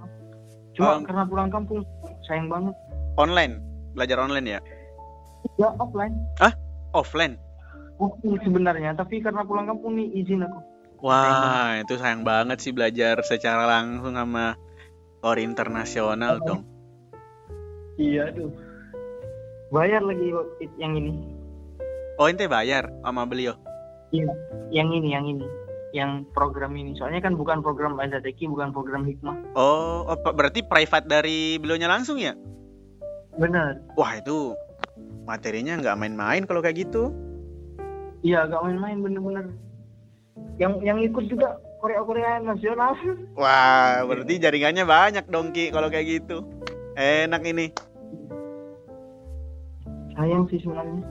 cuma 0.79 0.95
Oh. 0.95 1.03
karena 1.03 1.27
pulang 1.27 1.51
kampung 1.51 1.83
sayang 2.23 2.47
banget 2.47 2.71
Online, 3.19 3.59
belajar 3.99 4.23
online 4.23 4.47
ya? 4.47 4.61
ya 5.59 5.75
offline 5.83 6.15
Offline. 6.95 7.35
Offline 7.99 8.39
sebenarnya 8.41 8.95
tapi 8.95 9.19
karena 9.19 9.43
pulang 9.43 9.67
kampung 9.67 9.99
nih 9.99 10.09
izin 10.17 10.43
aku 10.43 10.61
Wah, 10.99 11.79
itu 11.79 11.95
sayang 11.95 12.27
banget 12.27 12.59
sih 12.59 12.75
belajar 12.75 13.23
secara 13.23 13.71
langsung 13.71 14.19
sama 14.19 14.59
ori 15.23 15.47
internasional 15.47 16.43
dong. 16.43 16.67
iya 17.95 18.27
aduh 18.27 18.51
bayar 19.71 20.03
lagi 20.03 20.31
yang 20.77 20.95
ini 20.95 21.15
Oh, 22.19 22.27
ente 22.27 22.51
bayar 22.51 22.91
sama 23.07 23.23
beliau. 23.23 23.55
yang 24.11 24.91
ini 24.91 25.15
yang 25.15 25.23
ini 25.23 25.47
yang 25.95 26.27
program 26.35 26.75
ini 26.75 26.99
soalnya 26.99 27.23
kan 27.23 27.39
bukan 27.39 27.63
program 27.63 27.95
Azateki 27.95 28.51
bukan 28.51 28.75
program 28.75 29.07
hikmah 29.07 29.39
Oh, 29.55 30.03
oh, 30.03 30.19
berarti 30.35 30.67
private 30.67 31.07
dari 31.07 31.63
beliaunya 31.63 31.87
langsung 31.87 32.19
ya? 32.19 32.35
bener 33.39 33.79
Wah, 33.95 34.19
itu 34.19 34.51
materinya 35.25 35.79
nggak 35.79 35.95
main-main 35.95 36.43
kalau 36.43 36.59
kayak 36.59 36.91
gitu. 36.91 37.15
Iya 38.23 38.47
agak 38.47 38.61
main-main 38.65 39.01
bener-bener 39.01 39.47
yang 40.59 40.83
yang 40.83 40.99
ikut 40.99 41.31
juga 41.31 41.59
Korea 41.79 42.03
Korea 42.03 42.43
nasional. 42.43 42.99
Wah, 43.41 44.03
berarti 44.03 44.43
jaringannya 44.43 44.83
banyak 44.83 45.25
dong 45.31 45.55
Ki 45.55 45.71
kalau 45.71 45.91
kayak 45.91 46.23
gitu. 46.23 46.43
Enak 46.99 47.47
ini. 47.47 47.71
Sayang 50.19 50.51
sih 50.51 50.59
sebenarnya. 50.59 51.03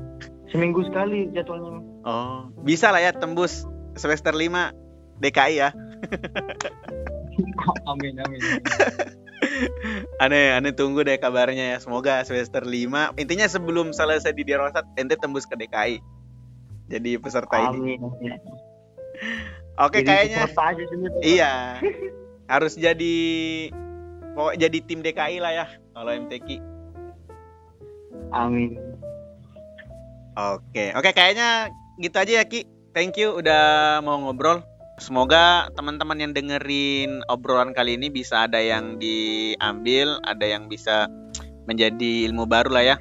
Seminggu 0.52 0.84
sekali 0.88 1.32
jadwalnya. 1.32 1.80
Oh, 2.04 2.52
bisa 2.64 2.92
lah 2.92 3.04
ya 3.04 3.12
tembus 3.16 3.68
semester 3.96 4.36
5 4.36 4.76
DKI 5.24 5.56
ya. 5.60 5.72
amin 7.92 8.16
amin. 8.20 8.42
Aneh, 10.24 10.56
aneh 10.56 10.74
tunggu 10.76 11.08
deh 11.08 11.20
kabarnya 11.20 11.76
ya. 11.76 11.78
Semoga 11.80 12.24
semester 12.28 12.68
5 12.68 13.16
intinya 13.16 13.48
sebelum 13.48 13.96
selesai 13.96 14.36
di 14.36 14.44
Dirosat 14.44 14.84
ente 15.00 15.16
tembus 15.16 15.48
ke 15.48 15.56
DKI. 15.56 16.17
Jadi 16.88 17.12
peserta 17.20 17.56
ini. 17.72 18.00
Amin. 18.00 18.00
amin. 18.00 18.40
Oke, 19.78 20.02
Jadi 20.02 20.10
kayaknya 20.10 20.40
aja 20.50 20.84
sini, 20.90 21.06
iya. 21.22 21.54
Harus 22.50 22.74
jadi 22.74 23.16
pokok 24.34 24.56
jadi 24.58 24.78
tim 24.82 25.06
DKI 25.06 25.38
lah 25.38 25.54
ya 25.54 25.66
kalau 25.94 26.12
MTQ. 26.18 26.58
Amin. 28.34 28.78
Oke, 30.38 30.94
oke 30.98 31.10
kayaknya 31.14 31.70
gitu 32.02 32.18
aja 32.18 32.42
ya 32.42 32.46
Ki. 32.46 32.66
Thank 32.98 33.22
you 33.22 33.38
udah 33.38 34.00
mau 34.02 34.18
ngobrol. 34.18 34.66
Semoga 34.98 35.70
teman-teman 35.78 36.18
yang 36.18 36.34
dengerin 36.34 37.22
obrolan 37.30 37.70
kali 37.78 38.02
ini 38.02 38.10
bisa 38.10 38.50
ada 38.50 38.58
yang 38.58 38.98
diambil, 38.98 40.18
ada 40.26 40.42
yang 40.42 40.66
bisa 40.66 41.06
menjadi 41.70 42.26
ilmu 42.26 42.50
baru 42.50 42.74
lah 42.74 42.84
ya. 42.86 42.96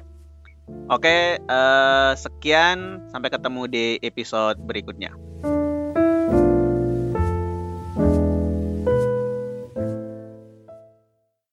Oke, 0.67 1.39
eh, 1.39 2.11
sekian 2.15 3.07
sampai 3.11 3.31
ketemu 3.31 3.61
di 3.71 3.85
episode 4.03 4.59
berikutnya. 4.59 5.26